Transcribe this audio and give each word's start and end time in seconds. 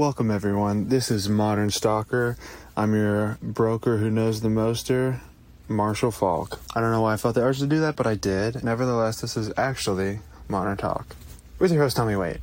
Welcome, 0.00 0.30
everyone. 0.30 0.88
This 0.88 1.10
is 1.10 1.28
Modern 1.28 1.70
Stalker. 1.70 2.38
I'm 2.74 2.94
your 2.94 3.36
broker 3.42 3.98
who 3.98 4.10
knows 4.10 4.40
the 4.40 4.48
moster, 4.48 5.20
Marshall 5.68 6.10
Falk. 6.10 6.58
I 6.74 6.80
don't 6.80 6.90
know 6.90 7.02
why 7.02 7.12
I 7.12 7.16
felt 7.18 7.34
the 7.34 7.42
urge 7.42 7.58
to 7.58 7.66
do 7.66 7.80
that, 7.80 7.96
but 7.96 8.06
I 8.06 8.14
did. 8.14 8.64
Nevertheless, 8.64 9.20
this 9.20 9.36
is 9.36 9.52
actually 9.58 10.20
Modern 10.48 10.78
Talk. 10.78 11.14
With 11.58 11.70
your 11.70 11.82
host, 11.82 11.98
Tommy 11.98 12.16
Wait. 12.16 12.38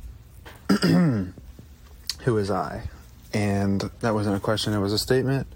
who 0.82 2.38
is 2.38 2.48
I? 2.48 2.84
And 3.34 3.90
that 4.02 4.14
wasn't 4.14 4.36
a 4.36 4.40
question, 4.40 4.72
it 4.72 4.78
was 4.78 4.92
a 4.92 4.98
statement. 4.98 5.48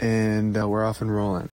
And 0.00 0.54
uh, 0.54 0.68
we're 0.68 0.84
off 0.84 1.00
and 1.00 1.16
rolling. 1.16 1.48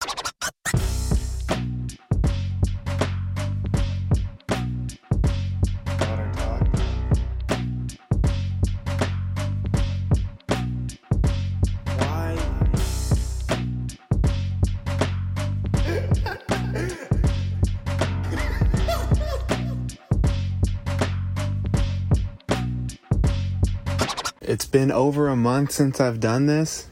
Been 24.89 24.97
over 24.97 25.29
a 25.29 25.37
month 25.37 25.71
since 25.71 26.01
I've 26.01 26.19
done 26.19 26.47
this 26.47 26.89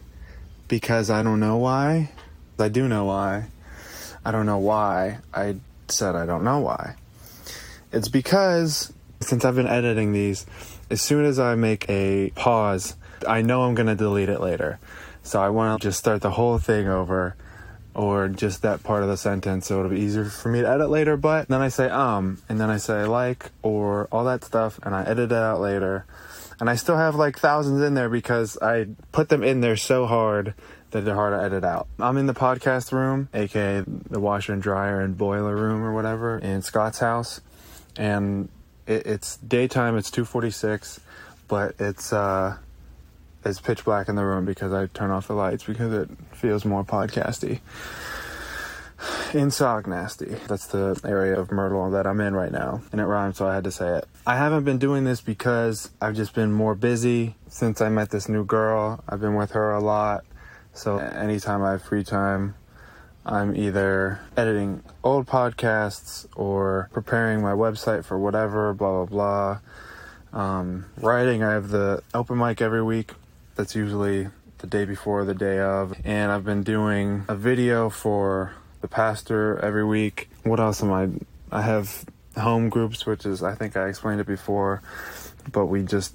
because 0.69 1.09
I 1.09 1.23
don't 1.23 1.41
know 1.41 1.57
why. 1.57 2.11
I 2.59 2.69
do 2.69 2.89
know 2.89 3.07
why. 3.07 3.47
I 4.23 4.33
don't 4.33 4.45
know 4.45 4.59
why. 4.59 5.21
I 5.33 5.57
said 5.89 6.15
I 6.15 6.27
don't 6.27 6.45
know 6.45 6.59
why. 6.59 6.97
It's 7.93 8.09
because 8.09 8.93
since 9.21 9.47
I've 9.47 9.55
been 9.55 9.67
editing 9.67 10.13
these, 10.13 10.45
as 10.91 11.01
soon 11.01 11.25
as 11.25 11.39
I 11.39 11.55
make 11.55 11.89
a 11.89 12.33
pause, 12.35 12.97
I 13.27 13.41
know 13.41 13.63
I'm 13.63 13.75
going 13.75 13.87
to 13.87 13.95
delete 13.95 14.29
it 14.29 14.43
later. 14.43 14.79
So 15.23 15.41
I 15.41 15.49
want 15.49 15.81
to 15.81 15.89
just 15.89 15.99
start 15.99 16.21
the 16.21 16.33
whole 16.33 16.59
thing 16.59 16.89
over 16.89 17.35
or 17.95 18.29
just 18.29 18.61
that 18.61 18.83
part 18.83 19.05
of 19.05 19.09
the 19.09 19.17
sentence 19.17 19.69
so 19.69 19.79
it'll 19.79 19.91
be 19.91 20.01
easier 20.01 20.27
for 20.27 20.51
me 20.51 20.61
to 20.61 20.69
edit 20.69 20.91
later. 20.91 21.17
But 21.17 21.49
then 21.49 21.63
I 21.63 21.69
say 21.69 21.89
um, 21.89 22.43
and 22.47 22.61
then 22.61 22.69
I 22.69 22.77
say 22.77 23.07
like 23.07 23.53
or 23.63 24.07
all 24.13 24.25
that 24.25 24.45
stuff, 24.45 24.79
and 24.83 24.95
I 24.95 25.03
edit 25.05 25.33
it 25.33 25.39
out 25.39 25.63
later. 25.63 26.05
And 26.59 26.71
I 26.71 26.77
still 26.77 26.97
have 26.97 27.15
like 27.15 27.39
thousands 27.39 27.83
in 27.83 27.95
there 27.95 28.09
because 28.09 28.57
I 28.63 28.87
put 29.13 29.29
them 29.29 29.43
in 29.43 29.61
there 29.61 29.77
so 29.77 30.07
hard 30.07 30.55
that 30.91 31.05
they're 31.05 31.15
hard 31.15 31.39
to 31.39 31.45
edit 31.45 31.65
out. 31.65 31.89
I'm 31.99 32.17
in 32.17 32.27
the 32.27 32.35
podcast 32.35 32.93
room, 32.93 33.29
aka 33.35 33.85
the 33.87 34.21
washer 34.21 34.53
and 34.53 34.63
dryer 34.63 35.01
and 35.01 35.17
boiler 35.17 35.55
room 35.55 35.83
or 35.83 35.93
whatever, 35.93 36.39
in 36.39 36.63
Scott's 36.63 37.01
house, 37.01 37.41
and 37.97 38.49
it, 38.87 39.07
it's 39.07 39.37
daytime. 39.39 39.99
It's 39.99 40.11
2:46, 40.11 41.01
but 41.49 41.75
it's 41.79 42.13
uh, 42.13 42.57
it's 43.45 43.61
pitch 43.61 43.85
black 43.85 44.09
in 44.09 44.17
the 44.17 44.25
room 44.25 44.45
because 44.45 44.73
I 44.73 44.87
turn 44.87 45.11
off 45.11 45.27
the 45.27 45.35
lights 45.35 45.65
because 45.65 45.93
it 45.93 46.09
feels 46.33 46.65
more 46.65 46.85
podcasty. 46.85 47.61
In 49.35 49.49
Socastee. 49.49 50.47
That's 50.47 50.67
the 50.67 50.99
area 51.05 51.39
of 51.39 51.51
Myrtle 51.51 51.91
that 51.91 52.07
I'm 52.07 52.21
in 52.21 52.35
right 52.35 52.53
now. 52.53 52.81
And 52.93 53.01
it 53.01 53.05
rhymes, 53.05 53.39
so 53.39 53.47
I 53.47 53.55
had 53.55 53.65
to 53.65 53.71
say 53.71 53.99
it. 53.99 54.09
I 54.27 54.37
haven't 54.37 54.65
been 54.65 54.79
doing 54.79 55.05
this 55.05 55.21
because 55.21 55.91
I've 56.01 56.15
just 56.15 56.35
been 56.35 56.53
more 56.53 56.75
busy 56.75 57.35
since 57.49 57.81
I 57.81 57.89
met 57.89 58.11
this 58.11 58.29
new 58.29 58.45
girl. 58.45 59.03
I've 59.09 59.21
been 59.21 59.35
with 59.35 59.53
her 59.53 59.73
a 59.73 59.81
lot. 59.81 60.25
So 60.73 60.99
anytime 60.99 61.63
I 61.63 61.73
have 61.73 61.83
free 61.83 62.05
time, 62.05 62.55
I'm 63.25 63.57
either 63.57 64.21
editing 64.37 64.83
old 65.03 65.27
podcasts 65.27 66.27
or 66.37 66.89
preparing 66.93 67.43
my 67.43 67.53
website 67.53 68.05
for 68.05 68.19
whatever, 68.19 68.73
blah, 68.73 69.05
blah, 69.05 69.59
blah. 70.33 70.41
Um, 70.41 70.87
writing, 70.99 71.43
I 71.43 71.53
have 71.53 71.71
the 71.71 72.03
open 72.15 72.39
mic 72.39 72.61
every 72.61 72.83
week. 72.83 73.13
That's 73.57 73.75
usually 73.75 74.29
the 74.59 74.67
day 74.67 74.85
before, 74.85 75.25
the 75.25 75.35
day 75.35 75.59
of. 75.59 75.95
And 76.05 76.31
I've 76.31 76.45
been 76.45 76.63
doing 76.63 77.25
a 77.29 77.35
video 77.35 77.91
for 77.91 78.53
the 78.81 78.89
pastor 78.89 79.59
every 79.59 79.85
week. 79.85 80.29
What 80.43 80.61
else 80.61 80.83
am 80.83 80.93
I? 80.93 81.09
I 81.51 81.63
have 81.63 82.05
home 82.37 82.69
groups, 82.69 83.07
which 83.07 83.25
is, 83.27 83.43
I 83.43 83.55
think 83.55 83.77
I 83.77 83.89
explained 83.89 84.21
it 84.21 84.27
before, 84.27 84.83
but 85.51 85.67
we 85.67 85.83
just, 85.83 86.15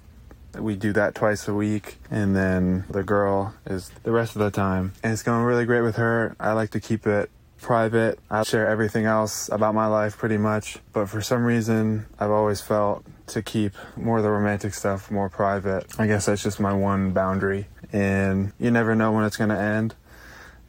we 0.58 0.76
do 0.76 0.94
that 0.94 1.16
twice 1.16 1.48
a 1.48 1.54
week. 1.54 1.98
And 2.10 2.36
then 2.36 2.86
the 2.90 3.04
girl 3.04 3.54
is 3.66 3.90
the 4.04 4.12
rest 4.12 4.36
of 4.36 4.42
the 4.42 4.52
time. 4.52 4.94
And 5.04 5.14
it's 5.14 5.24
going 5.24 5.44
really 5.44 5.66
great 5.66 5.82
with 5.82 5.96
her. 5.96 6.36
I 6.40 6.54
like 6.54 6.72
to 6.72 6.80
keep 6.80 7.08
it 7.08 7.30
private. 7.62 8.20
I 8.30 8.44
share 8.44 8.68
everything 8.68 9.06
else 9.06 9.48
about 9.50 9.76
my 9.76 9.86
life 9.88 10.18
pretty 10.18 10.38
much. 10.38 10.80
But 10.94 11.08
for 11.08 11.22
some 11.22 11.46
reason, 11.46 12.08
I've 12.20 12.32
always 12.32 12.60
felt 12.60 13.06
to 13.28 13.42
keep 13.42 13.74
more 13.96 14.18
of 14.18 14.24
the 14.24 14.32
romantic 14.32 14.74
stuff 14.74 15.10
more 15.10 15.30
private. 15.30 15.86
I 15.98 16.08
guess 16.08 16.26
that's 16.26 16.44
just 16.44 16.60
my 16.60 16.74
one 16.74 17.12
boundary. 17.12 17.68
And 17.94 18.52
you 18.60 18.72
never 18.72 18.96
know 18.96 19.12
when 19.12 19.24
it's 19.24 19.38
going 19.38 19.52
to 19.52 19.60
end. 19.60 19.96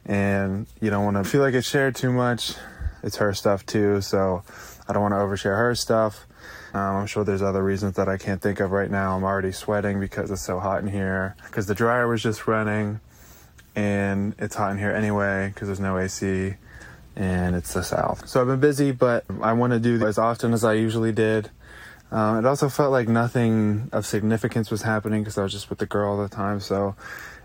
And 0.05 0.67
you 0.81 0.89
don't 0.89 1.05
want 1.05 1.17
to 1.17 1.23
feel 1.23 1.41
like 1.41 1.53
it's 1.53 1.67
shared 1.67 1.95
too 1.95 2.11
much. 2.11 2.53
It's 3.03 3.17
her 3.17 3.33
stuff 3.33 3.65
too. 3.65 4.01
So 4.01 4.43
I 4.87 4.93
don't 4.93 5.01
want 5.01 5.13
to 5.13 5.17
overshare 5.17 5.57
her 5.57 5.75
stuff. 5.75 6.25
Um, 6.73 6.95
I'm 6.97 7.07
sure 7.07 7.23
there's 7.23 7.41
other 7.41 7.63
reasons 7.63 7.95
that 7.95 8.09
I 8.09 8.17
can't 8.17 8.41
think 8.41 8.59
of 8.59 8.71
right 8.71 8.89
now. 8.89 9.15
I'm 9.15 9.23
already 9.23 9.51
sweating 9.51 9.99
because 9.99 10.31
it's 10.31 10.41
so 10.41 10.59
hot 10.59 10.81
in 10.81 10.87
here. 10.87 11.35
Because 11.45 11.67
the 11.67 11.75
dryer 11.75 12.07
was 12.07 12.23
just 12.23 12.47
running. 12.47 12.99
And 13.75 14.35
it's 14.37 14.55
hot 14.55 14.71
in 14.71 14.77
here 14.77 14.91
anyway 14.91 15.51
because 15.53 15.67
there's 15.67 15.79
no 15.79 15.97
AC 15.97 16.55
and 17.15 17.55
it's 17.55 17.73
the 17.73 17.83
south. 17.83 18.27
So 18.27 18.41
I've 18.41 18.47
been 18.47 18.59
busy, 18.59 18.91
but 18.91 19.25
I 19.41 19.53
want 19.53 19.73
to 19.73 19.79
do 19.79 20.05
as 20.05 20.17
often 20.17 20.53
as 20.53 20.63
I 20.63 20.73
usually 20.73 21.11
did. 21.11 21.49
Um, 22.11 22.37
it 22.37 22.45
also 22.45 22.69
felt 22.69 22.91
like 22.91 23.07
nothing 23.07 23.89
of 23.91 24.05
significance 24.05 24.69
was 24.69 24.83
happening 24.83 25.21
because 25.21 25.37
I 25.37 25.43
was 25.43 25.51
just 25.51 25.69
with 25.69 25.79
the 25.79 25.87
girl 25.87 26.11
all 26.11 26.21
the 26.21 26.29
time. 26.29 26.59
So 26.59 26.95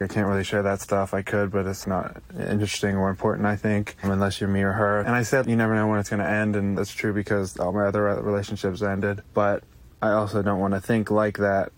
I 0.01 0.07
can't 0.07 0.27
really 0.27 0.45
share 0.45 0.63
that 0.63 0.81
stuff. 0.81 1.15
I 1.15 1.23
could, 1.23 1.51
but 1.51 1.67
it's 1.67 1.87
not 1.87 2.23
interesting 2.39 2.97
or 2.97 3.11
important, 3.11 3.47
I 3.47 3.57
think, 3.57 3.97
unless 4.03 4.41
you're 4.41 4.51
me 4.51 4.63
or 4.63 4.73
her. 4.73 5.01
And 5.01 5.15
I 5.15 5.23
said 5.23 5.49
you 5.49 5.57
never 5.57 5.75
know 5.75 5.87
when 5.87 5.99
it's 5.99 6.09
going 6.11 6.23
to 6.23 6.29
end, 6.29 6.57
and 6.57 6.77
that's 6.77 6.93
true 6.93 7.13
because 7.13 7.59
all 7.59 7.73
my 7.73 7.87
other 7.87 8.03
relationships 8.03 8.83
ended. 8.83 9.23
But 9.35 9.65
I 10.01 10.11
also 10.13 10.43
don't 10.43 10.61
want 10.61 10.75
to 10.75 10.81
think 10.81 11.11
like 11.11 11.39
that 11.39 11.73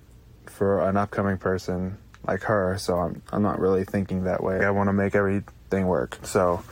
for 0.47 0.87
an 0.89 0.97
upcoming 0.97 1.39
person 1.39 1.99
like 2.27 2.43
her. 2.43 2.77
So 2.79 2.99
I'm, 2.99 3.23
I'm 3.33 3.43
not 3.43 3.59
really 3.59 3.85
thinking 3.85 4.25
that 4.25 4.43
way. 4.43 4.65
I 4.65 4.71
want 4.71 4.89
to 4.89 4.93
make 4.93 5.15
everything 5.15 5.87
work. 5.87 6.19
So 6.23 6.63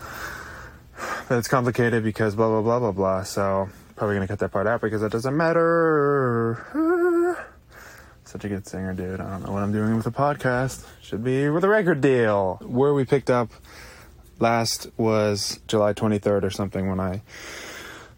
but 1.29 1.39
it's 1.39 1.49
complicated 1.49 2.03
because 2.03 2.35
blah 2.35 2.49
blah 2.49 2.63
blah 2.63 2.79
blah 2.79 2.93
blah. 2.93 3.23
So 3.23 3.69
probably 3.97 4.17
gonna 4.17 4.29
cut 4.29 4.39
that 4.41 4.53
part 4.53 4.67
out 4.67 4.81
because 4.81 5.03
it 5.03 5.13
doesn't 5.13 5.37
matter. 5.37 6.57
Such 8.29 8.45
a 8.45 8.49
good 8.51 8.67
singer, 8.67 8.93
dude. 8.93 9.23
I 9.23 9.31
don't 9.31 9.47
know 9.47 9.53
what 9.53 9.63
I'm 9.63 9.73
doing 9.73 9.97
with 9.97 10.07
a 10.07 10.11
podcast. 10.11 10.87
Should 11.01 11.25
be 11.25 11.49
with 11.49 11.65
a 11.65 11.69
record 11.71 12.03
deal. 12.03 12.61
Where 12.61 12.93
we 12.93 13.07
picked 13.07 13.31
up 13.31 13.49
last 14.39 14.87
was 14.99 15.61
July 15.67 15.95
23rd 15.95 16.43
or 16.43 16.51
something 16.51 16.91
when 16.91 17.01
I 17.01 17.23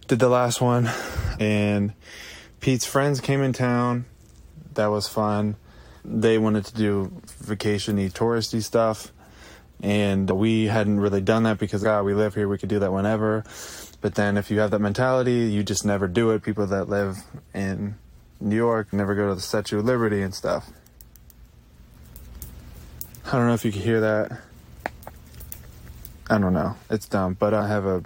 did 0.08 0.18
the 0.18 0.28
last 0.28 0.60
one, 0.60 0.90
and 1.38 1.92
Pete's 2.58 2.84
friends 2.84 3.20
came 3.20 3.40
in 3.40 3.52
town. 3.52 4.04
That 4.74 4.88
was 4.88 5.06
fun. 5.06 5.54
They 6.04 6.38
wanted 6.38 6.64
to 6.64 6.74
do 6.74 7.12
vacationy, 7.44 8.10
touristy 8.10 8.64
stuff 8.64 9.12
and 9.82 10.28
we 10.28 10.66
hadn't 10.66 11.00
really 11.00 11.22
done 11.22 11.44
that 11.44 11.58
because 11.58 11.82
God, 11.82 12.04
we 12.04 12.12
live 12.12 12.34
here, 12.34 12.48
we 12.48 12.58
could 12.58 12.68
do 12.68 12.80
that 12.80 12.92
whenever. 12.92 13.44
But 14.02 14.14
then 14.14 14.36
if 14.36 14.50
you 14.50 14.58
have 14.60 14.72
that 14.72 14.80
mentality, 14.80 15.50
you 15.50 15.62
just 15.62 15.86
never 15.86 16.06
do 16.06 16.32
it. 16.32 16.42
People 16.42 16.66
that 16.66 16.90
live 16.90 17.16
in 17.54 17.94
New 18.40 18.56
York 18.56 18.92
never 18.92 19.14
go 19.14 19.28
to 19.28 19.34
the 19.34 19.40
Statue 19.40 19.78
of 19.78 19.84
Liberty 19.84 20.22
and 20.22 20.34
stuff. 20.34 20.70
I 23.26 23.32
don't 23.32 23.46
know 23.46 23.54
if 23.54 23.64
you 23.64 23.72
can 23.72 23.82
hear 23.82 24.00
that. 24.00 24.40
I 26.28 26.38
don't 26.38 26.54
know. 26.54 26.76
It's 26.88 27.06
dumb, 27.06 27.34
but 27.34 27.54
I 27.54 27.68
have 27.68 27.84
a 27.86 28.02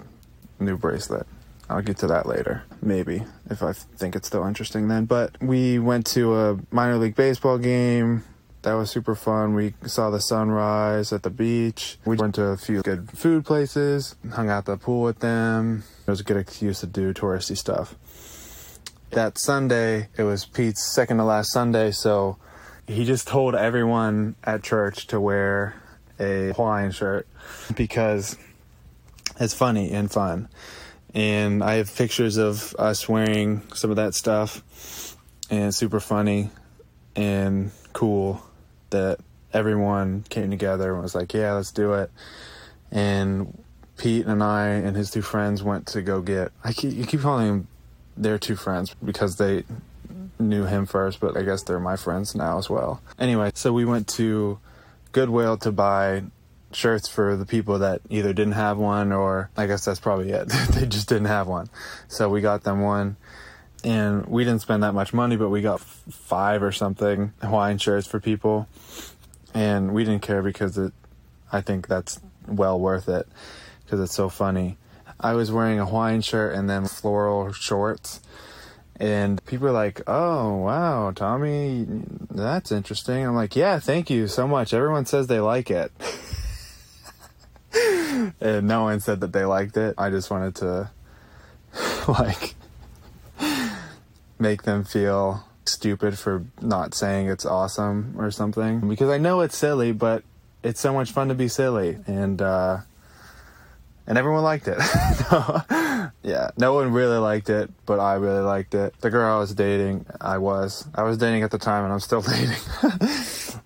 new 0.59 0.77
bracelet. 0.77 1.25
I'll 1.69 1.81
get 1.81 1.97
to 1.99 2.07
that 2.07 2.27
later, 2.27 2.63
maybe, 2.81 3.23
if 3.49 3.63
I 3.63 3.73
think 3.73 4.15
it's 4.15 4.27
still 4.27 4.45
interesting 4.45 4.87
then. 4.87 5.05
But 5.05 5.41
we 5.41 5.79
went 5.79 6.05
to 6.07 6.35
a 6.35 6.59
minor 6.69 6.97
league 6.97 7.15
baseball 7.15 7.57
game 7.57 8.23
that 8.65 8.73
was 8.73 8.89
super 8.89 9.15
fun. 9.15 9.53
We 9.53 9.75
saw 9.85 10.09
the 10.09 10.19
sunrise 10.19 11.13
at 11.13 11.23
the 11.23 11.29
beach. 11.29 11.97
We 12.03 12.17
went 12.17 12.35
to 12.35 12.45
a 12.45 12.57
few 12.57 12.81
good 12.81 13.11
food 13.11 13.45
places, 13.45 14.15
hung 14.33 14.49
out 14.49 14.57
at 14.59 14.65
the 14.65 14.77
pool 14.77 15.03
with 15.03 15.19
them. 15.19 15.83
It 16.05 16.09
was 16.09 16.19
a 16.19 16.23
good 16.23 16.37
excuse 16.37 16.79
to 16.79 16.87
do 16.87 17.13
touristy 17.13 17.55
stuff. 17.55 17.95
That 19.11 19.37
Sunday, 19.37 20.09
it 20.17 20.23
was 20.23 20.45
Pete's 20.45 20.93
second 20.93 21.17
to 21.17 21.23
last 21.23 21.51
Sunday, 21.51 21.91
so 21.91 22.37
he 22.87 23.05
just 23.05 23.27
told 23.27 23.55
everyone 23.55 24.35
at 24.43 24.61
church 24.61 25.07
to 25.07 25.21
wear 25.21 25.75
a 26.19 26.51
Hawaiian 26.53 26.91
shirt 26.91 27.27
because 27.75 28.37
it's 29.39 29.53
funny 29.53 29.91
and 29.91 30.11
fun. 30.11 30.49
And 31.13 31.63
I 31.63 31.75
have 31.75 31.95
pictures 31.95 32.35
of 32.35 32.75
us 32.77 33.07
wearing 33.07 33.61
some 33.73 33.89
of 33.89 33.95
that 33.95 34.15
stuff, 34.15 35.15
and 35.49 35.73
super 35.73 35.99
funny 35.99 36.49
and 37.15 37.71
cool 37.93 38.43
that 38.89 39.19
everyone 39.53 40.25
came 40.29 40.49
together 40.49 40.93
and 40.93 41.01
was 41.01 41.15
like, 41.15 41.33
yeah, 41.33 41.53
let's 41.53 41.71
do 41.71 41.93
it. 41.93 42.11
And 42.91 43.63
Pete 43.97 44.25
and 44.25 44.43
I 44.43 44.67
and 44.67 44.95
his 44.97 45.11
two 45.11 45.21
friends 45.21 45.63
went 45.63 45.87
to 45.87 46.01
go 46.01 46.21
get. 46.21 46.51
I 46.63 46.73
keep, 46.73 46.93
you 46.93 47.05
keep 47.05 47.21
calling 47.21 47.47
them 47.47 47.67
their 48.17 48.37
two 48.37 48.55
friends 48.55 48.95
because 49.03 49.37
they 49.37 49.63
knew 50.39 50.65
him 50.65 50.85
first, 50.85 51.19
but 51.19 51.37
I 51.37 51.43
guess 51.43 51.63
they're 51.63 51.79
my 51.79 51.95
friends 51.95 52.35
now 52.35 52.57
as 52.57 52.69
well. 52.69 53.01
Anyway, 53.19 53.51
so 53.55 53.73
we 53.73 53.85
went 53.85 54.07
to 54.09 54.59
Goodwill 55.11 55.57
to 55.57 55.71
buy 55.71 56.23
shirts 56.71 57.07
for 57.07 57.37
the 57.37 57.45
people 57.45 57.79
that 57.79 58.01
either 58.09 58.33
didn't 58.33 58.53
have 58.53 58.77
one 58.77 59.11
or 59.11 59.49
I 59.55 59.65
guess 59.65 59.85
that's 59.85 59.99
probably 59.99 60.31
it. 60.31 60.49
they 60.71 60.85
just 60.85 61.07
didn't 61.07 61.25
have 61.25 61.47
one. 61.47 61.69
So 62.07 62.29
we 62.29 62.41
got 62.41 62.63
them 62.63 62.81
one 62.81 63.15
and 63.83 64.25
we 64.25 64.43
didn't 64.43 64.61
spend 64.61 64.83
that 64.83 64.93
much 64.93 65.13
money, 65.13 65.37
but 65.37 65.49
we 65.49 65.61
got 65.61 65.79
five 65.79 66.63
or 66.63 66.71
something 66.71 67.33
Hawaiian 67.41 67.77
shirts 67.77 68.07
for 68.07 68.19
people. 68.19 68.67
And 69.53 69.93
we 69.93 70.03
didn't 70.03 70.21
care 70.21 70.41
because 70.41 70.77
it, 70.77 70.91
I 71.51 71.61
think 71.61 71.87
that's 71.87 72.19
well 72.47 72.79
worth 72.79 73.07
it 73.07 73.27
because 73.85 74.01
it's 74.01 74.13
so 74.13 74.27
funny. 74.27 74.77
I 75.19 75.33
was 75.33 75.51
wearing 75.51 75.79
a 75.79 75.85
Hawaiian 75.85 76.21
shirt 76.21 76.55
and 76.55 76.69
then 76.69 76.87
floral 76.87 77.51
shorts. 77.53 78.21
And 78.97 79.43
people 79.45 79.67
are 79.67 79.73
like, 79.73 80.01
oh, 80.07 80.55
wow, 80.57 81.11
Tommy, 81.11 81.85
that's 82.29 82.71
interesting. 82.71 83.25
I'm 83.25 83.35
like, 83.35 83.55
yeah, 83.55 83.79
thank 83.79 84.09
you 84.09 84.27
so 84.27 84.47
much. 84.47 84.73
Everyone 84.73 85.05
says 85.05 85.27
they 85.27 85.41
like 85.41 85.69
it. 85.69 85.91
and 88.39 88.67
no 88.67 88.83
one 88.83 89.01
said 89.01 89.19
that 89.19 89.33
they 89.33 89.43
liked 89.43 89.75
it. 89.75 89.95
I 89.97 90.09
just 90.09 90.31
wanted 90.31 90.55
to, 90.55 90.91
like, 92.07 92.55
make 94.39 94.63
them 94.63 94.85
feel 94.85 95.43
stupid 95.65 96.17
for 96.17 96.45
not 96.61 96.93
saying 96.93 97.27
it's 97.27 97.45
awesome 97.45 98.15
or 98.17 98.31
something. 98.31 98.87
Because 98.87 99.09
I 99.09 99.17
know 99.17 99.41
it's 99.41 99.57
silly, 99.57 99.91
but 99.91 100.23
it's 100.63 100.79
so 100.79 100.93
much 100.93 101.11
fun 101.11 101.27
to 101.27 101.35
be 101.35 101.49
silly. 101.49 101.97
And, 102.07 102.41
uh, 102.41 102.77
and 104.07 104.17
everyone 104.17 104.43
liked 104.43 104.67
it. 104.67 104.77
yeah, 106.23 106.51
no 106.57 106.73
one 106.73 106.91
really 106.91 107.17
liked 107.17 107.49
it, 107.49 107.71
but 107.85 107.99
I 107.99 108.15
really 108.15 108.41
liked 108.41 108.75
it. 108.75 108.93
The 109.01 109.09
girl 109.09 109.35
I 109.35 109.39
was 109.39 109.53
dating, 109.53 110.05
I 110.21 110.37
was. 110.37 110.87
I 110.93 111.03
was 111.03 111.17
dating 111.17 111.43
at 111.43 111.51
the 111.51 111.57
time 111.57 111.83
and 111.83 111.93
I'm 111.93 111.99
still 111.99 112.21
dating. 112.21 112.55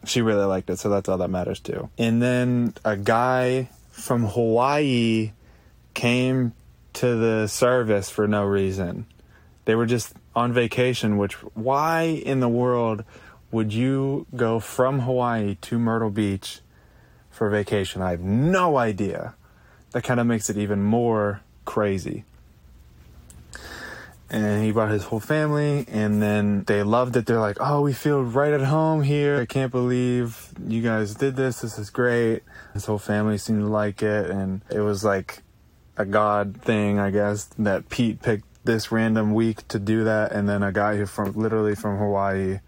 she 0.06 0.22
really 0.22 0.46
liked 0.46 0.70
it, 0.70 0.80
so 0.80 0.90
that's 0.90 1.10
all 1.10 1.18
that 1.18 1.30
matters 1.30 1.60
too. 1.60 1.90
And 1.98 2.22
then 2.22 2.74
a 2.86 2.96
guy 2.96 3.70
from 3.92 4.26
Hawaii 4.28 5.34
came 5.94 6.54
to 6.94 7.16
the 7.16 7.48
service 7.48 8.10
for 8.10 8.28
no 8.28 8.46
reason. 8.46 9.06
They 9.66 9.76
were 9.76 9.86
just 9.86 10.14
on 10.36 10.54
vacation, 10.54 11.18
which 11.18 11.34
why 11.54 12.04
in 12.04 12.40
the 12.40 12.50
world 12.50 13.04
would 13.52 13.74
you 13.74 14.26
go 14.36 14.60
from 14.60 15.00
Hawaii 15.02 15.56
to 15.62 15.80
Myrtle 15.80 16.10
Beach 16.10 16.62
for 17.30 17.50
vacation? 17.50 18.02
I 18.02 18.12
have 18.12 18.22
no 18.22 18.78
idea. 18.78 19.36
That 19.92 20.04
kind 20.04 20.20
of 20.20 20.28
makes 20.28 20.50
it 20.50 20.58
even 20.58 20.84
more 20.84 21.42
crazy. 21.66 22.26
And 24.32 24.64
he 24.64 24.72
brought 24.72 24.92
his 24.92 25.06
whole 25.06 25.20
family, 25.20 25.86
and 25.88 26.22
then 26.22 26.64
they 26.66 26.84
loved 26.84 27.16
it. 27.16 27.26
They're 27.26 27.40
like, 27.40 27.58
Oh, 27.60 27.82
we 27.82 27.94
feel 27.94 28.22
right 28.24 28.54
at 28.54 28.62
home 28.62 29.02
here. 29.02 29.40
I 29.40 29.46
can't 29.48 29.72
believe 29.72 30.50
you 30.64 30.84
guys 30.84 31.16
did 31.16 31.36
this. 31.36 31.62
This 31.62 31.80
is 31.80 31.90
great. 31.90 32.44
His 32.74 32.86
whole 32.86 33.00
family 33.00 33.40
seemed 33.40 33.62
to 33.62 33.68
like 33.68 34.04
it, 34.04 34.30
and 34.30 34.62
it 34.70 34.82
was 34.82 35.04
like 35.04 35.42
a 35.98 36.06
God 36.06 36.62
thing, 36.62 37.00
I 37.00 37.10
guess, 37.10 37.46
that 37.58 37.90
Pete 37.90 38.22
picked 38.22 38.46
this 38.66 38.92
random 38.92 39.34
week 39.34 39.68
to 39.70 39.80
do 39.80 40.04
that, 40.04 40.32
and 40.32 40.48
then 40.48 40.62
a 40.62 40.72
guy 40.72 40.98
who 40.98 41.06
from 41.08 41.34
literally 41.34 41.76
from 41.76 41.98
Hawaii, 41.98 42.60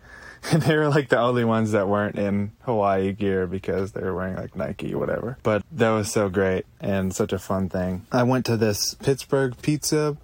and 0.51 0.61
they 0.63 0.75
were 0.75 0.89
like 0.89 1.09
the 1.09 1.19
only 1.19 1.43
ones 1.43 1.71
that 1.71 1.87
weren't 1.87 2.17
in 2.17 2.51
Hawaii 2.61 3.11
gear 3.11 3.47
because 3.47 3.91
they 3.91 4.01
were 4.01 4.15
wearing 4.15 4.35
like 4.35 4.55
Nike 4.55 4.93
or 4.93 4.99
whatever. 4.99 5.37
But 5.43 5.63
that 5.71 5.91
was 5.91 6.11
so 6.11 6.29
great 6.29 6.65
and 6.79 7.13
such 7.15 7.33
a 7.33 7.39
fun 7.39 7.69
thing. 7.69 8.05
I 8.11 8.23
went 8.23 8.45
to 8.47 8.57
this 8.57 8.95
Pittsburgh 8.95 9.55
pizza 9.61 10.17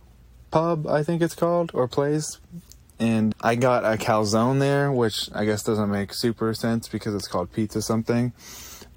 pub, 0.51 0.87
I 0.87 1.03
think 1.03 1.21
it's 1.21 1.35
called, 1.35 1.71
or 1.73 1.87
place. 1.87 2.39
And 2.99 3.35
I 3.41 3.55
got 3.55 3.83
a 3.83 3.97
calzone 3.97 4.59
there, 4.59 4.91
which 4.91 5.29
I 5.35 5.45
guess 5.45 5.61
doesn't 5.61 5.91
make 5.91 6.13
super 6.13 6.53
sense 6.55 6.87
because 6.87 7.13
it's 7.13 7.27
called 7.27 7.51
pizza 7.51 7.81
something 7.81 8.33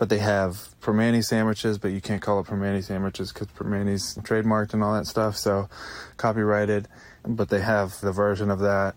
but 0.00 0.08
they 0.08 0.18
have 0.18 0.70
Primanti 0.80 1.22
sandwiches, 1.22 1.76
but 1.76 1.88
you 1.88 2.00
can't 2.00 2.22
call 2.22 2.40
it 2.40 2.46
Primanti 2.46 2.82
sandwiches 2.82 3.34
because 3.34 3.48
Primanti's 3.48 4.16
trademarked 4.22 4.72
and 4.72 4.82
all 4.82 4.94
that 4.94 5.06
stuff, 5.06 5.36
so 5.36 5.68
copyrighted. 6.16 6.88
But 7.22 7.50
they 7.50 7.60
have 7.60 8.00
the 8.00 8.10
version 8.10 8.50
of 8.50 8.60
that, 8.60 8.94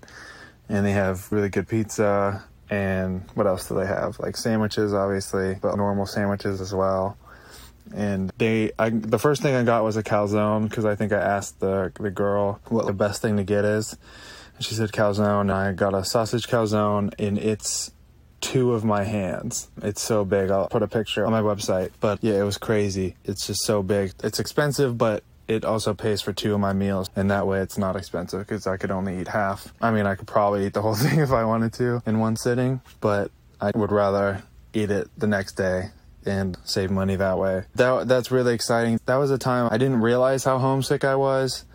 and 0.73 0.83
they 0.83 0.91
have 0.91 1.31
really 1.31 1.49
good 1.49 1.67
pizza. 1.67 2.43
And 2.69 3.23
what 3.35 3.45
else 3.45 3.67
do 3.67 3.75
they 3.75 3.85
have? 3.85 4.19
Like 4.19 4.35
sandwiches, 4.35 4.91
obviously, 4.91 5.55
but 5.61 5.75
normal 5.75 6.07
sandwiches 6.07 6.59
as 6.59 6.73
well. 6.73 7.15
And 7.93 8.31
they, 8.39 8.71
I, 8.79 8.89
the 8.89 9.19
first 9.19 9.43
thing 9.43 9.53
I 9.53 9.63
got 9.63 9.83
was 9.83 9.97
a 9.97 10.03
calzone 10.03 10.67
because 10.67 10.83
I 10.83 10.95
think 10.95 11.13
I 11.13 11.19
asked 11.19 11.59
the 11.59 11.91
the 11.99 12.09
girl 12.09 12.59
what 12.69 12.87
the 12.87 12.93
best 12.93 13.21
thing 13.21 13.37
to 13.37 13.43
get 13.43 13.65
is. 13.65 13.95
And 14.55 14.65
she 14.65 14.73
said 14.73 14.91
calzone. 14.91 15.41
And 15.41 15.51
I 15.51 15.73
got 15.73 15.93
a 15.93 16.03
sausage 16.03 16.47
calzone, 16.47 17.13
and 17.19 17.37
it's 17.37 17.91
two 18.41 18.73
of 18.73 18.83
my 18.83 19.03
hands. 19.03 19.69
It's 19.83 20.01
so 20.01 20.25
big. 20.25 20.49
I'll 20.49 20.69
put 20.69 20.81
a 20.81 20.87
picture 20.87 21.23
on 21.23 21.31
my 21.31 21.41
website. 21.41 21.91
But 21.99 22.23
yeah, 22.23 22.39
it 22.39 22.43
was 22.43 22.57
crazy. 22.57 23.15
It's 23.25 23.45
just 23.45 23.63
so 23.63 23.83
big. 23.83 24.13
It's 24.23 24.39
expensive, 24.39 24.97
but 24.97 25.23
it 25.47 25.65
also 25.65 25.93
pays 25.93 26.21
for 26.21 26.33
two 26.33 26.53
of 26.53 26.59
my 26.59 26.73
meals. 26.73 27.09
And 27.15 27.29
that 27.31 27.47
way 27.47 27.61
it's 27.61 27.77
not 27.77 27.95
expensive 27.95 28.39
because 28.39 28.67
I 28.67 28.77
could 28.77 28.91
only 28.91 29.19
eat 29.19 29.27
half. 29.27 29.73
I 29.81 29.91
mean, 29.91 30.05
I 30.05 30.15
could 30.15 30.27
probably 30.27 30.65
eat 30.65 30.73
the 30.73 30.81
whole 30.81 30.95
thing 31.03 31.19
if 31.19 31.31
I 31.31 31.45
wanted 31.45 31.73
to 31.73 32.01
in 32.05 32.19
one 32.19 32.35
sitting, 32.35 32.81
but 33.01 33.31
I 33.59 33.71
would 33.75 33.91
rather 33.91 34.43
eat 34.73 34.91
it 34.91 35.09
the 35.17 35.27
next 35.27 35.53
day 35.53 35.91
and 36.25 36.57
save 36.63 36.89
money 36.89 37.15
that 37.17 37.37
way. 37.37 37.63
That 37.75 38.07
that's 38.07 38.31
really 38.31 38.53
exciting. 38.53 38.99
That 39.05 39.17
was 39.17 39.31
a 39.31 39.37
time 39.37 39.67
I 39.71 39.77
didn't 39.77 40.01
realize 40.01 40.43
how 40.43 40.57
homesick 40.57 41.03
I 41.03 41.15
was. 41.15 41.65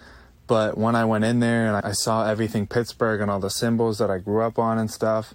But 0.46 0.78
when 0.78 0.94
I 0.96 1.04
went 1.04 1.24
in 1.24 1.40
there 1.40 1.66
and 1.66 1.84
I 1.84 1.92
saw 1.92 2.26
everything 2.26 2.66
Pittsburgh 2.66 3.20
and 3.20 3.30
all 3.30 3.38
the 3.38 3.50
symbols 3.50 3.98
that 3.98 4.10
I 4.10 4.16
grew 4.16 4.40
up 4.40 4.58
on 4.58 4.78
and 4.78 4.90
stuff, 4.90 5.34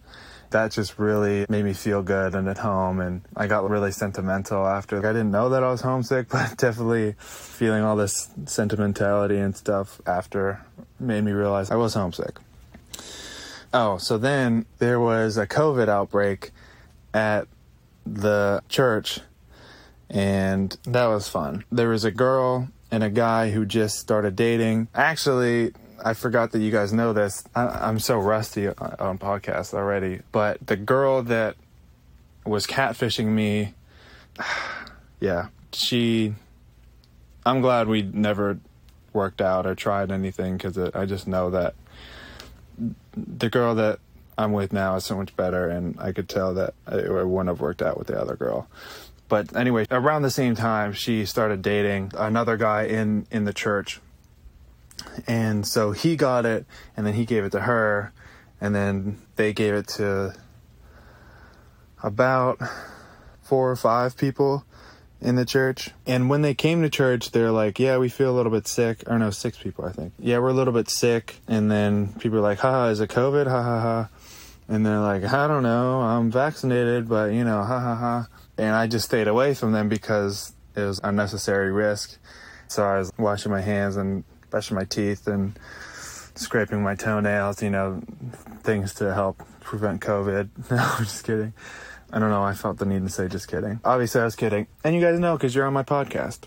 that 0.53 0.71
just 0.71 0.97
really 0.97 1.45
made 1.50 1.65
me 1.65 1.73
feel 1.73 2.01
good 2.01 2.33
and 2.33 2.47
at 2.47 2.57
home. 2.57 3.00
And 3.00 3.21
I 3.35 3.47
got 3.47 3.69
really 3.69 3.91
sentimental 3.91 4.65
after. 4.65 4.97
I 4.97 5.11
didn't 5.11 5.31
know 5.31 5.50
that 5.50 5.63
I 5.63 5.69
was 5.69 5.81
homesick, 5.81 6.29
but 6.31 6.57
definitely 6.57 7.15
feeling 7.19 7.83
all 7.83 7.95
this 7.95 8.29
sentimentality 8.45 9.38
and 9.38 9.55
stuff 9.55 10.01
after 10.07 10.65
made 11.00 11.23
me 11.23 11.31
realize 11.33 11.69
I 11.69 11.75
was 11.75 11.94
homesick. 11.94 12.38
Oh, 13.73 13.97
so 13.97 14.17
then 14.17 14.65
there 14.77 15.00
was 15.00 15.38
a 15.38 15.47
COVID 15.47 15.89
outbreak 15.89 16.51
at 17.13 17.47
the 18.05 18.61
church, 18.69 19.19
and 20.09 20.77
that 20.83 21.07
was 21.07 21.27
fun. 21.27 21.65
There 21.71 21.89
was 21.89 22.05
a 22.05 22.11
girl 22.11 22.69
and 22.91 23.03
a 23.03 23.09
guy 23.09 23.50
who 23.50 23.65
just 23.65 23.97
started 23.97 24.35
dating. 24.35 24.89
Actually, 24.94 25.73
I 26.04 26.13
forgot 26.13 26.51
that 26.51 26.60
you 26.60 26.72
guys 26.72 26.94
know 26.94 27.13
this. 27.13 27.44
I, 27.56 27.90
am 27.90 28.00
so 28.00 28.18
rusty 28.18 28.68
on 28.68 29.18
podcasts 29.18 29.74
already. 29.74 30.22
But 30.31 30.66
the 30.66 30.75
girl 30.75 31.24
that 31.24 31.56
was 32.45 32.68
catfishing 32.68 33.28
me, 33.28 33.74
yeah, 35.20 35.48
she. 35.72 36.34
I'm 37.46 37.62
glad 37.62 37.88
we 37.88 38.03
never 38.03 38.60
worked 39.12 39.41
out 39.41 39.65
or 39.65 39.75
tried 39.75 40.12
anything 40.12 40.58
because 40.58 40.77
I 40.77 41.06
just 41.06 41.27
know 41.27 41.50
that 41.50 41.75
the 43.15 43.50
girl 43.50 43.75
that 43.75 44.00
I'm 44.38 44.53
with 44.53 44.72
now 44.74 44.96
is 44.96 45.06
so 45.06 45.17
much 45.17 45.36
better, 45.36 45.70
and 45.70 46.00
I 46.00 46.12
could 46.12 46.29
tell 46.29 46.53
that 46.53 46.74
it 46.91 47.10
wouldn't 47.10 47.50
have 47.50 47.60
worked 47.60 47.82
out 47.82 47.98
with 47.98 48.08
the 48.08 48.20
other 48.20 48.36
girl. 48.36 48.67
But 49.27 49.56
anyway, 49.56 49.86
around 49.91 50.22
the 50.22 50.32
same 50.32 50.56
time, 50.56 50.94
she 50.94 51.25
started 51.25 51.62
dating 51.62 52.12
another 52.17 52.58
guy 52.58 52.84
in 52.84 53.27
in 53.32 53.46
the 53.46 53.53
church 53.53 54.00
and 55.27 55.65
so 55.65 55.91
he 55.91 56.15
got 56.15 56.46
it, 56.46 56.65
and 56.96 57.05
then 57.05 57.13
he 57.13 57.25
gave 57.25 57.43
it 57.43 57.51
to 57.51 57.62
her, 57.62 58.13
and 58.60 58.74
then 58.74 59.22
they 59.36 59.53
gave 59.53 59.74
it 59.74 59.88
to 59.89 60.34
about 62.01 62.60
four 63.41 63.72
or 63.72 63.75
five 63.75 64.17
people 64.17 64.65
in 65.24 65.36
the 65.36 65.46
church. 65.46 65.89
And 66.05 66.29
when 66.29 66.41
they 66.41 66.53
came 66.53 66.82
to 66.82 66.89
church, 66.89 67.32
they're 67.32 67.51
like, 67.51 67.79
Yeah, 67.79 67.98
we 67.98 68.10
feel 68.10 68.32
a 68.32 68.36
little 68.36 68.51
bit 68.51 68.67
sick. 68.67 69.03
Or 69.08 69.17
no, 69.17 69.29
six 69.32 69.58
people, 69.58 69.86
I 69.86 69.91
think. 69.91 70.13
Yeah, 70.20 70.39
we're 70.39 70.50
a 70.50 70.53
little 70.53 70.74
bit 70.74 70.89
sick. 70.89 71.39
And 71.48 71.72
then 71.72 72.13
people 72.20 72.39
are 72.39 72.41
like, 72.41 72.60
Ha, 72.60 72.88
is 72.88 73.00
it 73.00 73.10
COVID? 73.10 73.48
Ha 73.48 73.63
ha 73.63 73.79
ha. 73.79 74.10
And 74.67 74.86
they're 74.86 75.00
like, 75.00 75.24
I 75.24 75.48
don't 75.48 75.63
know. 75.63 76.01
I'm 76.01 76.32
vaccinated, 76.32 77.08
but 77.08 77.32
you 77.32 77.43
know, 77.43 77.63
ha 77.63 77.79
ha 77.79 77.96
ha. 77.96 78.27
And 78.58 78.75
I 78.75 78.88
just 78.88 79.05
stayed 79.05 79.27
away 79.27 79.53
from 79.53 79.72
them 79.72 79.89
because 79.89 80.53
it 80.75 80.82
was 80.82 81.00
unnecessary 81.03 81.72
risk. 81.72 82.17
So 82.67 82.84
I 82.84 82.98
was 82.98 83.12
washing 83.17 83.51
my 83.51 83.62
hands 83.62 83.98
and 83.98 84.24
brushing 84.53 84.75
my 84.75 84.83
teeth 84.83 85.25
and 85.25 85.57
scraping 86.36 86.83
my 86.83 86.93
toenails, 86.93 87.63
you 87.63 87.72
know, 87.72 88.00
things 88.62 88.93
to 88.93 89.12
help 89.12 89.41
prevent 89.62 90.00
COVID. 90.00 90.48
No, 90.69 90.77
I'm 90.77 91.05
just 91.05 91.25
kidding. 91.25 91.53
I 92.12 92.19
don't 92.19 92.29
know. 92.29 92.43
I 92.43 92.53
felt 92.53 92.77
the 92.77 92.86
need 92.86 93.01
to 93.01 93.10
say 93.10 93.27
just 93.27 93.48
kidding. 93.48 93.79
Obviously, 93.83 94.22
I 94.22 94.25
was 94.25 94.36
kidding. 94.36 94.67
And 94.83 94.93
you 94.93 95.01
guys 95.01 95.17
know 95.17 95.36
because 95.36 95.55
you're 95.55 95.65
on 95.65 95.74
my 95.74 95.81
podcast. 95.81 96.41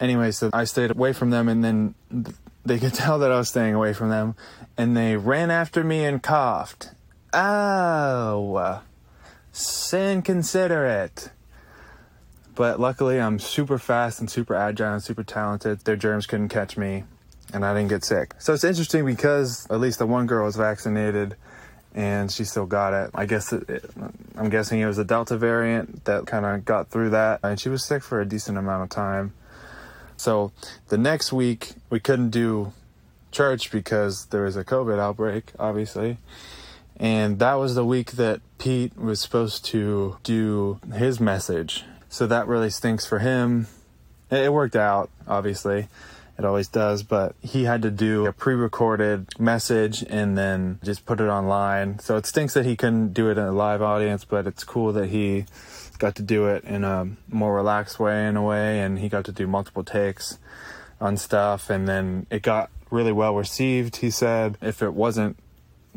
Anyway, 0.00 0.32
so 0.32 0.50
I 0.52 0.64
stayed 0.64 0.90
away 0.90 1.12
from 1.12 1.30
them, 1.30 1.48
and 1.48 1.62
then 1.62 1.94
they 2.64 2.80
could 2.80 2.94
tell 3.02 3.20
that 3.20 3.30
I 3.30 3.38
was 3.38 3.50
staying 3.50 3.74
away 3.74 3.92
from 3.92 4.08
them, 4.08 4.34
and 4.76 4.96
they 4.96 5.16
ran 5.16 5.52
after 5.52 5.84
me 5.84 6.04
and 6.04 6.20
coughed. 6.20 6.90
Oh, 7.32 8.82
sin 9.52 10.22
considerate. 10.22 11.30
But 12.56 12.80
luckily, 12.80 13.20
I'm 13.20 13.38
super 13.38 13.78
fast 13.78 14.18
and 14.18 14.28
super 14.28 14.54
agile 14.56 14.94
and 14.94 15.02
super 15.02 15.22
talented. 15.22 15.80
Their 15.80 15.94
germs 15.96 16.26
couldn't 16.26 16.48
catch 16.48 16.76
me. 16.76 17.04
and 17.52 17.64
I 17.64 17.74
didn't 17.74 17.90
get 17.90 18.04
sick. 18.04 18.34
So 18.38 18.52
it's 18.54 18.64
interesting 18.64 19.04
because 19.04 19.66
at 19.70 19.80
least 19.80 19.98
the 19.98 20.06
one 20.06 20.26
girl 20.26 20.46
was 20.46 20.56
vaccinated 20.56 21.36
and 21.94 22.30
she 22.30 22.44
still 22.44 22.66
got 22.66 22.92
it. 22.92 23.10
I 23.14 23.24
guess 23.24 23.52
it, 23.52 23.68
it, 23.70 23.90
I'm 24.36 24.50
guessing 24.50 24.80
it 24.80 24.86
was 24.86 24.98
a 24.98 25.04
Delta 25.04 25.36
variant 25.36 26.04
that 26.04 26.26
kind 26.26 26.44
of 26.44 26.64
got 26.64 26.90
through 26.90 27.10
that, 27.10 27.40
and 27.42 27.58
she 27.58 27.70
was 27.70 27.84
sick 27.84 28.02
for 28.02 28.20
a 28.20 28.26
decent 28.26 28.58
amount 28.58 28.82
of 28.82 28.90
time. 28.90 29.32
So 30.18 30.52
the 30.88 30.98
next 30.98 31.32
week 31.32 31.72
we 31.88 32.00
couldn't 32.00 32.30
do 32.30 32.72
church 33.32 33.70
because 33.70 34.26
there 34.26 34.42
was 34.42 34.56
a 34.56 34.64
COVID 34.64 34.98
outbreak, 34.98 35.52
obviously. 35.58 36.18
And 36.98 37.38
that 37.38 37.54
was 37.54 37.74
the 37.74 37.84
week 37.84 38.12
that 38.12 38.40
Pete 38.58 38.96
was 38.98 39.20
supposed 39.20 39.64
to 39.66 40.16
do 40.22 40.80
his 40.92 41.20
message. 41.20 41.84
So 42.08 42.26
that 42.26 42.46
really 42.46 42.70
stinks 42.70 43.06
for 43.06 43.18
him. 43.18 43.66
It 44.30 44.52
worked 44.52 44.76
out, 44.76 45.10
obviously. 45.26 45.88
It 46.38 46.44
always 46.44 46.68
does, 46.68 47.02
but 47.02 47.34
he 47.40 47.64
had 47.64 47.82
to 47.82 47.90
do 47.90 48.26
a 48.26 48.32
pre 48.32 48.54
recorded 48.54 49.28
message 49.38 50.04
and 50.08 50.36
then 50.36 50.78
just 50.84 51.06
put 51.06 51.20
it 51.20 51.28
online. 51.28 51.98
So 51.98 52.16
it 52.16 52.26
stinks 52.26 52.52
that 52.54 52.66
he 52.66 52.76
couldn't 52.76 53.14
do 53.14 53.30
it 53.30 53.38
in 53.38 53.44
a 53.44 53.52
live 53.52 53.80
audience, 53.80 54.24
but 54.24 54.46
it's 54.46 54.62
cool 54.62 54.92
that 54.92 55.08
he 55.08 55.46
got 55.98 56.14
to 56.16 56.22
do 56.22 56.46
it 56.46 56.64
in 56.64 56.84
a 56.84 57.08
more 57.28 57.54
relaxed 57.54 57.98
way, 57.98 58.26
in 58.26 58.36
a 58.36 58.42
way, 58.42 58.80
and 58.80 58.98
he 58.98 59.08
got 59.08 59.24
to 59.24 59.32
do 59.32 59.46
multiple 59.46 59.82
takes 59.82 60.38
on 61.00 61.16
stuff. 61.16 61.70
And 61.70 61.88
then 61.88 62.26
it 62.30 62.42
got 62.42 62.70
really 62.90 63.12
well 63.12 63.34
received, 63.34 63.96
he 63.96 64.10
said. 64.10 64.58
If 64.60 64.82
it 64.82 64.92
wasn't 64.92 65.38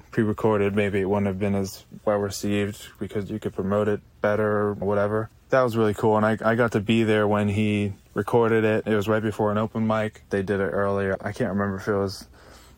pre 0.10 0.24
recorded, 0.24 0.74
maybe 0.74 1.02
it 1.02 1.10
wouldn't 1.10 1.28
have 1.28 1.40
been 1.40 1.56
as 1.56 1.84
well 2.06 2.18
received 2.18 2.88
because 2.98 3.30
you 3.30 3.40
could 3.40 3.54
promote 3.54 3.90
it 3.90 4.00
better 4.22 4.70
or 4.70 4.74
whatever. 4.76 5.30
That 5.50 5.62
was 5.62 5.76
really 5.76 5.94
cool. 5.94 6.18
And 6.18 6.26
I, 6.26 6.38
I 6.44 6.56
got 6.56 6.74
to 6.74 6.80
be 6.80 7.04
there 7.04 7.28
when 7.28 7.50
he 7.50 7.94
recorded 8.14 8.64
it. 8.64 8.88
It 8.88 8.96
was 8.96 9.08
right 9.08 9.24
before 9.24 9.52
an 9.52 9.58
open 9.58 9.88
mic. 9.88 10.24
They 10.30 10.44
did 10.44 10.60
it 10.60 10.70
earlier. 10.72 11.18
I 11.22 11.32
can't 11.32 11.50
remember 11.52 11.78
if 11.78 11.88
it 11.88 11.96
was 11.96 12.28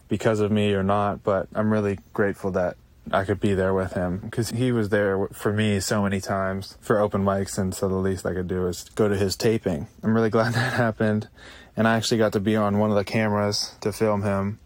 because 0.08 0.40
of 0.40 0.52
me 0.52 0.74
or 0.74 0.84
not, 0.84 1.24
but 1.24 1.48
I'm 1.54 1.72
really 1.72 2.00
grateful 2.14 2.52
that 2.52 2.78
I 3.12 3.24
could 3.24 3.40
be 3.40 3.54
there 3.54 3.74
with 3.74 3.94
him 3.94 4.20
because 4.20 4.52
he 4.52 4.72
was 4.72 4.90
there 4.90 5.28
for 5.28 5.52
me 5.52 5.80
so 5.80 6.04
many 6.04 6.22
times 6.22 6.78
for 6.82 7.00
open 7.00 7.24
mics, 7.24 7.58
and 7.58 7.74
so 7.74 7.88
the 7.88 7.96
least 7.96 8.26
I 8.26 8.34
could 8.34 8.48
do 8.48 8.68
is 8.68 8.84
go 8.96 9.08
to 9.08 9.16
his 9.16 9.36
taping. 9.36 9.88
I'm 10.04 10.14
really 10.14 10.30
glad 10.38 10.54
that 10.54 10.74
happened, 10.74 11.28
and 11.76 11.88
I 11.88 11.96
actually 11.96 12.20
got 12.20 12.34
to 12.34 12.40
be 12.40 12.56
on 12.56 12.78
one 12.78 12.90
of 12.90 12.96
the 12.96 13.04
cameras 13.04 13.74
to 13.82 13.92
film 13.92 14.24
him. 14.24 14.60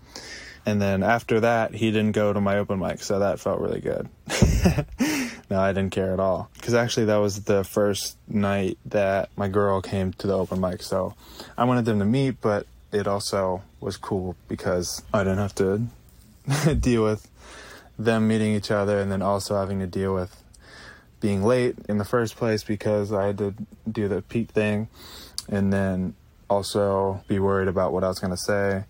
And 0.66 0.82
then 0.82 1.04
after 1.04 1.40
that, 1.42 1.76
he 1.76 1.92
didn't 1.92 2.14
go 2.14 2.34
to 2.34 2.42
my 2.42 2.58
open 2.58 2.80
mic, 2.80 3.02
so 3.02 3.20
that 3.20 3.40
felt 3.40 3.62
really 3.62 3.82
good. 3.82 4.10
no, 5.50 5.60
I 5.60 5.74
didn't 5.74 5.92
care 5.92 6.14
at 6.14 6.20
all. 6.20 6.50
Because 6.56 6.74
actually, 6.74 7.06
that 7.08 7.18
was 7.18 7.44
the 7.44 7.64
first 7.64 8.18
night 8.28 8.78
that 8.86 9.30
my 9.36 9.48
girl 9.48 9.82
came 9.82 10.14
to 10.14 10.28
the 10.28 10.38
open 10.38 10.60
mic, 10.60 10.82
so 10.82 11.14
I 11.58 11.66
wanted 11.66 11.86
them 11.86 12.00
to 12.00 12.06
meet, 12.06 12.42
but 12.42 12.66
it 12.92 13.08
also 13.08 13.62
was 13.80 13.98
cool 13.98 14.36
because 14.48 15.04
I 15.14 15.24
didn't 15.24 15.40
have 15.40 15.56
to 15.56 16.76
deal 16.80 17.04
with 17.04 17.30
them 17.98 18.28
meeting 18.28 18.54
each 18.54 18.72
other 18.72 19.00
and 19.00 19.12
then 19.12 19.22
also 19.22 19.56
having 19.56 19.80
to 19.80 19.88
deal 19.88 20.14
with 20.14 20.44
being 21.20 21.44
late 21.44 21.76
in 21.88 21.98
the 21.98 22.06
first 22.06 22.36
place 22.36 22.64
because 22.64 23.12
I 23.12 23.28
had 23.28 23.38
to 23.40 23.56
do 23.90 24.08
the 24.08 24.22
Pete 24.22 24.50
thing 24.50 24.90
and 25.50 25.72
then 25.72 26.16
also 26.50 27.24
be 27.28 27.40
worried 27.40 27.68
about 27.68 27.94
what 27.94 28.04
I 28.04 28.08
was 28.08 28.20
going 28.20 28.32
to 28.32 28.38
say 28.38 28.84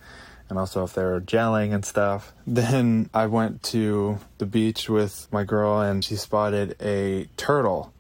and 0.50 0.60
also 0.60 0.84
if 0.84 0.94
they 0.94 1.04
were 1.04 1.22
gelling 1.22 1.74
and 1.74 1.86
stuff. 1.86 2.34
Then 2.48 3.10
I 3.14 3.25
went 3.28 3.64
to 3.64 4.20
the 4.38 4.46
beach 4.46 4.90
with 4.90 5.28
my 5.32 5.44
girl 5.44 5.80
and 5.80 6.04
she 6.04 6.16
spotted 6.16 6.75
a 6.82 7.28
turtle. 7.38 7.94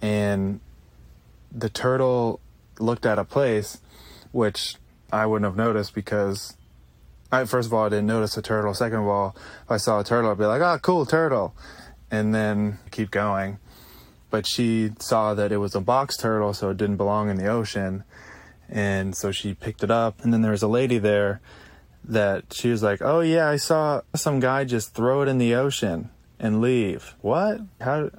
And 0.00 0.60
the 1.52 1.68
turtle 1.68 2.40
looked 2.78 3.04
at 3.04 3.18
a 3.18 3.24
place 3.24 3.80
which 4.32 4.76
I 5.12 5.26
wouldn't 5.26 5.44
have 5.44 5.56
noticed 5.56 5.94
because 5.94 6.56
I, 7.32 7.44
first 7.44 7.66
of 7.66 7.74
all, 7.74 7.86
I 7.86 7.88
didn't 7.90 8.06
notice 8.06 8.36
a 8.36 8.42
turtle. 8.42 8.74
Second 8.74 9.00
of 9.00 9.06
all, 9.06 9.36
if 9.64 9.70
I 9.70 9.76
saw 9.76 10.00
a 10.00 10.04
turtle, 10.04 10.30
I'd 10.30 10.38
be 10.38 10.46
like, 10.46 10.62
oh, 10.62 10.78
cool, 10.80 11.06
turtle. 11.06 11.54
And 12.10 12.34
then 12.34 12.78
keep 12.90 13.10
going. 13.10 13.58
But 14.30 14.46
she 14.46 14.92
saw 14.98 15.34
that 15.34 15.52
it 15.52 15.58
was 15.58 15.74
a 15.74 15.80
box 15.80 16.16
turtle, 16.16 16.54
so 16.54 16.70
it 16.70 16.76
didn't 16.76 16.96
belong 16.96 17.30
in 17.30 17.36
the 17.36 17.46
ocean 17.46 18.04
and 18.70 19.14
so 19.16 19.32
she 19.32 19.54
picked 19.54 19.82
it 19.82 19.90
up. 19.90 20.22
And 20.22 20.32
then 20.32 20.42
there 20.42 20.52
was 20.52 20.62
a 20.62 20.68
lady 20.68 20.98
there 20.98 21.40
that 22.04 22.52
she 22.52 22.70
was 22.70 22.82
like 22.82 23.00
oh 23.02 23.20
yeah 23.20 23.48
i 23.48 23.56
saw 23.56 24.00
some 24.14 24.40
guy 24.40 24.64
just 24.64 24.94
throw 24.94 25.22
it 25.22 25.28
in 25.28 25.38
the 25.38 25.54
ocean 25.54 26.10
and 26.38 26.60
leave. 26.60 27.14
What? 27.20 27.60
How 27.80 28.10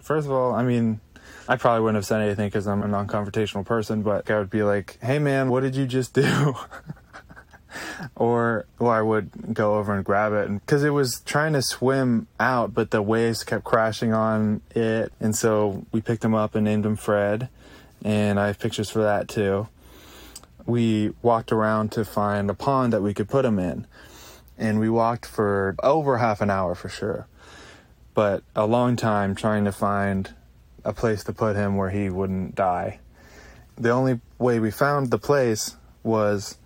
first 0.00 0.26
of 0.26 0.32
all 0.32 0.54
i 0.54 0.62
mean 0.62 1.00
i 1.46 1.56
probably 1.56 1.82
wouldn't 1.82 1.96
have 1.96 2.06
said 2.06 2.22
anything 2.22 2.48
because 2.48 2.66
i'm 2.66 2.82
a 2.82 2.88
non-confrontational 2.88 3.64
person 3.66 4.02
but 4.02 4.30
i 4.30 4.38
would 4.38 4.48
be 4.48 4.62
like 4.62 4.98
hey 5.02 5.18
man 5.18 5.50
what 5.50 5.62
did 5.62 5.76
you 5.76 5.86
just 5.86 6.14
do? 6.14 6.54
Or 8.14 8.64
or 8.78 8.94
I 8.94 9.02
would 9.02 9.52
go 9.52 9.74
over 9.74 9.94
and 9.94 10.02
grab 10.02 10.32
it 10.32 10.48
because 10.48 10.82
it 10.82 10.90
was 10.90 11.20
trying 11.26 11.52
to 11.52 11.60
swim 11.60 12.26
out, 12.40 12.72
but 12.72 12.90
the 12.90 13.02
waves 13.02 13.44
kept 13.44 13.64
crashing 13.64 14.14
on 14.14 14.62
it, 14.74 15.12
and 15.20 15.36
so 15.36 15.84
we 15.92 16.00
picked 16.00 16.24
him 16.24 16.34
up 16.34 16.54
and 16.54 16.64
named 16.64 16.86
him 16.86 16.96
Fred 16.96 17.50
and 18.04 18.38
I 18.38 18.48
have 18.48 18.58
pictures 18.58 18.90
for 18.90 19.02
that 19.02 19.28
too. 19.28 19.68
We 20.64 21.12
walked 21.22 21.52
around 21.52 21.92
to 21.92 22.04
find 22.04 22.50
a 22.50 22.54
pond 22.54 22.92
that 22.92 23.02
we 23.02 23.14
could 23.14 23.28
put 23.28 23.44
him 23.44 23.58
in, 23.58 23.86
and 24.58 24.78
we 24.78 24.88
walked 24.88 25.26
for 25.26 25.76
over 25.82 26.18
half 26.18 26.40
an 26.40 26.50
hour 26.50 26.74
for 26.74 26.88
sure, 26.88 27.26
but 28.14 28.42
a 28.54 28.66
long 28.66 28.96
time 28.96 29.34
trying 29.34 29.64
to 29.64 29.72
find 29.72 30.34
a 30.84 30.92
place 30.92 31.24
to 31.24 31.32
put 31.32 31.56
him 31.56 31.76
where 31.76 31.90
he 31.90 32.08
wouldn't 32.08 32.54
die. 32.54 33.00
The 33.76 33.90
only 33.90 34.20
way 34.38 34.58
we 34.58 34.70
found 34.70 35.10
the 35.10 35.18
place 35.18 35.76
was 36.02 36.56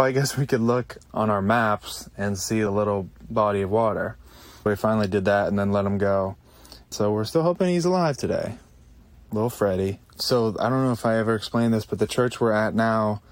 I 0.00 0.12
guess 0.12 0.36
we 0.36 0.46
could 0.46 0.60
look 0.60 0.98
on 1.12 1.28
our 1.28 1.42
maps 1.42 2.08
and 2.16 2.38
see 2.38 2.60
a 2.60 2.70
little 2.70 3.08
body 3.28 3.62
of 3.62 3.70
water. 3.70 4.16
We 4.64 4.76
finally 4.76 5.08
did 5.08 5.24
that 5.24 5.48
and 5.48 5.58
then 5.58 5.72
let 5.72 5.84
him 5.84 5.98
go. 5.98 6.36
So 6.90 7.12
we're 7.12 7.24
still 7.24 7.42
hoping 7.42 7.70
he's 7.70 7.84
alive 7.84 8.16
today. 8.16 8.58
Little 9.32 9.50
Freddy 9.50 9.98
so 10.20 10.56
I 10.58 10.68
don't 10.68 10.84
know 10.84 10.92
if 10.92 11.06
I 11.06 11.18
ever 11.18 11.34
explained 11.34 11.74
this, 11.74 11.86
but 11.86 11.98
the 11.98 12.06
church 12.06 12.40
we're 12.40 12.52
at 12.52 12.74
now, 12.74 13.22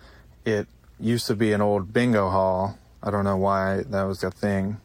it 0.45 0.67
used 0.99 1.27
to 1.27 1.35
be 1.35 1.53
an 1.53 1.61
old 1.61 1.93
bingo 1.93 2.31
hall. 2.31 2.79
I 3.03 3.11
don't 3.11 3.25
know 3.25 3.37
why 3.37 3.83
that 3.89 4.03
was 4.05 4.23
a 4.23 4.31
thing. 4.31 4.79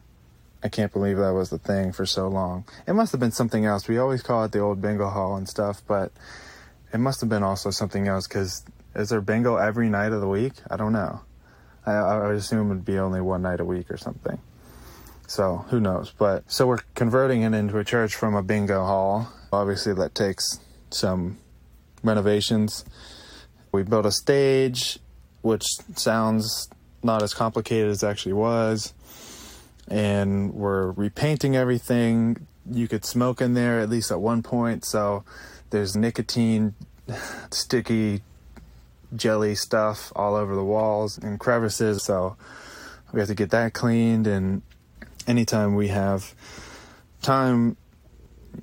I 0.62 0.68
can't 0.68 0.92
believe 0.92 1.16
that 1.16 1.32
was 1.32 1.50
the 1.50 1.58
thing 1.58 1.92
for 1.92 2.06
so 2.06 2.28
long. 2.28 2.64
It 2.86 2.92
must 2.92 3.10
have 3.12 3.20
been 3.20 3.32
something 3.32 3.64
else. 3.64 3.88
We 3.88 3.98
always 3.98 4.22
call 4.22 4.44
it 4.44 4.52
the 4.52 4.60
old 4.60 4.80
bingo 4.80 5.08
hall 5.08 5.36
and 5.36 5.48
stuff, 5.48 5.82
but 5.86 6.12
it 6.92 6.98
must 6.98 7.20
have 7.20 7.28
been 7.28 7.42
also 7.42 7.70
something 7.70 8.06
else 8.06 8.28
because 8.28 8.64
is 8.94 9.08
there 9.08 9.20
bingo 9.20 9.56
every 9.56 9.88
night 9.88 10.12
of 10.12 10.20
the 10.20 10.28
week? 10.28 10.52
I 10.70 10.76
don't 10.76 10.92
know. 10.92 11.20
I, 11.84 11.92
I 11.92 12.26
would 12.26 12.36
assume 12.36 12.70
it'd 12.70 12.84
be 12.84 12.98
only 12.98 13.20
one 13.20 13.42
night 13.42 13.60
a 13.60 13.64
week 13.64 13.90
or 13.90 13.96
something. 13.96 14.38
So 15.26 15.64
who 15.68 15.80
knows? 15.80 16.12
But 16.16 16.50
so 16.50 16.66
we're 16.66 16.80
converting 16.94 17.42
it 17.42 17.54
into 17.54 17.78
a 17.78 17.84
church 17.84 18.14
from 18.14 18.34
a 18.34 18.42
bingo 18.42 18.84
hall. 18.84 19.32
Obviously, 19.52 19.94
that 19.94 20.14
takes 20.14 20.60
some 20.90 21.38
renovations. 22.02 22.84
We 23.72 23.82
built 23.82 24.06
a 24.06 24.12
stage, 24.12 24.98
which 25.42 25.64
sounds 25.96 26.68
not 27.02 27.22
as 27.22 27.34
complicated 27.34 27.90
as 27.90 28.02
it 28.02 28.06
actually 28.06 28.34
was. 28.34 28.94
And 29.88 30.54
we're 30.54 30.90
repainting 30.92 31.56
everything. 31.56 32.46
You 32.70 32.86
could 32.86 33.04
smoke 33.04 33.40
in 33.40 33.54
there 33.54 33.80
at 33.80 33.88
least 33.88 34.10
at 34.10 34.20
one 34.20 34.42
point. 34.42 34.84
So 34.84 35.24
there's 35.70 35.96
nicotine, 35.96 36.74
sticky 37.50 38.22
jelly 39.14 39.54
stuff 39.54 40.12
all 40.16 40.34
over 40.34 40.54
the 40.54 40.64
walls 40.64 41.18
and 41.18 41.38
crevices. 41.38 42.04
So 42.04 42.36
we 43.12 43.20
have 43.20 43.28
to 43.28 43.34
get 43.34 43.50
that 43.50 43.72
cleaned. 43.74 44.26
And 44.26 44.62
anytime 45.26 45.74
we 45.74 45.88
have 45.88 46.34
time, 47.20 47.76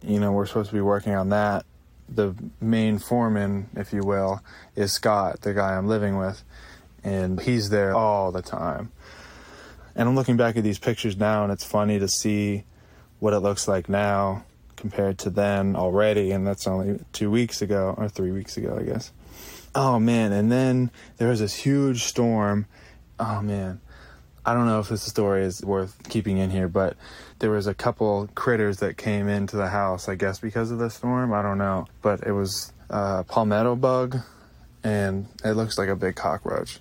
you 0.01 0.19
know, 0.19 0.31
we're 0.31 0.45
supposed 0.45 0.69
to 0.69 0.75
be 0.75 0.81
working 0.81 1.13
on 1.13 1.29
that 1.29 1.65
the 2.13 2.35
main 2.59 2.99
foreman, 2.99 3.69
if 3.75 3.93
you 3.93 4.03
will, 4.03 4.41
is 4.75 4.91
Scott, 4.91 5.41
the 5.41 5.53
guy 5.53 5.75
I'm 5.75 5.87
living 5.87 6.17
with, 6.17 6.43
and 7.03 7.39
he's 7.39 7.69
there 7.69 7.93
all 7.93 8.31
the 8.31 8.41
time. 8.41 8.91
And 9.95 10.07
I'm 10.07 10.15
looking 10.15 10.37
back 10.37 10.57
at 10.57 10.63
these 10.63 10.79
pictures 10.79 11.17
now, 11.17 11.43
and 11.43 11.51
it's 11.51 11.63
funny 11.63 11.99
to 11.99 12.07
see 12.07 12.63
what 13.19 13.33
it 13.33 13.39
looks 13.39 13.67
like 13.67 13.89
now 13.89 14.45
compared 14.75 15.17
to 15.19 15.29
then 15.29 15.75
already, 15.75 16.31
and 16.31 16.47
that's 16.47 16.65
only 16.65 16.99
two 17.11 17.29
weeks 17.29 17.61
ago, 17.61 17.93
or 17.97 18.07
three 18.07 18.31
weeks 18.31 18.55
ago, 18.55 18.77
I 18.79 18.83
guess. 18.83 19.11
Oh 19.75 19.99
man, 19.99 20.31
and 20.31 20.51
then 20.51 20.89
there 21.17 21.27
was 21.27 21.41
this 21.41 21.53
huge 21.53 22.03
storm. 22.03 22.65
Oh 23.19 23.41
man, 23.41 23.81
I 24.45 24.53
don't 24.53 24.65
know 24.65 24.79
if 24.79 24.89
this 24.89 25.03
story 25.03 25.43
is 25.43 25.63
worth 25.63 25.97
keeping 26.09 26.37
in 26.37 26.49
here, 26.49 26.67
but 26.67 26.97
there 27.39 27.51
was 27.51 27.67
a 27.67 27.73
couple 27.73 28.29
critters 28.35 28.77
that 28.77 28.97
came 28.97 29.27
into 29.27 29.55
the 29.55 29.67
house, 29.67 30.07
I 30.07 30.15
guess 30.15 30.39
because 30.39 30.71
of 30.71 30.79
the 30.79 30.89
storm. 30.89 31.33
I 31.33 31.41
don't 31.41 31.57
know. 31.57 31.87
But 32.01 32.25
it 32.25 32.31
was 32.31 32.73
a 32.89 33.23
palmetto 33.23 33.75
bug, 33.75 34.17
and 34.83 35.27
it 35.43 35.51
looks 35.51 35.77
like 35.77 35.89
a 35.89 35.95
big 35.95 36.15
cockroach. 36.15 36.79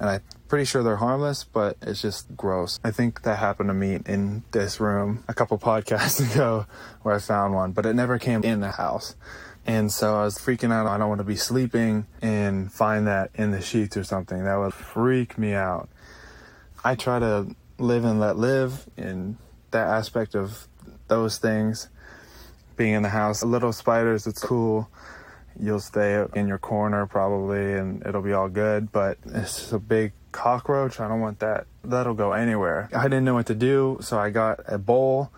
And 0.00 0.10
I'm 0.10 0.22
pretty 0.48 0.64
sure 0.64 0.82
they're 0.82 0.96
harmless, 0.96 1.44
but 1.44 1.76
it's 1.80 2.02
just 2.02 2.36
gross. 2.36 2.80
I 2.82 2.90
think 2.90 3.22
that 3.22 3.38
happened 3.38 3.68
to 3.68 3.74
me 3.74 4.00
in 4.06 4.42
this 4.50 4.80
room 4.80 5.24
a 5.28 5.34
couple 5.34 5.58
podcasts 5.58 6.32
ago 6.32 6.66
where 7.02 7.14
I 7.14 7.18
found 7.18 7.54
one, 7.54 7.72
but 7.72 7.86
it 7.86 7.94
never 7.94 8.18
came 8.18 8.42
in 8.42 8.60
the 8.60 8.72
house. 8.72 9.14
And 9.64 9.92
so 9.92 10.16
I 10.16 10.24
was 10.24 10.38
freaking 10.38 10.72
out. 10.72 10.86
I 10.86 10.98
don't 10.98 11.08
want 11.08 11.20
to 11.20 11.24
be 11.24 11.36
sleeping 11.36 12.06
and 12.20 12.72
find 12.72 13.06
that 13.06 13.30
in 13.34 13.52
the 13.52 13.60
sheets 13.60 13.96
or 13.96 14.02
something. 14.02 14.44
That 14.44 14.56
would 14.56 14.74
freak 14.74 15.38
me 15.38 15.54
out. 15.54 15.88
I 16.84 16.96
try 16.96 17.20
to 17.20 17.54
live 17.78 18.04
and 18.04 18.18
let 18.18 18.36
live 18.36 18.88
in 18.96 19.38
that 19.70 19.86
aspect 19.86 20.34
of 20.34 20.66
those 21.08 21.38
things. 21.38 21.88
Being 22.76 22.94
in 22.94 23.02
the 23.02 23.08
house, 23.08 23.44
little 23.44 23.72
spiders, 23.72 24.26
it's 24.26 24.42
cool. 24.42 24.88
You'll 25.60 25.80
stay 25.80 26.24
in 26.34 26.48
your 26.48 26.58
corner 26.58 27.06
probably 27.06 27.74
and 27.74 28.04
it'll 28.04 28.22
be 28.22 28.32
all 28.32 28.48
good, 28.48 28.90
but 28.90 29.18
it's 29.26 29.70
a 29.70 29.78
big 29.78 30.12
cockroach. 30.32 30.98
I 30.98 31.06
don't 31.06 31.20
want 31.20 31.38
that. 31.40 31.66
That'll 31.84 32.14
go 32.14 32.32
anywhere. 32.32 32.88
I 32.92 33.04
didn't 33.04 33.24
know 33.24 33.34
what 33.34 33.46
to 33.46 33.54
do, 33.54 33.98
so 34.00 34.18
I 34.18 34.30
got 34.30 34.60
a 34.66 34.78
bowl 34.78 35.30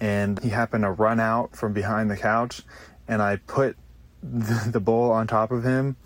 and 0.00 0.38
he 0.40 0.50
happened 0.50 0.84
to 0.84 0.90
run 0.90 1.20
out 1.20 1.56
from 1.56 1.72
behind 1.72 2.10
the 2.10 2.16
couch 2.16 2.62
and 3.08 3.22
I 3.22 3.36
put 3.36 3.76
the, 4.22 4.70
the 4.72 4.80
bowl 4.80 5.12
on 5.12 5.26
top 5.26 5.50
of 5.50 5.64
him 5.64 5.96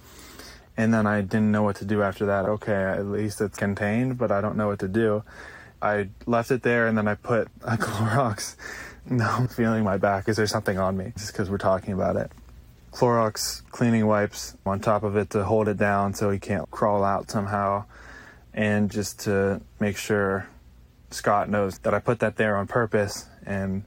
and 0.76 0.93
then 0.93 1.07
I 1.07 1.21
didn't 1.21 1.52
know 1.52 1.62
what 1.62 1.76
to 1.76 1.85
do 1.85 2.02
after 2.02 2.26
that. 2.26 2.47
Okay, 2.47 2.73
at 2.73 3.07
least 3.07 3.40
it's 3.40 3.57
contained, 3.57 4.19
but 4.19 4.31
I 4.31 4.40
don't 4.40 4.57
know 4.57 4.69
what 4.69 4.81
to 4.81 4.88
do. 4.88 5.23
I 5.81 6.09
left 6.26 6.50
it 6.50 6.62
there 6.62 6.87
and 6.87 6.97
then 6.97 7.07
I 7.07 7.14
put 7.14 7.49
a 7.62 7.76
Clorox. 7.76 8.57
No, 9.09 9.26
I'm 9.26 9.49
feeling 9.49 9.85
my 9.85 9.99
back. 9.99 10.28
Is 10.28 10.37
there 10.37 10.47
something 10.47 10.78
on 10.78 10.97
me? 10.97 11.12
Just 11.16 11.33
because 11.33 11.50
we're 11.50 11.59
talking 11.59 11.93
about 11.93 12.16
it. 12.16 12.33
Clorox 12.93 13.62
cleaning 13.71 14.07
wipes 14.07 14.57
on 14.64 14.81
top 14.81 15.02
of 15.02 15.16
it 15.16 15.31
to 15.31 15.45
hold 15.45 15.69
it 15.69 15.76
down 15.76 16.14
so 16.14 16.31
he 16.31 16.38
can't 16.38 16.71
crawl 16.71 17.04
out 17.04 17.31
somehow. 17.31 17.85
And 18.52 18.90
just 18.90 19.21
to 19.21 19.61
make 19.81 19.97
sure 19.97 20.49
Scott 21.11 21.50
knows 21.50 21.78
that 21.81 21.93
I 21.93 21.99
put 21.99 22.21
that 22.21 22.37
there 22.37 22.57
on 22.57 22.66
purpose 22.66 23.26
and 23.45 23.85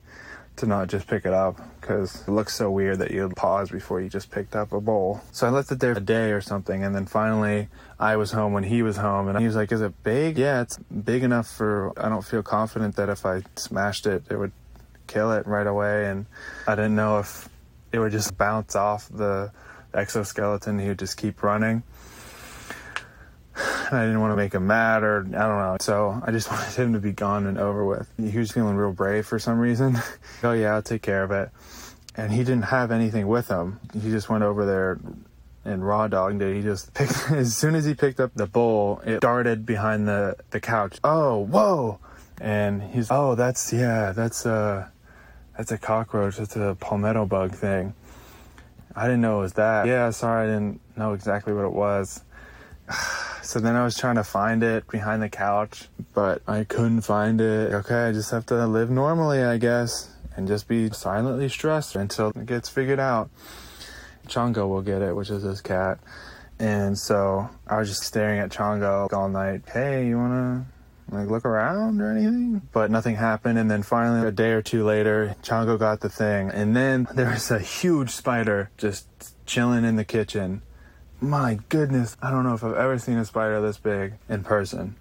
to 0.57 0.65
not 0.65 0.89
just 0.89 1.07
pick 1.07 1.25
it 1.25 1.33
up 1.33 1.59
because 1.87 2.27
it 2.27 2.31
looks 2.31 2.53
so 2.53 2.69
weird 2.69 2.99
that 2.99 3.11
you 3.11 3.29
pause 3.29 3.69
before 3.69 4.01
you 4.01 4.09
just 4.09 4.29
picked 4.29 4.57
up 4.57 4.73
a 4.73 4.81
bowl. 4.81 5.21
So 5.31 5.47
I 5.47 5.51
left 5.51 5.71
it 5.71 5.79
there 5.79 5.93
a 5.93 6.01
day 6.01 6.31
or 6.31 6.41
something, 6.41 6.83
and 6.83 6.93
then 6.93 7.05
finally 7.05 7.69
I 7.97 8.17
was 8.17 8.33
home 8.33 8.51
when 8.51 8.63
he 8.63 8.81
was 8.81 8.97
home, 8.97 9.29
and 9.29 9.39
he 9.39 9.45
was 9.45 9.55
like, 9.55 9.71
"Is 9.71 9.79
it 9.79 10.03
big? 10.03 10.37
Yeah, 10.37 10.61
it's 10.61 10.77
big 10.77 11.23
enough 11.23 11.47
for. 11.47 11.93
I 11.97 12.09
don't 12.09 12.25
feel 12.25 12.43
confident 12.43 12.97
that 12.97 13.07
if 13.07 13.25
I 13.25 13.43
smashed 13.55 14.05
it, 14.05 14.23
it 14.29 14.35
would 14.35 14.51
kill 15.07 15.31
it 15.31 15.47
right 15.47 15.65
away." 15.65 16.07
And 16.07 16.25
I 16.67 16.75
didn't 16.75 16.95
know 16.95 17.19
if 17.19 17.47
it 17.93 17.99
would 17.99 18.11
just 18.11 18.37
bounce 18.37 18.75
off 18.75 19.07
the 19.07 19.51
exoskeleton. 19.93 20.79
He 20.79 20.89
would 20.89 20.99
just 20.99 21.15
keep 21.15 21.41
running. 21.41 21.83
I 23.55 24.03
didn't 24.03 24.19
want 24.19 24.33
to 24.33 24.35
make 24.35 24.53
him 24.53 24.67
mad 24.67 25.03
or 25.03 25.19
I 25.19 25.21
don't 25.21 25.31
know. 25.31 25.77
So 25.79 26.21
I 26.23 26.31
just 26.31 26.51
wanted 26.51 26.73
him 26.73 26.93
to 26.93 26.99
be 26.99 27.13
gone 27.13 27.47
and 27.47 27.57
over 27.57 27.85
with. 27.85 28.11
He 28.17 28.37
was 28.37 28.51
feeling 28.51 28.75
real 28.75 28.91
brave 28.91 29.25
for 29.25 29.39
some 29.39 29.57
reason. 29.57 29.97
oh 30.43 30.51
yeah, 30.51 30.75
I'll 30.75 30.81
take 30.81 31.01
care 31.01 31.23
of 31.23 31.31
it. 31.31 31.49
And 32.17 32.31
he 32.31 32.39
didn't 32.39 32.63
have 32.63 32.91
anything 32.91 33.27
with 33.27 33.47
him. 33.47 33.79
He 33.93 34.09
just 34.09 34.27
went 34.27 34.43
over 34.43 34.65
there 34.65 34.99
and 35.63 35.85
raw 35.85 36.07
dogged 36.07 36.41
it. 36.41 36.55
He 36.55 36.61
just 36.61 36.93
picked 36.95 37.31
as 37.31 37.55
soon 37.55 37.75
as 37.75 37.85
he 37.85 37.93
picked 37.93 38.19
up 38.19 38.31
the 38.35 38.47
bowl, 38.47 39.01
it 39.05 39.21
darted 39.21 39.65
behind 39.65 40.07
the 40.07 40.35
the 40.49 40.59
couch. 40.59 40.97
Oh, 41.03 41.37
whoa! 41.37 41.99
And 42.41 42.81
he's 42.81 43.11
oh, 43.11 43.35
that's 43.35 43.71
yeah, 43.71 44.13
that's 44.13 44.45
a 44.45 44.91
that's 45.57 45.71
a 45.71 45.77
cockroach. 45.77 46.37
That's 46.37 46.55
a 46.55 46.75
palmetto 46.79 47.25
bug 47.25 47.53
thing. 47.53 47.93
I 48.95 49.03
didn't 49.03 49.21
know 49.21 49.39
it 49.39 49.41
was 49.41 49.53
that. 49.53 49.85
Yeah, 49.85 50.09
sorry, 50.09 50.49
I 50.49 50.53
didn't 50.53 50.81
know 50.95 51.13
exactly 51.13 51.53
what 51.53 51.65
it 51.65 51.73
was. 51.73 52.23
So 53.47 53.61
then 53.61 53.77
I 53.77 53.85
was 53.85 53.97
trying 53.97 54.15
to 54.15 54.25
find 54.25 54.61
it 54.61 54.85
behind 54.89 55.21
the 55.21 55.29
couch, 55.29 55.87
but 56.13 56.41
I 56.47 56.65
couldn't 56.65 57.03
find 57.03 57.39
it. 57.39 57.73
Okay, 57.75 57.95
I 57.95 58.11
just 58.11 58.29
have 58.31 58.45
to 58.47 58.67
live 58.67 58.89
normally, 58.89 59.41
I 59.41 59.55
guess, 59.55 60.09
and 60.37 60.47
just 60.47 60.67
be 60.67 60.89
silently 60.91 61.49
stressed 61.49 61.95
until 61.95 62.29
it 62.29 62.45
gets 62.45 62.69
figured 62.69 62.99
out. 62.99 63.29
Chongo 64.27 64.67
will 64.69 64.81
get 64.81 65.01
it, 65.01 65.15
which 65.15 65.29
is 65.29 65.43
his 65.43 65.61
cat. 65.61 65.99
And 66.59 66.97
so 66.97 67.49
I 67.67 67.77
was 67.77 67.89
just 67.89 68.03
staring 68.03 68.39
at 68.39 68.49
Chongo 68.49 69.11
all 69.11 69.29
night. 69.29 69.63
Hey, 69.71 70.07
you 70.07 70.17
wanna 70.17 70.65
like 71.09 71.29
look 71.29 71.45
around 71.45 72.01
or 72.01 72.11
anything? 72.11 72.61
But 72.71 72.91
nothing 72.91 73.15
happened. 73.15 73.59
And 73.59 73.69
then 73.69 73.83
finally, 73.83 74.27
a 74.27 74.31
day 74.31 74.51
or 74.51 74.61
two 74.61 74.85
later, 74.85 75.35
Chongo 75.43 75.77
got 75.77 75.99
the 75.99 76.09
thing. 76.09 76.49
And 76.49 76.75
then 76.75 77.07
there 77.13 77.29
was 77.29 77.51
a 77.51 77.59
huge 77.59 78.11
spider 78.11 78.69
just 78.77 79.07
chilling 79.45 79.83
in 79.83 79.97
the 79.97 80.05
kitchen 80.05 80.61
my 81.19 81.59
goodness, 81.69 82.15
I 82.21 82.31
don't 82.31 82.43
know 82.43 82.53
if 82.53 82.63
I've 82.63 82.75
ever 82.75 82.99
seen 82.99 83.17
a 83.17 83.25
spider 83.25 83.61
this 83.61 83.77
big 83.77 84.13
in 84.29 84.43
person. 84.43 84.95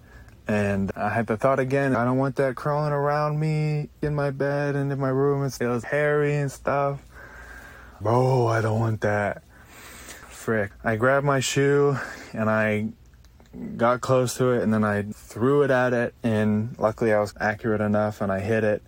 And 0.49 0.93
I 0.95 1.09
had 1.09 1.27
the 1.27 1.37
thought 1.37 1.59
again, 1.59 1.97
I 1.97 2.05
don't 2.05 2.19
want 2.19 2.37
that 2.37 2.55
crawling 2.55 2.93
around 2.93 3.41
me 3.41 3.89
in 4.01 4.15
my 4.15 4.31
bed 4.31 4.77
and 4.77 4.93
in 4.93 4.99
my 4.99 5.09
room. 5.09 5.43
It 5.45 5.67
was 5.67 5.85
hairy 5.85 6.37
and 6.37 6.51
stuff. 6.51 7.03
Bro, 8.01 8.47
I 8.47 8.61
don't 8.61 8.79
want 8.79 9.01
that. 9.01 9.43
Frick. 10.29 10.71
I 10.85 10.97
grabbed 10.97 11.27
my 11.27 11.41
shoe 11.41 11.99
and 12.33 12.49
I 12.49 12.89
got 13.77 14.01
close 14.01 14.37
to 14.37 14.53
it 14.53 14.63
and 14.63 14.73
then 14.73 14.85
I 14.85 15.03
threw 15.13 15.63
it 15.63 15.71
at 15.71 15.93
it. 15.93 16.15
And 16.23 16.77
luckily 16.79 17.13
I 17.13 17.19
was 17.19 17.35
accurate 17.41 17.81
enough 17.81 18.21
and 18.21 18.31
I 18.31 18.39
hit 18.39 18.63
it. 18.63 18.83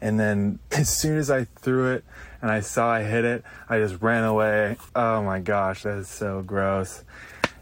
And 0.00 0.18
then 0.18 0.60
as 0.70 0.88
soon 0.88 1.18
as 1.18 1.30
I 1.30 1.44
threw 1.44 1.92
it, 1.92 2.04
and 2.42 2.50
I 2.50 2.60
saw 2.60 2.90
I 2.90 3.02
hit 3.02 3.24
it, 3.24 3.44
I 3.68 3.78
just 3.78 4.00
ran 4.00 4.24
away. 4.24 4.76
Oh 4.94 5.22
my 5.22 5.40
gosh, 5.40 5.82
that 5.82 5.98
is 5.98 6.08
so 6.08 6.42
gross. 6.42 7.04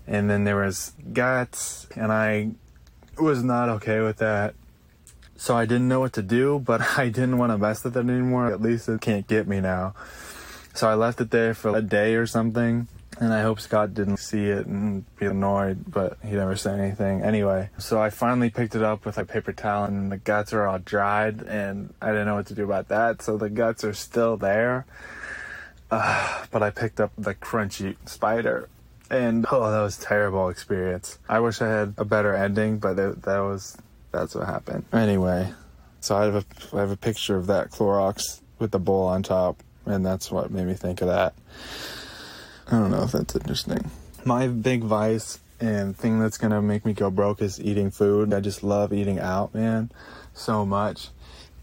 And 0.06 0.30
then 0.30 0.44
there 0.44 0.56
was 0.56 0.92
guts, 1.12 1.86
and 1.94 2.12
I 2.12 2.50
was 3.20 3.42
not 3.42 3.68
okay 3.68 4.00
with 4.00 4.18
that. 4.18 4.54
So 5.36 5.56
I 5.56 5.66
didn't 5.66 5.88
know 5.88 6.00
what 6.00 6.14
to 6.14 6.22
do, 6.22 6.58
but 6.58 6.80
I 6.98 7.08
didn't 7.08 7.38
want 7.38 7.52
to 7.52 7.58
mess 7.58 7.84
with 7.84 7.96
it 7.96 8.00
anymore. 8.00 8.52
At 8.52 8.60
least 8.60 8.88
it 8.88 9.00
can't 9.00 9.26
get 9.26 9.46
me 9.46 9.60
now. 9.60 9.94
So 10.74 10.88
I 10.88 10.94
left 10.94 11.20
it 11.20 11.30
there 11.30 11.54
for 11.54 11.76
a 11.76 11.82
day 11.82 12.14
or 12.14 12.26
something 12.26 12.88
and 13.20 13.32
I 13.32 13.42
hope 13.42 13.60
Scott 13.60 13.94
didn't 13.94 14.18
see 14.18 14.44
it 14.44 14.66
and 14.66 15.04
be 15.16 15.26
annoyed, 15.26 15.90
but 15.90 16.18
he 16.24 16.32
never 16.32 16.56
said 16.56 16.78
anything. 16.78 17.22
Anyway, 17.22 17.70
so 17.78 18.00
I 18.00 18.10
finally 18.10 18.50
picked 18.50 18.74
it 18.74 18.82
up 18.82 19.04
with 19.04 19.18
a 19.18 19.24
paper 19.24 19.52
towel, 19.52 19.84
and 19.84 20.12
the 20.12 20.18
guts 20.18 20.52
are 20.52 20.66
all 20.66 20.78
dried, 20.78 21.42
and 21.42 21.92
I 22.00 22.08
didn't 22.08 22.26
know 22.26 22.36
what 22.36 22.46
to 22.46 22.54
do 22.54 22.64
about 22.64 22.88
that. 22.88 23.22
So 23.22 23.36
the 23.36 23.50
guts 23.50 23.82
are 23.84 23.94
still 23.94 24.36
there. 24.36 24.86
Uh, 25.90 26.44
but 26.50 26.62
I 26.62 26.70
picked 26.70 27.00
up 27.00 27.12
the 27.18 27.34
crunchy 27.34 27.96
spider, 28.06 28.68
and 29.10 29.46
oh, 29.50 29.70
that 29.70 29.80
was 29.80 29.96
terrible 29.96 30.48
experience. 30.48 31.18
I 31.28 31.40
wish 31.40 31.60
I 31.62 31.68
had 31.68 31.94
a 31.96 32.04
better 32.04 32.34
ending, 32.34 32.78
but 32.78 32.98
it, 32.98 33.22
that 33.22 33.38
was 33.38 33.76
that's 34.12 34.34
what 34.34 34.46
happened. 34.46 34.84
Anyway, 34.92 35.52
so 36.00 36.16
I 36.16 36.24
have 36.24 36.34
a 36.36 36.44
I 36.76 36.80
have 36.80 36.90
a 36.90 36.96
picture 36.96 37.36
of 37.36 37.46
that 37.46 37.70
Clorox 37.70 38.40
with 38.58 38.70
the 38.70 38.78
bowl 38.78 39.06
on 39.06 39.22
top, 39.22 39.62
and 39.86 40.04
that's 40.04 40.30
what 40.30 40.50
made 40.50 40.66
me 40.66 40.74
think 40.74 41.00
of 41.00 41.08
that. 41.08 41.34
I 42.66 42.72
don't 42.72 42.90
know 42.90 43.02
if 43.02 43.12
that's 43.12 43.34
interesting. 43.34 43.90
My 44.24 44.46
big 44.46 44.82
vice 44.82 45.38
and 45.60 45.96
thing 45.96 46.20
that's 46.20 46.38
gonna 46.38 46.62
make 46.62 46.84
me 46.84 46.92
go 46.92 47.10
broke 47.10 47.40
is 47.40 47.60
eating 47.60 47.90
food. 47.90 48.32
I 48.32 48.40
just 48.40 48.62
love 48.62 48.92
eating 48.92 49.18
out, 49.18 49.54
man, 49.54 49.90
so 50.34 50.66
much. 50.66 51.08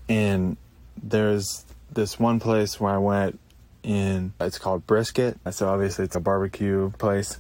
And 0.10 0.58
there's 1.02 1.66
this 1.92 2.20
one 2.20 2.40
place 2.40 2.80
where 2.80 2.94
I 2.94 2.98
went 2.98 3.40
in, 3.86 4.34
it's 4.40 4.58
called 4.58 4.86
Brisket. 4.88 5.38
So 5.52 5.70
obviously 5.70 6.06
it's 6.06 6.16
a 6.16 6.20
barbecue 6.20 6.92
place. 6.92 7.40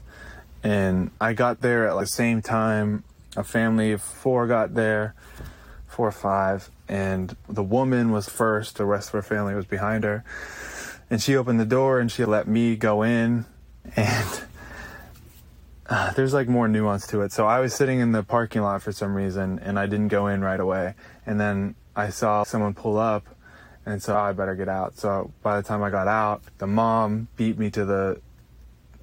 And 0.63 1.11
I 1.19 1.33
got 1.33 1.61
there 1.61 1.87
at 1.87 1.99
the 1.99 2.07
same 2.07 2.41
time 2.41 3.03
a 3.35 3.43
family 3.43 3.91
of 3.91 4.01
four 4.01 4.47
got 4.47 4.73
there, 4.73 5.13
four 5.87 6.07
or 6.07 6.11
five, 6.11 6.69
and 6.87 7.35
the 7.49 7.63
woman 7.63 8.11
was 8.11 8.29
first, 8.29 8.77
the 8.77 8.85
rest 8.85 9.09
of 9.09 9.13
her 9.13 9.21
family 9.21 9.55
was 9.55 9.65
behind 9.65 10.03
her. 10.03 10.23
And 11.09 11.21
she 11.21 11.35
opened 11.35 11.59
the 11.59 11.65
door 11.65 11.99
and 11.99 12.11
she 12.11 12.25
let 12.25 12.47
me 12.47 12.75
go 12.75 13.03
in 13.03 13.45
and 13.95 14.45
uh, 15.87 16.13
there's 16.13 16.33
like 16.33 16.47
more 16.47 16.67
nuance 16.67 17.05
to 17.07 17.21
it. 17.21 17.31
So 17.31 17.45
I 17.45 17.59
was 17.59 17.73
sitting 17.73 17.99
in 17.99 18.11
the 18.11 18.23
parking 18.23 18.61
lot 18.61 18.81
for 18.81 18.91
some 18.91 19.13
reason, 19.13 19.59
and 19.59 19.77
I 19.77 19.85
didn't 19.85 20.07
go 20.07 20.27
in 20.27 20.41
right 20.41 20.59
away. 20.59 20.95
And 21.25 21.39
then 21.39 21.75
I 21.95 22.09
saw 22.09 22.43
someone 22.43 22.73
pull 22.73 22.97
up, 22.97 23.23
and 23.85 24.01
so 24.01 24.17
I 24.17 24.31
better 24.31 24.55
get 24.55 24.67
out. 24.67 24.97
So 24.97 25.31
by 25.43 25.57
the 25.61 25.67
time 25.67 25.83
I 25.83 25.89
got 25.89 26.07
out, 26.07 26.41
the 26.57 26.67
mom 26.67 27.27
beat 27.35 27.57
me 27.57 27.69
to 27.71 27.85
the. 27.85 28.21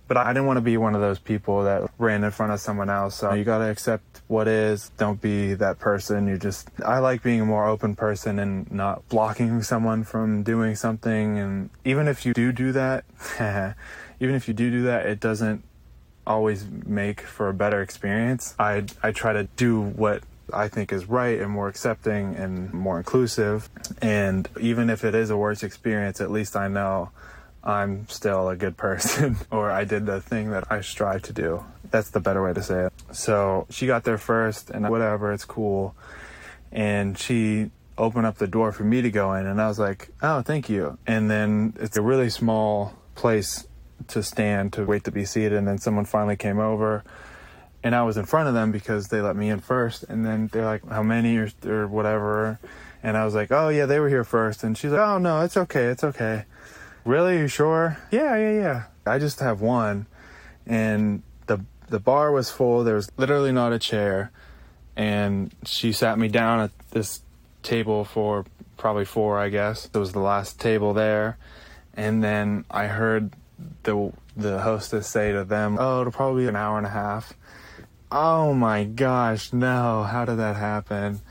But 0.08 0.16
I 0.16 0.32
didn't 0.32 0.46
want 0.46 0.58
to 0.58 0.62
be 0.62 0.76
one 0.76 0.94
of 0.94 1.00
those 1.00 1.18
people 1.18 1.64
that 1.64 1.88
ran 1.96 2.22
in 2.24 2.30
front 2.32 2.52
of 2.52 2.60
someone 2.60 2.90
else. 2.90 3.14
So 3.14 3.32
you 3.32 3.44
got 3.44 3.58
to 3.58 3.70
accept 3.70 4.20
what 4.26 4.46
is. 4.46 4.90
Don't 4.98 5.20
be 5.20 5.54
that 5.54 5.78
person. 5.78 6.26
You 6.26 6.36
just. 6.36 6.68
I 6.84 6.98
like 6.98 7.22
being 7.22 7.40
a 7.40 7.46
more 7.46 7.66
open 7.66 7.94
person 7.94 8.38
and 8.38 8.70
not 8.70 9.08
blocking 9.08 9.62
someone 9.62 10.04
from 10.04 10.42
doing 10.42 10.74
something. 10.74 11.38
And 11.38 11.70
even 11.84 12.08
if 12.08 12.26
you 12.26 12.34
do 12.34 12.52
do 12.52 12.72
that, 12.72 13.04
even 14.20 14.34
if 14.34 14.48
you 14.48 14.54
do 14.54 14.70
do 14.70 14.82
that, 14.82 15.06
it 15.06 15.20
doesn't 15.20 15.62
always 16.26 16.66
make 16.86 17.20
for 17.20 17.48
a 17.48 17.54
better 17.54 17.80
experience. 17.80 18.54
I 18.58 18.84
I 19.02 19.12
try 19.12 19.32
to 19.32 19.44
do 19.56 19.80
what 19.80 20.24
I 20.52 20.68
think 20.68 20.92
is 20.92 21.06
right 21.06 21.40
and 21.40 21.50
more 21.50 21.68
accepting 21.68 22.36
and 22.36 22.72
more 22.72 22.98
inclusive. 22.98 23.68
And 24.00 24.48
even 24.60 24.90
if 24.90 25.04
it 25.04 25.14
is 25.14 25.30
a 25.30 25.36
worse 25.36 25.62
experience, 25.62 26.20
at 26.20 26.30
least 26.30 26.56
I 26.56 26.68
know 26.68 27.10
I'm 27.64 28.08
still 28.08 28.48
a 28.48 28.56
good 28.56 28.76
person 28.76 29.36
or 29.50 29.70
I 29.70 29.84
did 29.84 30.06
the 30.06 30.20
thing 30.20 30.50
that 30.50 30.70
I 30.70 30.80
strive 30.80 31.22
to 31.22 31.32
do. 31.32 31.64
That's 31.90 32.10
the 32.10 32.20
better 32.20 32.42
way 32.42 32.52
to 32.54 32.62
say 32.62 32.86
it. 32.86 32.92
So 33.12 33.66
she 33.70 33.86
got 33.86 34.04
there 34.04 34.18
first, 34.18 34.70
and 34.70 34.88
whatever, 34.88 35.32
it's 35.32 35.44
cool. 35.44 35.94
And 36.70 37.18
she 37.18 37.70
opened 37.98 38.24
up 38.24 38.38
the 38.38 38.46
door 38.46 38.72
for 38.72 38.84
me 38.84 39.02
to 39.02 39.10
go 39.10 39.34
in, 39.34 39.46
and 39.46 39.60
I 39.60 39.68
was 39.68 39.78
like, 39.78 40.08
oh, 40.22 40.40
thank 40.40 40.70
you. 40.70 40.98
And 41.06 41.30
then 41.30 41.74
it's 41.78 41.96
a 41.98 42.02
really 42.02 42.30
small 42.30 42.94
place 43.14 43.66
to 44.08 44.22
stand 44.22 44.72
to 44.72 44.84
wait 44.84 45.04
to 45.04 45.12
be 45.12 45.24
seated, 45.26 45.52
and 45.52 45.68
then 45.68 45.78
someone 45.78 46.06
finally 46.06 46.36
came 46.36 46.58
over. 46.58 47.04
And 47.84 47.94
I 47.94 48.02
was 48.02 48.16
in 48.16 48.26
front 48.26 48.48
of 48.48 48.54
them 48.54 48.70
because 48.70 49.08
they 49.08 49.20
let 49.20 49.34
me 49.36 49.50
in 49.50 49.60
first. 49.60 50.04
And 50.04 50.24
then 50.24 50.48
they're 50.52 50.64
like, 50.64 50.86
how 50.88 51.02
many 51.02 51.36
or, 51.36 51.50
or 51.64 51.88
whatever. 51.88 52.58
And 53.02 53.16
I 53.16 53.24
was 53.24 53.34
like, 53.34 53.50
oh, 53.50 53.68
yeah, 53.68 53.86
they 53.86 53.98
were 53.98 54.08
here 54.08 54.24
first. 54.24 54.62
And 54.62 54.78
she's 54.78 54.92
like, 54.92 55.00
oh, 55.00 55.18
no, 55.18 55.40
it's 55.40 55.56
okay. 55.56 55.86
It's 55.86 56.04
okay. 56.04 56.44
Really? 57.04 57.38
You 57.38 57.48
sure? 57.48 57.98
Yeah, 58.10 58.36
yeah, 58.36 58.52
yeah. 58.52 58.82
I 59.04 59.18
just 59.18 59.40
have 59.40 59.60
one. 59.60 60.06
And 60.66 61.22
the 61.46 61.64
the 61.88 61.98
bar 61.98 62.30
was 62.30 62.50
full. 62.50 62.84
There 62.84 62.94
was 62.94 63.10
literally 63.16 63.50
not 63.50 63.72
a 63.72 63.78
chair. 63.78 64.30
And 64.96 65.52
she 65.64 65.92
sat 65.92 66.18
me 66.18 66.28
down 66.28 66.60
at 66.60 66.70
this 66.90 67.22
table 67.62 68.04
for 68.04 68.44
probably 68.76 69.04
four, 69.04 69.38
I 69.38 69.48
guess. 69.48 69.88
It 69.92 69.98
was 69.98 70.12
the 70.12 70.20
last 70.20 70.60
table 70.60 70.94
there. 70.94 71.38
And 71.94 72.22
then 72.22 72.64
I 72.70 72.86
heard 72.86 73.32
the 73.82 74.12
the 74.36 74.60
hostess 74.60 75.06
say 75.06 75.32
to 75.32 75.44
them, 75.44 75.76
"Oh, 75.78 76.00
it'll 76.00 76.12
probably 76.12 76.44
be 76.44 76.48
an 76.48 76.56
hour 76.56 76.78
and 76.78 76.86
a 76.86 76.90
half." 76.90 77.34
Oh 78.14 78.52
my 78.52 78.84
gosh, 78.84 79.54
no! 79.54 80.02
How 80.02 80.26
did 80.26 80.36
that 80.36 80.56
happen? 80.56 81.22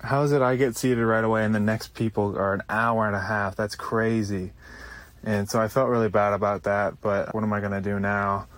How 0.00 0.24
is 0.24 0.32
it 0.32 0.42
I 0.42 0.56
get 0.56 0.76
seated 0.76 1.06
right 1.06 1.22
away 1.22 1.44
and 1.44 1.54
the 1.54 1.60
next 1.60 1.94
people 1.94 2.36
are 2.36 2.52
an 2.52 2.64
hour 2.68 3.06
and 3.06 3.14
a 3.14 3.20
half? 3.20 3.54
That's 3.54 3.76
crazy. 3.76 4.50
And 5.22 5.48
so 5.48 5.60
I 5.60 5.68
felt 5.68 5.88
really 5.88 6.08
bad 6.08 6.32
about 6.32 6.64
that, 6.64 7.00
but 7.00 7.32
what 7.32 7.44
am 7.44 7.52
I 7.52 7.60
going 7.60 7.70
to 7.70 7.80
do 7.80 8.00
now? 8.00 8.48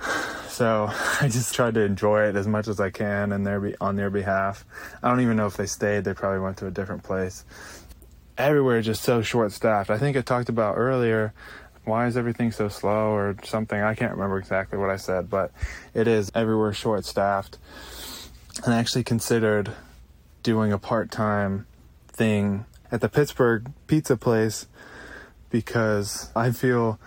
So 0.48 0.90
I 1.20 1.28
just 1.28 1.54
tried 1.54 1.74
to 1.74 1.80
enjoy 1.80 2.24
it 2.24 2.36
as 2.36 2.46
much 2.46 2.68
as 2.68 2.78
I 2.78 2.90
can 2.90 3.32
and 3.32 3.46
their 3.46 3.58
be- 3.58 3.76
on 3.80 3.96
their 3.96 4.10
behalf. 4.10 4.66
I 5.02 5.08
don't 5.08 5.20
even 5.20 5.36
know 5.36 5.46
if 5.46 5.56
they 5.56 5.64
stayed. 5.64 6.04
They 6.04 6.12
probably 6.12 6.40
went 6.40 6.58
to 6.58 6.66
a 6.66 6.70
different 6.70 7.04
place. 7.04 7.46
Everywhere 8.36 8.78
is 8.78 8.84
just 8.84 9.02
so 9.02 9.22
short 9.22 9.52
staffed. 9.52 9.88
I 9.88 9.96
think 9.96 10.14
I 10.14 10.20
talked 10.20 10.50
about 10.50 10.76
earlier 10.76 11.32
why 11.84 12.06
is 12.06 12.16
everything 12.16 12.52
so 12.52 12.68
slow 12.68 13.10
or 13.10 13.36
something. 13.44 13.80
I 13.80 13.94
can't 13.94 14.12
remember 14.12 14.38
exactly 14.38 14.78
what 14.78 14.90
I 14.90 14.96
said, 14.96 15.28
but 15.28 15.52
it 15.94 16.06
is 16.06 16.30
everywhere 16.34 16.72
short 16.72 17.04
staffed. 17.04 17.58
And 18.64 18.72
I 18.74 18.78
actually 18.78 19.04
considered 19.04 19.72
doing 20.42 20.72
a 20.72 20.78
part 20.78 21.10
time 21.10 21.66
thing 22.08 22.66
at 22.90 23.00
the 23.00 23.08
Pittsburgh 23.08 23.72
pizza 23.86 24.16
place 24.16 24.66
because 25.50 26.30
I 26.36 26.50
feel 26.50 27.00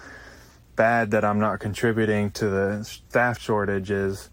bad 0.76 1.12
that 1.12 1.24
I'm 1.24 1.40
not 1.40 1.60
contributing 1.60 2.32
to 2.32 2.50
the 2.50 2.84
staff 2.84 3.40
shortages. 3.40 4.30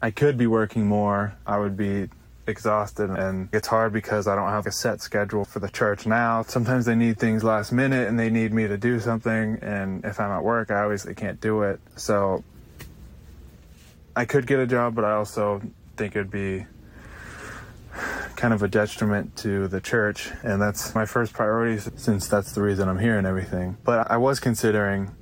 I 0.00 0.10
could 0.10 0.38
be 0.38 0.46
working 0.46 0.86
more. 0.86 1.34
I 1.46 1.58
would 1.58 1.76
be 1.76 2.08
exhausted 2.46 3.10
and 3.10 3.48
it's 3.52 3.68
hard 3.68 3.92
because 3.92 4.26
I 4.26 4.34
don't 4.34 4.48
have 4.48 4.66
a 4.66 4.72
set 4.72 5.00
schedule 5.00 5.44
for 5.44 5.60
the 5.60 5.68
church 5.68 6.06
now. 6.06 6.42
Sometimes 6.42 6.86
they 6.86 6.94
need 6.94 7.18
things 7.18 7.44
last 7.44 7.72
minute 7.72 8.08
and 8.08 8.18
they 8.18 8.30
need 8.30 8.52
me 8.52 8.66
to 8.66 8.76
do 8.76 8.98
something 8.98 9.58
and 9.62 10.04
if 10.04 10.18
I'm 10.18 10.30
at 10.30 10.42
work 10.42 10.70
I 10.70 10.82
obviously 10.82 11.14
can't 11.14 11.40
do 11.40 11.62
it. 11.62 11.80
So 11.96 12.42
I 14.16 14.24
could 14.24 14.46
get 14.46 14.58
a 14.58 14.66
job 14.66 14.94
but 14.94 15.04
I 15.04 15.12
also 15.12 15.62
think 15.96 16.16
it'd 16.16 16.30
be 16.30 16.66
kind 18.36 18.52
of 18.52 18.62
a 18.62 18.68
detriment 18.68 19.36
to 19.36 19.68
the 19.68 19.80
church 19.80 20.30
and 20.42 20.60
that's 20.60 20.94
my 20.94 21.06
first 21.06 21.32
priority 21.32 21.80
since 21.96 22.26
that's 22.26 22.52
the 22.52 22.62
reason 22.62 22.88
I'm 22.88 22.98
here 22.98 23.18
and 23.18 23.26
everything. 23.26 23.76
But 23.84 24.10
I 24.10 24.16
was 24.16 24.40
considering 24.40 25.14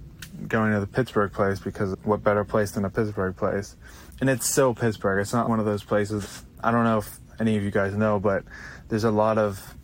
going 0.48 0.72
to 0.72 0.80
the 0.80 0.86
Pittsburgh 0.86 1.32
place 1.32 1.60
because 1.60 1.94
what 2.02 2.24
better 2.24 2.44
place 2.44 2.70
than 2.70 2.84
a 2.84 2.90
Pittsburgh 2.90 3.36
place? 3.36 3.76
And 4.20 4.28
it's 4.28 4.46
so 4.46 4.74
Pittsburgh. 4.74 5.20
It's 5.20 5.32
not 5.32 5.48
one 5.48 5.60
of 5.60 5.66
those 5.66 5.82
places. 5.82 6.44
I 6.62 6.70
don't 6.70 6.84
know 6.84 6.98
if 6.98 7.18
any 7.38 7.56
of 7.56 7.62
you 7.62 7.70
guys 7.70 7.94
know, 7.94 8.18
but 8.20 8.44
there's 8.88 9.04
a 9.04 9.10
lot 9.10 9.38
of 9.38 9.74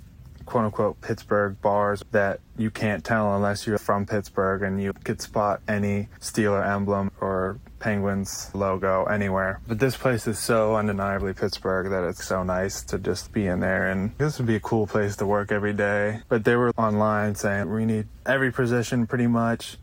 quote 0.47 0.65
unquote 0.65 1.01
Pittsburgh 1.01 1.61
bars 1.61 2.03
that 2.13 2.41
you 2.57 2.71
can't 2.71 3.05
tell 3.05 3.35
unless 3.35 3.67
you're 3.67 3.79
from 3.79 4.07
Pittsburgh 4.07 4.63
and 4.63 4.81
you 4.81 4.93
could 4.93 5.21
spot 5.21 5.61
any 5.69 6.09
Steeler 6.21 6.67
emblem 6.67 7.11
or 7.21 7.59
Penguins 7.79 8.51
logo 8.55 9.05
anywhere. 9.05 9.61
But 9.67 9.79
this 9.79 9.97
place 9.97 10.27
is 10.27 10.39
so 10.39 10.77
undeniably 10.77 11.35
Pittsburgh 11.35 11.91
that 11.91 12.05
it's 12.05 12.25
so 12.25 12.43
nice 12.43 12.83
to 12.85 12.99
just 12.99 13.33
be 13.33 13.47
in 13.47 13.61
there. 13.61 13.91
And 13.91 14.17
this 14.19 14.39
would 14.39 14.47
be 14.47 14.57
a 14.57 14.61
cool 14.61 14.87
place 14.87 15.17
to 15.17 15.27
work 15.27 15.53
every 15.53 15.73
day. 15.73 16.21
But 16.29 16.45
they 16.45 16.57
were 16.57 16.71
online 16.79 17.35
saying 17.35 17.71
we 17.71 17.85
need 17.85 18.07
every 18.25 18.53
position 18.53 19.07
pretty 19.07 19.27
much. 19.27 19.77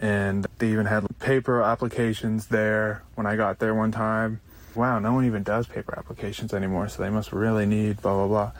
And 0.00 0.46
they 0.58 0.70
even 0.70 0.86
had 0.86 1.06
paper 1.20 1.62
applications 1.62 2.46
there 2.48 3.02
when 3.14 3.26
I 3.26 3.36
got 3.36 3.58
there 3.58 3.74
one 3.74 3.92
time. 3.92 4.40
Wow, 4.74 4.98
no 4.98 5.12
one 5.12 5.26
even 5.26 5.42
does 5.42 5.66
paper 5.66 5.94
applications 5.96 6.54
anymore, 6.54 6.88
so 6.88 7.02
they 7.02 7.10
must 7.10 7.32
really 7.32 7.66
need 7.66 8.00
blah, 8.00 8.14
blah, 8.14 8.26
blah. 8.26 8.52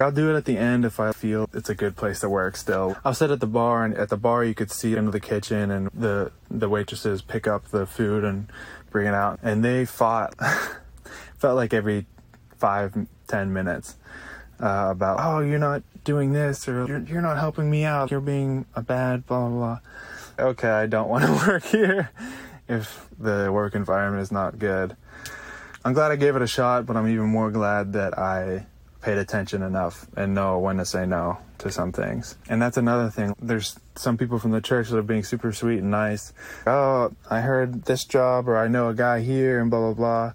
I'll 0.00 0.10
do 0.10 0.34
it 0.34 0.36
at 0.36 0.44
the 0.44 0.58
end 0.58 0.84
if 0.84 0.98
I 0.98 1.12
feel 1.12 1.48
it's 1.52 1.68
a 1.68 1.74
good 1.74 1.96
place 1.96 2.20
to 2.20 2.28
work 2.28 2.56
still. 2.56 2.96
I'll 3.04 3.14
sit 3.14 3.30
at 3.30 3.40
the 3.40 3.46
bar 3.46 3.84
and 3.84 3.96
at 3.96 4.08
the 4.08 4.16
bar 4.16 4.42
you 4.44 4.54
could 4.54 4.70
see 4.70 4.96
into 4.96 5.12
the 5.12 5.20
kitchen 5.20 5.70
and 5.70 5.88
the 5.94 6.32
the 6.50 6.68
waitresses 6.68 7.22
pick 7.22 7.46
up 7.46 7.68
the 7.68 7.86
food 7.86 8.24
and 8.24 8.50
bring 8.90 9.06
it 9.06 9.14
out. 9.14 9.38
And 9.42 9.64
they 9.64 9.84
fought 9.84 10.34
felt 11.38 11.56
like 11.56 11.72
every 11.72 12.06
five, 12.58 13.06
ten 13.28 13.52
minutes 13.52 13.96
uh, 14.60 14.88
about 14.90 15.18
oh 15.20 15.40
you're 15.40 15.58
not 15.58 15.82
doing 16.04 16.32
this 16.32 16.68
or 16.68 16.86
you're, 16.86 17.02
you're 17.02 17.22
not 17.22 17.38
helping 17.38 17.70
me 17.70 17.84
out. 17.84 18.10
You're 18.10 18.20
being 18.20 18.66
a 18.74 18.82
bad 18.82 19.26
blah 19.26 19.48
blah 19.48 19.78
blah. 20.36 20.46
Okay, 20.46 20.70
I 20.70 20.86
don't 20.86 21.08
want 21.08 21.24
to 21.24 21.32
work 21.46 21.64
here 21.64 22.10
if 22.68 23.08
the 23.18 23.50
work 23.52 23.74
environment 23.74 24.22
is 24.22 24.32
not 24.32 24.58
good. 24.58 24.96
I'm 25.84 25.94
glad 25.94 26.12
I 26.12 26.16
gave 26.16 26.36
it 26.36 26.42
a 26.42 26.46
shot, 26.46 26.86
but 26.86 26.96
I'm 26.96 27.08
even 27.08 27.26
more 27.26 27.50
glad 27.50 27.94
that 27.94 28.16
I 28.16 28.66
paid 29.00 29.18
attention 29.18 29.62
enough 29.62 30.06
and 30.16 30.32
know 30.32 30.60
when 30.60 30.76
to 30.76 30.86
say 30.86 31.04
no 31.06 31.38
to 31.58 31.72
some 31.72 31.90
things. 31.90 32.36
And 32.48 32.62
that's 32.62 32.76
another 32.76 33.10
thing. 33.10 33.34
There's 33.42 33.76
some 33.96 34.16
people 34.16 34.38
from 34.38 34.52
the 34.52 34.60
church 34.60 34.90
that 34.90 34.98
are 34.98 35.02
being 35.02 35.24
super 35.24 35.52
sweet 35.52 35.78
and 35.78 35.90
nice. 35.90 36.32
Oh, 36.68 37.10
I 37.28 37.40
heard 37.40 37.84
this 37.84 38.04
job 38.04 38.48
or 38.48 38.56
I 38.56 38.68
know 38.68 38.90
a 38.90 38.94
guy 38.94 39.22
here 39.22 39.60
and 39.60 39.70
blah, 39.70 39.80
blah, 39.80 39.94
blah. 39.94 40.32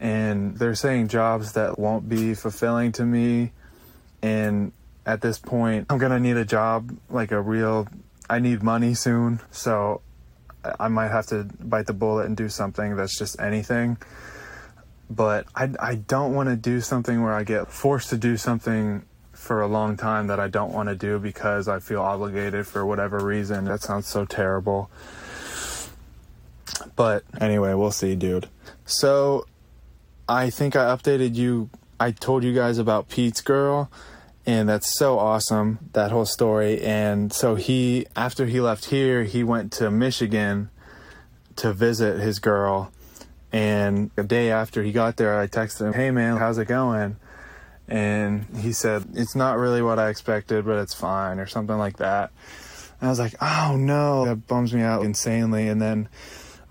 And 0.00 0.56
they're 0.56 0.74
saying 0.74 1.08
jobs 1.08 1.52
that 1.52 1.78
won't 1.78 2.08
be 2.08 2.34
fulfilling 2.34 2.90
to 2.92 3.04
me. 3.04 3.52
And 4.20 4.72
at 5.06 5.20
this 5.20 5.38
point, 5.38 5.86
I'm 5.90 5.98
going 5.98 6.10
to 6.10 6.18
need 6.18 6.36
a 6.36 6.44
job, 6.44 6.90
like 7.08 7.30
a 7.30 7.40
real, 7.40 7.86
I 8.28 8.40
need 8.40 8.64
money 8.64 8.94
soon. 8.94 9.38
So 9.52 10.00
I 10.80 10.88
might 10.88 11.12
have 11.12 11.26
to 11.26 11.44
bite 11.60 11.86
the 11.86 11.92
bullet 11.92 12.26
and 12.26 12.36
do 12.36 12.48
something 12.48 12.96
that's 12.96 13.16
just 13.16 13.40
anything 13.40 13.98
but 15.08 15.46
I, 15.54 15.70
I 15.80 15.94
don't 15.96 16.34
want 16.34 16.48
to 16.48 16.56
do 16.56 16.80
something 16.80 17.22
where 17.22 17.32
I 17.32 17.44
get 17.44 17.68
forced 17.68 18.10
to 18.10 18.16
do 18.16 18.36
something 18.36 19.04
for 19.32 19.60
a 19.60 19.66
long 19.66 19.96
time 19.96 20.26
that 20.26 20.40
I 20.40 20.48
don't 20.48 20.72
want 20.72 20.88
to 20.88 20.96
do 20.96 21.18
because 21.18 21.68
I 21.68 21.78
feel 21.78 22.00
obligated 22.00 22.66
for 22.66 22.84
whatever 22.84 23.18
reason. 23.18 23.64
That 23.66 23.82
sounds 23.82 24.06
so 24.06 24.24
terrible. 24.24 24.90
But 26.96 27.24
anyway, 27.40 27.74
we'll 27.74 27.92
see, 27.92 28.16
dude. 28.16 28.48
So 28.84 29.46
I 30.28 30.50
think 30.50 30.74
I 30.74 30.84
updated 30.86 31.34
you. 31.36 31.70
I 32.00 32.10
told 32.10 32.44
you 32.44 32.52
guys 32.52 32.78
about 32.78 33.08
Pete's 33.08 33.40
girl, 33.40 33.90
and 34.44 34.68
that's 34.68 34.98
so 34.98 35.18
awesome, 35.18 35.78
that 35.92 36.10
whole 36.10 36.26
story. 36.26 36.80
And 36.82 37.32
so 37.32 37.54
he, 37.54 38.06
after 38.16 38.46
he 38.46 38.60
left 38.60 38.86
here, 38.86 39.24
he 39.24 39.44
went 39.44 39.72
to 39.74 39.90
Michigan 39.90 40.70
to 41.56 41.72
visit 41.72 42.20
his 42.20 42.38
girl 42.38 42.92
and 43.52 44.10
a 44.16 44.22
day 44.22 44.50
after 44.50 44.82
he 44.82 44.92
got 44.92 45.16
there, 45.16 45.38
I 45.38 45.46
texted 45.46 45.86
him, 45.86 45.92
Hey 45.92 46.10
man, 46.10 46.36
how's 46.36 46.58
it 46.58 46.66
going? 46.66 47.16
And 47.88 48.44
he 48.58 48.72
said, 48.72 49.04
It's 49.14 49.36
not 49.36 49.58
really 49.58 49.82
what 49.82 49.98
I 49.98 50.08
expected, 50.08 50.64
but 50.64 50.78
it's 50.78 50.94
fine, 50.94 51.38
or 51.38 51.46
something 51.46 51.78
like 51.78 51.98
that. 51.98 52.32
And 53.00 53.08
I 53.08 53.10
was 53.10 53.18
like, 53.18 53.34
Oh 53.40 53.76
no, 53.78 54.24
that 54.24 54.46
bums 54.46 54.74
me 54.74 54.82
out 54.82 55.04
insanely. 55.04 55.68
And 55.68 55.80
then 55.80 56.08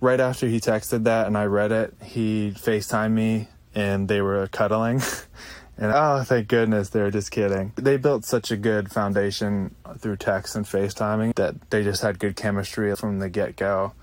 right 0.01 0.19
after 0.19 0.47
he 0.47 0.59
texted 0.59 1.05
that 1.05 1.27
and 1.27 1.37
I 1.37 1.45
read 1.45 1.71
it, 1.71 1.93
he 2.03 2.51
FaceTimed 2.55 3.13
me 3.13 3.47
and 3.73 4.07
they 4.07 4.21
were 4.21 4.47
cuddling. 4.47 5.01
and 5.77 5.91
oh, 5.93 6.23
thank 6.23 6.47
goodness, 6.49 6.89
they 6.89 7.01
were 7.01 7.11
just 7.11 7.31
kidding. 7.31 7.71
They 7.75 7.97
built 7.97 8.25
such 8.25 8.51
a 8.51 8.57
good 8.57 8.91
foundation 8.91 9.73
through 9.97 10.17
text 10.17 10.55
and 10.55 10.65
FaceTiming 10.65 11.35
that 11.35 11.69
they 11.71 11.83
just 11.83 12.01
had 12.01 12.19
good 12.19 12.35
chemistry 12.35 12.93
from 12.95 13.19
the 13.19 13.29
get 13.29 13.55
go 13.55 13.93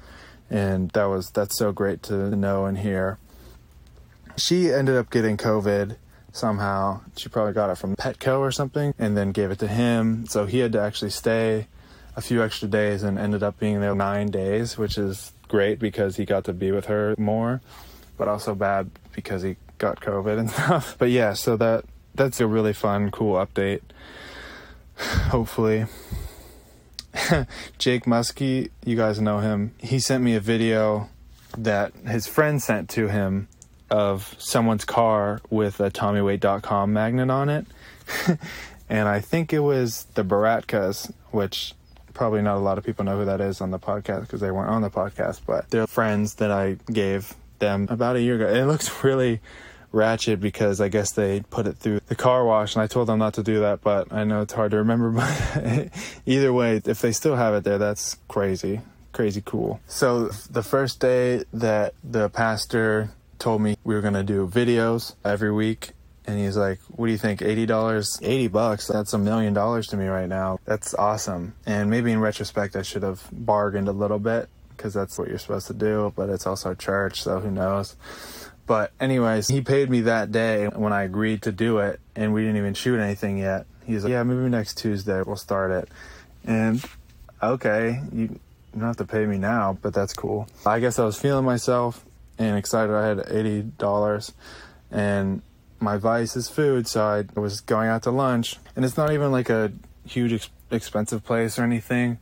and 0.53 0.91
that 0.91 1.07
was 1.07 1.31
that's 1.31 1.57
so 1.57 1.73
great 1.73 2.03
to 2.05 2.37
know 2.37 2.67
and 2.67 2.79
hear. 2.79 3.19
She 4.37 4.71
ended 4.71 4.97
up 4.97 5.11
getting 5.11 5.37
COVID 5.37 5.97
somehow. 6.31 7.01
She 7.17 7.29
probably 7.31 7.55
got 7.55 7.71
it 7.71 7.79
from 7.79 7.97
Petco 7.97 8.39
or 8.39 8.53
something, 8.53 8.95
and 8.99 9.17
then 9.17 9.33
gave 9.33 9.51
it 9.51 9.59
to 9.61 9.67
him. 9.67 10.27
So 10.27 10.45
he 10.45 10.59
had 10.59 10.73
to 10.73 10.81
actually 10.81 11.11
stay 11.11 11.69
a 12.15 12.21
few 12.21 12.43
extra 12.43 12.69
days 12.69 13.03
and 13.03 13.19
ended 13.19 13.43
up 13.43 13.59
being 13.59 13.81
there 13.81 13.95
nine 13.95 14.27
days, 14.29 14.77
which 14.77 14.99
is 14.99 15.33
great 15.49 15.79
because 15.79 16.17
he 16.17 16.27
got 16.27 16.45
to 16.45 16.53
be 16.53 16.71
with 16.71 16.85
her 16.85 17.15
more, 17.17 17.63
but 18.19 18.29
also 18.29 18.55
bad 18.55 18.91
because 19.15 19.43
he 19.43 19.57
got 19.79 20.01
COVID 20.01 20.39
and 20.39 20.51
stuff. 20.51 20.97
But 20.99 21.11
yeah, 21.11 21.33
so 21.33 21.57
that 21.57 21.87
that's 22.15 22.41
a 22.41 22.47
really 22.47 22.75
fun, 22.75 23.11
cool 23.11 23.35
update. 23.35 23.81
Hopefully. 25.31 25.87
Jake 27.79 28.05
Muskie, 28.05 28.71
you 28.85 28.97
guys 28.97 29.21
know 29.21 29.39
him. 29.39 29.75
He 29.79 29.99
sent 29.99 30.23
me 30.23 30.35
a 30.35 30.41
video 30.41 31.09
that 31.57 31.95
his 32.07 32.27
friend 32.27 32.63
sent 32.63 32.89
to 32.91 33.09
him 33.09 33.49
of 33.91 34.35
someone's 34.39 34.85
car 34.85 35.41
with 35.51 35.81
a 35.81 35.91
TommyWait.com 35.91 36.93
magnet 36.93 37.31
on 37.31 37.49
it. 37.49 37.67
and 38.89 39.09
I 39.09 39.21
think 39.21 39.53
it 39.53 39.61
was 39.61 40.05
the 40.15 40.25
Baratkas, 40.25 41.13
which 41.31 41.75
probably 42.15 42.43
not 42.43 42.57
a 42.57 42.61
lot 42.61 42.79
of 42.79 42.85
people 42.85 43.05
know 43.05 43.19
who 43.19 43.25
that 43.25 43.41
is 43.41 43.61
on 43.61 43.71
the 43.71 43.79
podcast 43.79 44.23
because 44.23 44.41
they 44.41 44.51
weren't 44.51 44.71
on 44.71 44.83
the 44.83 44.91
podcast, 44.91 45.41
but 45.47 45.69
they're 45.71 45.87
friends 45.87 46.35
that 46.37 46.51
I 46.51 46.77
gave 46.91 47.35
them 47.59 47.87
about 47.91 48.17
a 48.17 48.23
year 48.23 48.37
ago. 48.37 48.49
It 48.49 48.65
looks 48.65 49.05
really 49.05 49.41
ratchet 49.93 50.41
because 50.41 50.81
I 50.81 50.89
guess 50.89 51.13
they 51.13 51.41
put 51.51 51.67
it 51.67 51.77
through 51.77 52.01
the 52.07 52.15
car 52.15 52.45
wash 52.45 52.75
and 52.75 52.83
I 52.83 52.87
told 52.87 53.09
them 53.09 53.19
not 53.19 53.35
to 53.35 53.43
do 53.43 53.61
that, 53.61 53.83
but 53.83 54.13
I 54.13 54.25
know 54.25 54.43
it's 54.43 54.53
hard 54.53 54.71
to 54.73 54.79
remember. 54.79 55.11
But 55.13 55.91
either 56.27 56.53
way, 56.53 56.81
if 56.85 57.01
they 57.01 57.13
still 57.13 57.37
have 57.37 57.55
it 57.55 57.65
there, 57.65 57.79
that's 57.79 58.17
crazy. 58.29 58.81
Crazy 59.13 59.43
cool. 59.45 59.81
So 59.87 60.29
the 60.51 60.63
first 60.63 61.01
day 61.01 61.45
that 61.53 61.95
the 62.03 62.29
pastor 62.31 63.11
told 63.39 63.61
me 63.61 63.77
we 63.85 63.95
were 63.95 64.01
going 64.01 64.15
to 64.15 64.23
do 64.23 64.47
videos 64.47 65.15
every 65.25 65.53
week 65.53 65.91
and 66.27 66.39
he's 66.39 66.57
like, 66.57 66.79
"What 66.89 67.07
do 67.07 67.13
you 67.13 67.19
think? 67.19 67.43
Eighty 67.43 67.67
dollars? 67.67 68.19
Eighty 68.23 68.49
bucks? 68.49 68.87
That's 68.87 69.13
a 69.13 69.19
million 69.19 69.55
dollars 69.55 69.89
to 69.89 69.97
me 69.97 70.07
right 70.07 70.29
now. 70.29 70.59
That's 70.65 70.95
awesome." 70.95 71.55
And 71.67 71.91
maybe 71.91 72.13
in 72.13 72.21
retrospect, 72.21 72.77
I 72.77 72.83
should 72.83 73.03
have 73.03 73.29
bargained 73.33 73.89
a 73.89 73.93
little 73.93 74.19
bit 74.19 74.49
because 74.77 74.95
that's 74.95 75.19
what 75.19 75.29
you're 75.29 75.39
supposed 75.39 75.67
to 75.67 75.75
do. 75.75 76.13
But 76.15 76.31
it's 76.31 76.47
also 76.47 76.71
a 76.71 76.77
church, 76.77 77.23
so 77.23 77.41
who 77.41 77.51
knows? 77.51 77.97
But 78.67 78.93
anyways, 79.01 79.49
he 79.49 79.61
paid 79.61 79.91
me 79.91 80.03
that 80.03 80.31
day 80.31 80.67
when 80.69 80.93
I 80.93 81.03
agreed 81.03 81.43
to 81.43 81.53
do 81.53 81.79
it, 81.79 82.01
and 82.15 82.33
we 82.33 82.43
didn't 82.43 82.59
even 82.59 82.75
shoot 82.75 82.99
anything 82.99 83.39
yet. 83.39 83.67
He's 83.85 84.05
like, 84.05 84.13
"Yeah, 84.13 84.23
maybe 84.23 84.49
next 84.49 84.79
Tuesday 84.79 85.23
we'll 85.23 85.37
start 85.37 85.71
it." 85.71 85.89
And 86.45 86.83
okay, 87.43 88.01
you 88.13 88.39
don't 88.73 88.83
have 88.83 88.97
to 88.99 89.05
pay 89.05 89.27
me 89.27 89.39
now, 89.39 89.79
but 89.83 89.93
that's 89.93 90.13
cool. 90.13 90.47
I 90.65 90.79
guess 90.79 90.99
I 90.99 91.05
was 91.05 91.19
feeling 91.19 91.45
myself 91.45 92.05
and 92.39 92.57
excited. 92.57 92.95
I 92.95 93.07
had 93.07 93.25
eighty 93.29 93.63
dollars, 93.63 94.33
and 94.91 95.43
my 95.81 95.97
vice 95.97 96.37
is 96.37 96.49
food, 96.49 96.87
so 96.87 97.05
I 97.05 97.25
was 97.39 97.61
going 97.61 97.89
out 97.89 98.05
to 98.05 98.11
lunch, 98.13 98.57
and 98.77 98.85
it's 98.85 98.97
not 98.97 99.13
even 99.13 99.33
like 99.33 99.51
a 99.51 99.73
huge 100.07 100.33
ex- 100.33 100.51
expensive 100.71 101.25
place 101.25 101.59
or 101.59 101.65
anything. 101.65 102.19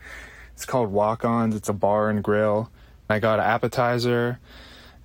It's 0.55 0.65
called 0.65 0.91
Walk 0.91 1.25
Ons. 1.25 1.55
It's 1.55 1.69
a 1.69 1.75
bar 1.75 2.09
and 2.09 2.25
grill. 2.25 2.71
I 3.09 3.19
got 3.19 3.39
an 3.39 3.45
appetizer 3.45 4.39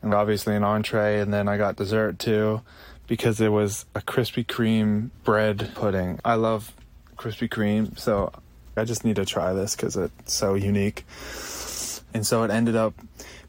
and 0.06 0.14
obviously 0.14 0.56
an 0.56 0.64
entree, 0.64 1.20
and 1.20 1.34
then 1.34 1.50
I 1.50 1.58
got 1.58 1.76
dessert 1.76 2.20
too 2.20 2.62
because 3.08 3.42
it 3.42 3.50
was 3.50 3.86
a 3.96 4.02
Krispy 4.02 4.46
Kreme 4.46 5.10
bread 5.24 5.72
pudding. 5.76 6.20
I 6.24 6.36
love 6.36 6.72
Krispy 7.18 7.50
Kreme, 7.50 7.98
so 8.00 8.32
I 8.78 8.84
just 8.86 9.04
need 9.04 9.16
to 9.18 9.26
try 9.26 9.54
this 9.54 9.76
because 9.76 9.98
it's 9.98 10.34
so 10.34 10.54
unique. 10.54 11.06
And 12.14 12.26
so 12.26 12.44
it 12.44 12.52
ended 12.52 12.76
up 12.76 12.94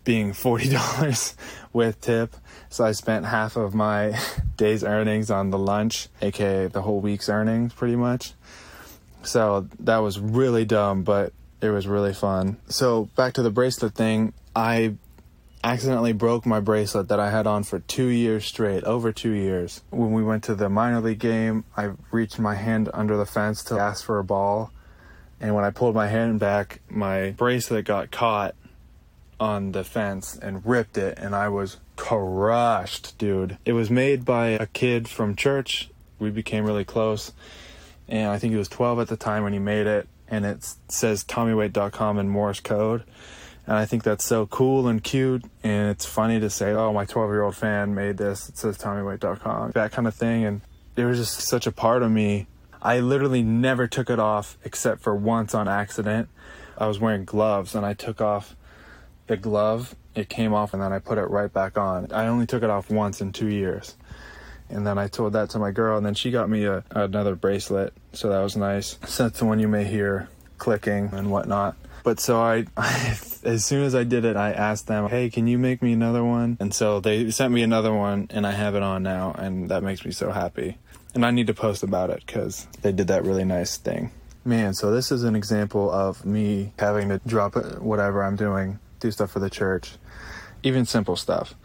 being 0.05 0.33
$40 0.33 1.35
with 1.73 2.01
tip. 2.01 2.35
So 2.71 2.85
I 2.85 2.92
spent 2.92 3.27
half 3.27 3.57
of 3.57 3.75
my 3.75 4.19
day's 4.57 4.83
earnings 4.83 5.31
on 5.31 5.51
the 5.51 5.59
lunch, 5.59 6.09
aka 6.23 6.69
the 6.69 6.83
whole 6.83 7.01
week's 7.01 7.29
earnings, 7.29 7.75
pretty 7.75 7.97
much. 7.97 8.33
So 9.23 9.69
that 9.81 9.99
was 9.99 10.19
really 10.19 10.64
dumb, 10.64 11.03
but 11.03 11.33
it 11.61 11.71
was 11.71 11.87
really 11.87 12.14
fun. 12.14 12.57
So 12.69 13.11
back 13.14 13.35
to 13.35 13.42
the 13.42 13.51
bracelet 13.51 13.95
thing, 13.95 14.33
I 14.55 14.95
accidentally 15.66 16.12
broke 16.12 16.46
my 16.46 16.61
bracelet 16.61 17.09
that 17.09 17.18
I 17.18 17.31
had 17.31 17.44
on 17.44 17.64
for 17.64 17.81
two 17.81 18.07
years 18.07 18.44
straight, 18.44 18.85
over 18.85 19.12
two 19.12 19.33
years. 19.33 19.83
When 19.90 20.12
we 20.12 20.22
went 20.22 20.44
to 20.44 20.55
the 20.55 20.68
minor 20.68 21.00
league 21.00 21.18
game, 21.18 21.64
I 21.76 21.90
reached 22.12 22.38
my 22.38 22.55
hand 22.55 22.88
under 22.94 23.16
the 23.16 23.26
fence 23.26 23.64
to 23.64 23.79
ask 23.79 24.05
for 24.05 24.20
a 24.20 24.24
ball. 24.24 24.70
And 25.40 25.57
when 25.57 25.64
I 25.64 25.70
pulled 25.70 25.96
my 25.96 26.07
hand 26.07 26.38
back, 26.38 26.83
my 26.88 27.31
bracelet 27.31 27.85
got 27.85 28.12
caught 28.12 28.55
on 29.40 29.72
the 29.72 29.83
fence 29.83 30.38
and 30.40 30.64
ripped 30.64 30.96
it, 30.96 31.18
and 31.18 31.35
I 31.35 31.48
was 31.48 31.79
crushed, 31.96 33.18
dude. 33.18 33.59
It 33.64 33.72
was 33.72 33.90
made 33.90 34.24
by 34.24 34.48
a 34.48 34.66
kid 34.66 35.09
from 35.09 35.35
church. 35.35 35.90
We 36.20 36.31
became 36.31 36.64
really 36.64 36.85
close, 36.85 37.33
and 38.09 38.29
I 38.29 38.38
think 38.38 38.52
he 38.52 38.57
was 38.57 38.68
12 38.68 39.00
at 39.00 39.09
the 39.09 39.16
time 39.16 39.42
when 39.42 39.52
he 39.52 39.59
made 39.59 39.88
it, 39.88 40.09
and 40.29 40.46
it 40.46 40.76
says 40.88 41.24
TommyWait.com 41.24 42.18
in 42.18 42.29
Morse 42.29 42.61
code. 42.61 43.02
And 43.66 43.76
I 43.76 43.85
think 43.85 44.05
that's 44.05 44.24
so 44.24 44.46
cool 44.46 44.87
and 44.87 45.02
cute, 45.02 45.44
and 45.64 45.90
it's 45.90 46.07
funny 46.07 46.38
to 46.38 46.48
say, 46.48 46.70
oh, 46.70 46.92
my 46.92 47.05
12 47.05 47.31
year 47.31 47.42
old 47.42 47.57
fan 47.57 47.94
made 47.94 48.16
this. 48.16 48.48
It 48.48 48.57
says 48.57 48.79
TommyWait.com, 48.79 49.72
that 49.72 49.90
kind 49.90 50.07
of 50.07 50.14
thing. 50.14 50.44
And 50.44 50.61
it 50.94 51.05
was 51.05 51.18
just 51.18 51.40
such 51.40 51.66
a 51.66 51.72
part 51.72 52.02
of 52.02 52.11
me. 52.11 52.46
I 52.81 53.00
literally 53.00 53.42
never 53.42 53.88
took 53.88 54.09
it 54.09 54.20
off 54.20 54.57
except 54.64 55.02
for 55.02 55.16
once 55.16 55.52
on 55.55 55.66
accident. 55.66 56.29
I 56.79 56.87
was 56.87 57.00
wearing 57.00 57.24
gloves, 57.24 57.74
and 57.74 57.85
I 57.85 57.94
took 57.94 58.20
off 58.20 58.55
the 59.26 59.37
glove, 59.37 59.96
it 60.14 60.29
came 60.29 60.55
off 60.55 60.72
and 60.72 60.83
then 60.83 60.92
I 60.92 60.98
put 60.98 61.18
it 61.18 61.29
right 61.29 61.52
back 61.52 61.76
on. 61.76 62.11
I 62.12 62.26
only 62.26 62.46
took 62.46 62.62
it 62.62 62.70
off 62.70 62.90
once 62.90 63.20
in 63.20 63.33
two 63.33 63.48
years. 63.48 63.96
And 64.68 64.87
then 64.87 64.98
I 64.98 65.07
told 65.07 65.35
that 65.35 65.50
to 65.50 65.61
my 65.61 65.70
girl, 65.70 65.96
and 65.96 66.05
then 66.05 66.14
she 66.14 66.33
got 66.33 66.50
me 66.50 66.64
a, 66.64 66.83
another 66.90 67.37
bracelet, 67.37 67.92
so 68.12 68.31
that 68.31 68.40
was 68.40 68.57
nice. 68.57 68.94
That's 69.16 69.38
the 69.38 69.44
one 69.44 69.61
you 69.61 69.68
may 69.68 69.85
hear 69.85 70.29
clicking 70.59 71.11
and 71.12 71.31
whatnot. 71.31 71.76
But 72.07 72.21
so 72.21 72.40
I, 72.40 72.66
I, 72.77 73.19
as 73.42 73.64
soon 73.64 73.83
as 73.83 73.97
I 73.97 74.05
did 74.05 74.25
it, 74.25 74.37
I 74.37 74.53
asked 74.53 74.87
them, 74.87 75.09
"Hey, 75.09 75.29
can 75.29 75.49
you 75.49 75.59
make 75.59 75.83
me 75.83 75.92
another 75.92 76.23
one?" 76.25 76.57
And 76.61 76.73
so 76.73 77.01
they 77.01 77.33
sent 77.33 77.53
me 77.53 77.64
another 77.64 77.92
one, 77.92 78.29
and 78.31 78.47
I 78.47 78.53
have 78.53 78.77
it 78.77 78.83
on 78.85 79.03
now, 79.03 79.35
and 79.37 79.69
that 79.71 79.83
makes 79.83 80.05
me 80.05 80.12
so 80.12 80.31
happy. 80.31 80.79
And 81.14 81.27
I 81.27 81.33
need 81.33 81.49
to 81.49 81.55
post 81.55 81.83
about 81.83 82.11
it 82.11 82.23
because 82.25 82.69
they 82.83 82.92
did 82.92 83.09
that 83.09 83.25
really 83.25 83.45
nice 83.45 83.77
thing. 83.77 84.12
Man, 84.45 84.73
so 84.73 84.92
this 84.92 85.11
is 85.11 85.25
an 85.25 85.35
example 85.35 85.90
of 85.90 86.25
me 86.25 86.75
having 86.79 87.09
to 87.09 87.21
drop 87.27 87.57
whatever 87.81 88.23
I'm 88.23 88.37
doing 88.37 88.79
do 89.01 89.11
stuff 89.11 89.33
for 89.33 89.40
the 89.40 89.51
church, 89.51 89.97
even 90.62 90.87
simple 90.87 91.16
stuff. 91.16 91.57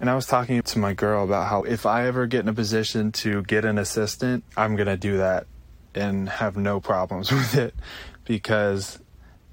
And 0.00 0.10
I 0.10 0.16
was 0.16 0.26
talking 0.26 0.60
to 0.62 0.78
my 0.80 0.94
girl 0.94 1.22
about 1.22 1.46
how 1.46 1.62
if 1.62 1.86
I 1.86 2.08
ever 2.08 2.26
get 2.26 2.40
in 2.40 2.48
a 2.48 2.54
position 2.54 3.12
to 3.12 3.44
get 3.44 3.64
an 3.64 3.78
assistant, 3.78 4.42
I'm 4.56 4.74
going 4.74 4.88
to 4.88 4.96
do 4.96 5.18
that 5.18 5.46
and 5.94 6.28
have 6.28 6.56
no 6.56 6.80
problems 6.80 7.30
with 7.30 7.54
it 7.54 7.72
because 8.24 8.98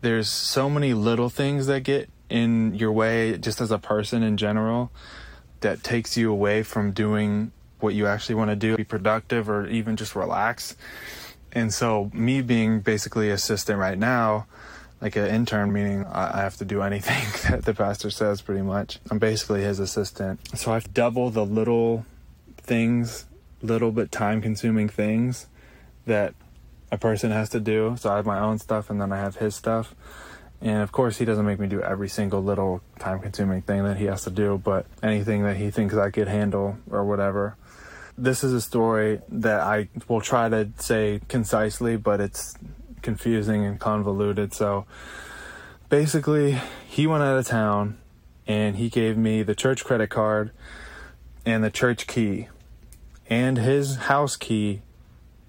there's 0.01 0.29
so 0.29 0.69
many 0.69 0.93
little 0.93 1.29
things 1.29 1.67
that 1.67 1.83
get 1.83 2.09
in 2.29 2.75
your 2.75 2.91
way 2.91 3.37
just 3.37 3.61
as 3.61 3.71
a 3.71 3.79
person 3.79 4.23
in 4.23 4.37
general 4.37 4.91
that 5.61 5.83
takes 5.83 6.17
you 6.17 6.31
away 6.31 6.63
from 6.63 6.91
doing 6.91 7.51
what 7.79 7.93
you 7.93 8.07
actually 8.07 8.35
want 8.35 8.49
to 8.49 8.55
do, 8.55 8.75
be 8.75 8.83
productive 8.83 9.49
or 9.49 9.67
even 9.67 9.95
just 9.95 10.15
relax. 10.15 10.75
And 11.51 11.73
so 11.73 12.11
me 12.13 12.41
being 12.41 12.81
basically 12.81 13.29
assistant 13.29 13.79
right 13.79 13.97
now, 13.97 14.47
like 15.01 15.15
an 15.15 15.27
intern, 15.27 15.71
meaning 15.71 16.05
I 16.05 16.41
have 16.41 16.57
to 16.57 16.65
do 16.65 16.81
anything 16.81 17.25
that 17.51 17.65
the 17.65 17.73
pastor 17.73 18.09
says 18.09 18.41
pretty 18.41 18.63
much. 18.63 18.99
I'm 19.11 19.19
basically 19.19 19.61
his 19.61 19.79
assistant. 19.79 20.39
So 20.57 20.71
I 20.71 20.75
have 20.75 20.93
double 20.93 21.29
the 21.29 21.45
little 21.45 22.05
things, 22.57 23.25
little 23.61 23.91
but 23.91 24.11
time 24.11 24.41
consuming 24.41 24.89
things 24.89 25.47
that 26.05 26.33
a 26.91 26.97
person 26.97 27.31
has 27.31 27.49
to 27.49 27.59
do. 27.59 27.95
So 27.99 28.11
I 28.11 28.15
have 28.15 28.25
my 28.25 28.39
own 28.39 28.59
stuff 28.59 28.89
and 28.89 28.99
then 28.99 29.11
I 29.11 29.17
have 29.17 29.37
his 29.37 29.55
stuff. 29.55 29.95
And 30.61 30.81
of 30.81 30.91
course, 30.91 31.17
he 31.17 31.25
doesn't 31.25 31.45
make 31.45 31.59
me 31.59 31.67
do 31.67 31.81
every 31.81 32.09
single 32.09 32.43
little 32.43 32.81
time 32.99 33.19
consuming 33.19 33.61
thing 33.61 33.83
that 33.83 33.97
he 33.97 34.05
has 34.05 34.23
to 34.23 34.31
do, 34.31 34.59
but 34.63 34.87
anything 35.03 35.43
that 35.43 35.57
he 35.57 35.69
thinks 35.69 35.93
I 35.95 36.09
could 36.09 36.27
handle 36.27 36.77
or 36.89 37.05
whatever. 37.05 37.55
This 38.17 38.43
is 38.43 38.53
a 38.53 38.61
story 38.61 39.21
that 39.29 39.61
I 39.61 39.89
will 40.07 40.21
try 40.21 40.49
to 40.49 40.69
say 40.77 41.21
concisely, 41.27 41.95
but 41.95 42.19
it's 42.19 42.55
confusing 43.03 43.63
and 43.63 43.79
convoluted. 43.79 44.53
So 44.53 44.87
basically, 45.89 46.59
he 46.87 47.05
went 47.05 47.23
out 47.23 47.37
of 47.37 47.45
town 47.45 47.99
and 48.47 48.77
he 48.77 48.89
gave 48.89 49.15
me 49.15 49.43
the 49.43 49.53
church 49.53 49.85
credit 49.85 50.09
card 50.09 50.51
and 51.45 51.63
the 51.63 51.69
church 51.69 52.07
key 52.07 52.47
and 53.29 53.57
his 53.57 53.95
house 53.95 54.35
key 54.35 54.81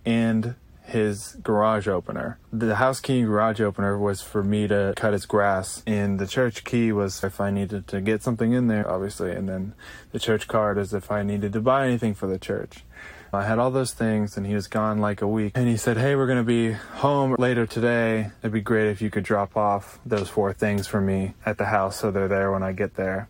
and 0.04 0.54
his 0.88 1.36
garage 1.42 1.86
opener. 1.86 2.38
The 2.52 2.76
house 2.76 2.98
key 3.00 3.22
garage 3.22 3.60
opener 3.60 3.98
was 3.98 4.22
for 4.22 4.42
me 4.42 4.66
to 4.68 4.94
cut 4.96 5.12
his 5.12 5.26
grass, 5.26 5.82
and 5.86 6.18
the 6.18 6.26
church 6.26 6.64
key 6.64 6.92
was 6.92 7.22
if 7.22 7.40
I 7.40 7.50
needed 7.50 7.86
to 7.88 8.00
get 8.00 8.22
something 8.22 8.52
in 8.52 8.68
there, 8.68 8.90
obviously, 8.90 9.32
and 9.32 9.48
then 9.48 9.74
the 10.12 10.18
church 10.18 10.48
card 10.48 10.78
is 10.78 10.94
if 10.94 11.10
I 11.10 11.22
needed 11.22 11.52
to 11.52 11.60
buy 11.60 11.86
anything 11.86 12.14
for 12.14 12.26
the 12.26 12.38
church. 12.38 12.84
I 13.32 13.44
had 13.44 13.58
all 13.58 13.70
those 13.70 13.92
things 13.92 14.38
and 14.38 14.46
he 14.46 14.54
was 14.54 14.68
gone 14.68 15.00
like 15.00 15.20
a 15.20 15.28
week. 15.28 15.52
And 15.54 15.68
he 15.68 15.76
said, 15.76 15.98
Hey, 15.98 16.16
we're 16.16 16.26
going 16.26 16.38
to 16.38 16.44
be 16.44 16.72
home 16.72 17.36
later 17.38 17.66
today. 17.66 18.30
It'd 18.40 18.52
be 18.52 18.62
great 18.62 18.88
if 18.88 19.02
you 19.02 19.10
could 19.10 19.24
drop 19.24 19.54
off 19.54 19.98
those 20.06 20.30
four 20.30 20.54
things 20.54 20.86
for 20.86 21.00
me 21.00 21.34
at 21.44 21.58
the 21.58 21.66
house 21.66 21.96
so 22.00 22.10
they're 22.10 22.28
there 22.28 22.50
when 22.50 22.62
I 22.62 22.72
get 22.72 22.94
there. 22.94 23.28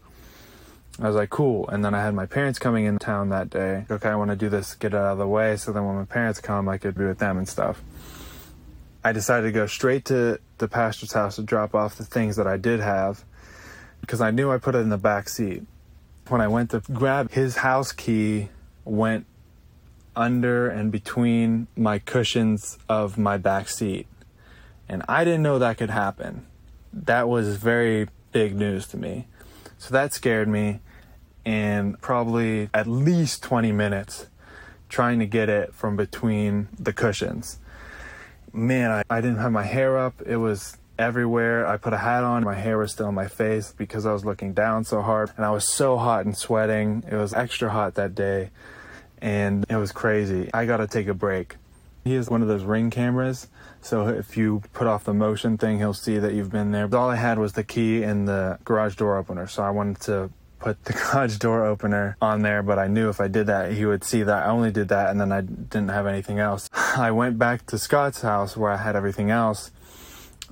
I 1.01 1.07
was 1.07 1.15
like, 1.15 1.31
cool. 1.31 1.69
And 1.69 1.85
then 1.85 1.95
I 1.95 2.03
had 2.03 2.15
my 2.15 2.27
parents 2.27 2.59
coming 2.59 2.85
in 2.85 2.99
town 2.99 3.29
that 3.29 3.51
day. 3.51 3.87
Okay, 3.89 4.09
I 4.09 4.17
want 4.17 4.31
to 4.31 4.37
do 4.37 4.49
this, 4.49 4.75
get 4.75 4.95
it 4.95 4.97
out 4.97 5.13
of 5.13 5.19
the 5.19 5.29
way. 5.29 5.57
So 5.57 5.73
then 5.73 5.85
when 5.85 5.95
my 5.95 6.05
parents 6.05 6.41
come, 6.41 6.69
I 6.69 6.77
could 6.79 6.97
be 6.97 7.05
with 7.05 7.19
them 7.19 7.39
and 7.39 7.49
stuff. 7.49 7.83
I 9.05 9.13
decided 9.13 9.47
to 9.47 9.53
go 9.53 9.67
straight 9.67 10.05
to 10.07 10.41
the 10.59 10.67
pastor's 10.67 11.13
house 11.13 11.37
to 11.37 11.43
drop 11.43 11.75
off 11.75 11.97
the 11.97 12.05
things 12.05 12.35
that 12.37 12.49
I 12.49 12.57
did 12.57 12.81
have 12.81 13.25
because 14.01 14.21
I 14.21 14.33
knew 14.33 14.51
I 14.51 14.59
put 14.59 14.75
it 14.75 14.79
in 14.79 14.89
the 14.89 14.99
back 14.99 15.29
seat. 15.29 15.63
When 16.29 16.41
I 16.41 16.49
went 16.49 16.71
to 16.71 16.81
grab 16.93 17.31
his 17.31 17.59
house 17.59 17.93
key, 17.93 18.49
went 18.85 19.27
under 20.17 20.69
and 20.69 20.91
between 20.91 21.69
my 21.77 22.01
cushions 22.01 22.77
of 22.89 23.17
my 23.17 23.37
back 23.37 23.69
seat. 23.69 24.09
And 24.89 25.05
I 25.09 25.25
didn't 25.25 25.43
know 25.43 25.61
that 25.61 25.79
could 25.79 25.91
happen. 25.91 26.47
That 26.93 27.29
was 27.29 27.57
very 27.57 28.09
big 28.33 28.57
news 28.57 28.89
to 28.89 28.97
me. 28.97 29.29
So 29.79 29.95
that 29.95 30.13
scared 30.13 30.49
me, 30.49 30.81
and 31.49 31.99
probably 32.03 32.69
at 32.75 32.87
least 32.87 33.43
20 33.43 33.73
minutes 33.73 34.27
trying 34.91 35.19
to 35.19 35.25
get 35.25 35.49
it 35.49 35.73
from 35.73 35.97
between 35.97 36.69
the 36.79 36.93
cushions. 36.93 37.59
Man, 38.53 38.91
I, 38.91 39.03
I 39.09 39.23
didn't 39.23 39.39
have 39.39 39.53
my 39.53 39.63
hair 39.63 39.97
up. 39.97 40.21
It 40.27 40.37
was 40.37 40.77
everywhere. 40.99 41.67
I 41.67 41.79
put 41.79 41.95
a 41.95 41.97
hat 41.97 42.23
on. 42.23 42.45
My 42.45 42.55
hair 42.55 42.77
was 42.77 42.93
still 42.93 43.07
on 43.07 43.15
my 43.15 43.29
face 43.29 43.73
because 43.73 44.05
I 44.05 44.13
was 44.13 44.27
looking 44.27 44.53
down 44.53 44.85
so 44.85 45.01
hard. 45.01 45.31
And 45.39 45.47
I 45.47 45.51
was 45.51 45.73
so 45.73 45.97
hot 45.97 46.27
and 46.27 46.37
sweating. 46.37 47.03
It 47.11 47.17
was 47.17 47.33
extra 47.33 47.71
hot 47.71 47.95
that 47.95 48.15
day. 48.15 48.51
And 49.23 49.65
it 49.71 49.77
was 49.77 49.91
crazy. 49.91 50.51
I 50.53 50.67
got 50.67 50.79
to 50.79 50.87
take 50.87 51.09
a 51.09 51.15
break. 51.15 51.57
He 52.05 52.13
has 52.15 52.29
one 52.29 52.43
of 52.43 52.49
those 52.49 52.63
ring 52.63 52.91
cameras. 52.91 53.49
So 53.81 54.09
if 54.09 54.37
you 54.37 54.63
put 54.75 54.87
off 54.87 55.05
the 55.05 55.15
motion 55.15 55.57
thing, 55.57 55.79
he'll 55.79 55.95
see 55.95 56.19
that 56.19 56.35
you've 56.35 56.53
been 56.53 56.73
there. 56.73 56.89
But 56.89 56.99
all 56.99 57.09
I 57.09 57.17
had 57.17 57.39
was 57.39 57.55
the 57.55 57.65
key 57.65 58.03
and 58.03 58.29
the 58.29 58.59
garage 58.65 58.97
door 58.97 59.17
opener. 59.17 59.47
So 59.47 59.63
I 59.63 59.71
wanted 59.71 60.01
to 60.03 60.31
put 60.59 60.85
the 60.85 60.93
garage 61.13 61.37
door 61.37 61.65
opener 61.65 62.17
on 62.21 62.43
there, 62.43 62.63
but 62.63 62.79
I 62.79 62.89
knew 62.89 63.09
if 63.09 63.21
I 63.21 63.29
did 63.29 63.47
that, 63.47 63.73
he 63.73 63.87
would 63.87 64.05
see 64.05 64.23
that 64.23 64.47
I 64.47 64.51
only 64.51 64.71
did 64.71 64.89
that 64.89 65.11
and 65.11 65.21
then 65.21 65.33
I 65.33 65.41
didn't 65.41 65.91
have 65.91 66.07
anything 66.07 66.39
else. 66.39 66.69
I 66.75 67.11
went 67.11 67.39
back 67.39 67.67
to 67.67 67.79
Scott's 67.79 68.23
house 68.23 68.57
where 68.57 68.73
I 68.73 68.77
had 68.77 68.97
everything 68.97 69.31
else 69.31 69.71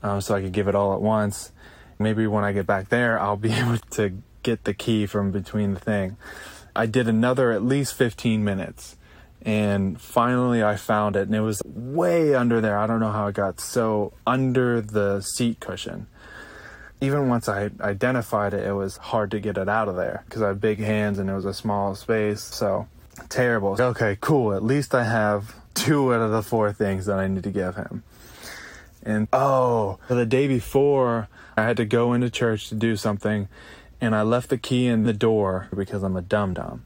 um, 0.02 0.20
so 0.20 0.34
I 0.34 0.40
could 0.40 0.52
give 0.52 0.68
it 0.68 0.74
all 0.74 0.94
at 0.94 1.00
once. 1.00 1.52
Maybe 1.98 2.26
when 2.26 2.44
I 2.44 2.52
get 2.52 2.66
back 2.66 2.88
there, 2.88 3.18
I'll 3.18 3.36
be 3.36 3.52
able 3.52 3.78
to 3.92 4.22
get 4.42 4.64
the 4.64 4.74
key 4.74 5.06
from 5.06 5.30
between 5.30 5.74
the 5.74 5.80
thing. 5.80 6.16
I 6.74 6.86
did 6.86 7.08
another 7.08 7.52
at 7.52 7.64
least 7.64 7.94
15 7.94 8.44
minutes 8.44 8.96
and 9.42 10.00
finally 10.00 10.62
I 10.62 10.76
found 10.76 11.16
it 11.16 11.22
and 11.22 11.34
it 11.34 11.40
was 11.40 11.62
way 11.64 12.34
under 12.34 12.60
there. 12.60 12.78
I 12.78 12.86
don't 12.86 13.00
know 13.00 13.12
how 13.12 13.28
it 13.28 13.34
got 13.34 13.60
so 13.60 14.12
under 14.26 14.80
the 14.80 15.20
seat 15.20 15.60
cushion 15.60 16.06
even 17.00 17.28
once 17.28 17.48
I 17.48 17.70
identified 17.80 18.54
it, 18.54 18.66
it 18.66 18.72
was 18.72 18.96
hard 18.96 19.30
to 19.32 19.40
get 19.40 19.58
it 19.58 19.68
out 19.68 19.88
of 19.88 19.96
there 19.96 20.24
because 20.26 20.42
I 20.42 20.48
had 20.48 20.60
big 20.60 20.78
hands 20.78 21.18
and 21.18 21.28
it 21.28 21.34
was 21.34 21.44
a 21.44 21.54
small 21.54 21.94
space. 21.94 22.42
So 22.42 22.88
terrible. 23.28 23.76
Okay, 23.78 24.16
cool. 24.20 24.54
At 24.54 24.62
least 24.62 24.94
I 24.94 25.04
have 25.04 25.54
two 25.74 26.14
out 26.14 26.22
of 26.22 26.30
the 26.30 26.42
four 26.42 26.72
things 26.72 27.06
that 27.06 27.18
I 27.18 27.28
need 27.28 27.42
to 27.42 27.50
give 27.50 27.76
him. 27.76 28.02
And 29.02 29.28
oh, 29.32 29.98
the 30.08 30.26
day 30.26 30.48
before, 30.48 31.28
I 31.56 31.62
had 31.62 31.76
to 31.76 31.84
go 31.84 32.12
into 32.12 32.28
church 32.30 32.68
to 32.70 32.74
do 32.74 32.96
something 32.96 33.48
and 34.00 34.14
I 34.14 34.22
left 34.22 34.50
the 34.50 34.58
key 34.58 34.86
in 34.86 35.04
the 35.04 35.12
door 35.12 35.68
because 35.74 36.02
I'm 36.02 36.16
a 36.16 36.22
dum 36.22 36.54
dum. 36.54 36.84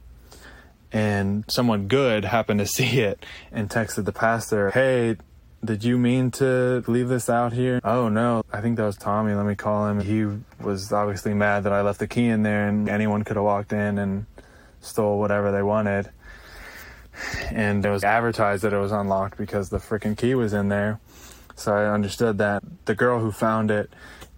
And 0.93 1.45
someone 1.47 1.87
good 1.87 2.25
happened 2.25 2.59
to 2.59 2.65
see 2.67 2.99
it 2.99 3.25
and 3.51 3.69
texted 3.69 4.05
the 4.05 4.11
pastor, 4.11 4.71
Hey, 4.71 5.17
did 5.63 5.83
you 5.83 5.97
mean 5.97 6.31
to 6.31 6.83
leave 6.87 7.07
this 7.07 7.29
out 7.29 7.53
here? 7.53 7.79
Oh 7.83 8.09
no, 8.09 8.43
I 8.51 8.61
think 8.61 8.77
that 8.77 8.85
was 8.85 8.97
Tommy. 8.97 9.33
Let 9.33 9.45
me 9.45 9.55
call 9.55 9.87
him. 9.87 10.01
He 10.01 10.25
was 10.63 10.91
obviously 10.91 11.33
mad 11.33 11.63
that 11.65 11.73
I 11.73 11.81
left 11.81 11.99
the 11.99 12.07
key 12.07 12.27
in 12.27 12.43
there 12.43 12.67
and 12.67 12.89
anyone 12.89 13.23
could 13.23 13.35
have 13.35 13.45
walked 13.45 13.71
in 13.71 13.97
and 13.97 14.25
stole 14.79 15.19
whatever 15.19 15.51
they 15.51 15.61
wanted. 15.61 16.09
And 17.51 17.85
it 17.85 17.89
was 17.89 18.03
advertised 18.03 18.63
that 18.63 18.73
it 18.73 18.79
was 18.79 18.91
unlocked 18.91 19.37
because 19.37 19.69
the 19.69 19.77
freaking 19.77 20.17
key 20.17 20.33
was 20.33 20.53
in 20.53 20.69
there. 20.69 20.99
So 21.55 21.73
I 21.73 21.93
understood 21.93 22.39
that 22.39 22.63
the 22.85 22.95
girl 22.95 23.19
who 23.19 23.31
found 23.31 23.69
it 23.69 23.91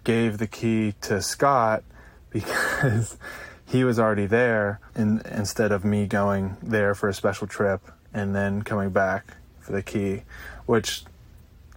gave 0.03 0.37
the 0.37 0.47
key 0.47 0.93
to 1.01 1.21
Scott 1.21 1.83
because 2.31 3.17
he 3.65 3.83
was 3.83 3.97
already 3.97 4.25
there 4.25 4.81
in, 4.95 5.21
instead 5.31 5.71
of 5.71 5.85
me 5.85 6.05
going 6.05 6.57
there 6.61 6.93
for 6.95 7.07
a 7.07 7.13
special 7.13 7.47
trip 7.47 7.81
and 8.13 8.35
then 8.35 8.61
coming 8.63 8.89
back 8.89 9.37
for 9.59 9.71
the 9.71 9.81
key, 9.81 10.23
which 10.65 11.03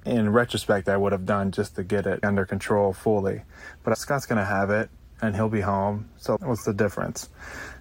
in 0.06 0.32
retrospect 0.32 0.88
I 0.88 0.96
would 0.96 1.12
have 1.12 1.26
done 1.26 1.50
just 1.50 1.76
to 1.76 1.84
get 1.84 2.06
it 2.06 2.24
under 2.24 2.46
control 2.46 2.92
fully. 2.92 3.42
But 3.82 3.98
Scott's 3.98 4.26
going 4.26 4.38
to 4.38 4.44
have 4.44 4.70
it 4.70 4.88
and 5.20 5.34
he'll 5.34 5.48
be 5.48 5.62
home. 5.62 6.08
So 6.16 6.36
what's 6.40 6.64
the 6.64 6.74
difference? 6.74 7.28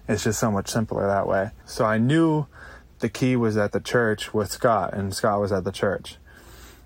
It's 0.08 0.24
just 0.24 0.40
so 0.40 0.50
much 0.50 0.68
simpler 0.68 1.06
that 1.06 1.26
way. 1.26 1.50
So 1.64 1.84
I 1.84 1.98
knew 1.98 2.46
the 2.98 3.08
key 3.08 3.36
was 3.36 3.56
at 3.56 3.72
the 3.72 3.80
church 3.80 4.32
with 4.34 4.50
Scott 4.50 4.94
and 4.94 5.14
Scott 5.14 5.40
was 5.40 5.52
at 5.52 5.64
the 5.64 5.72
church. 5.72 6.16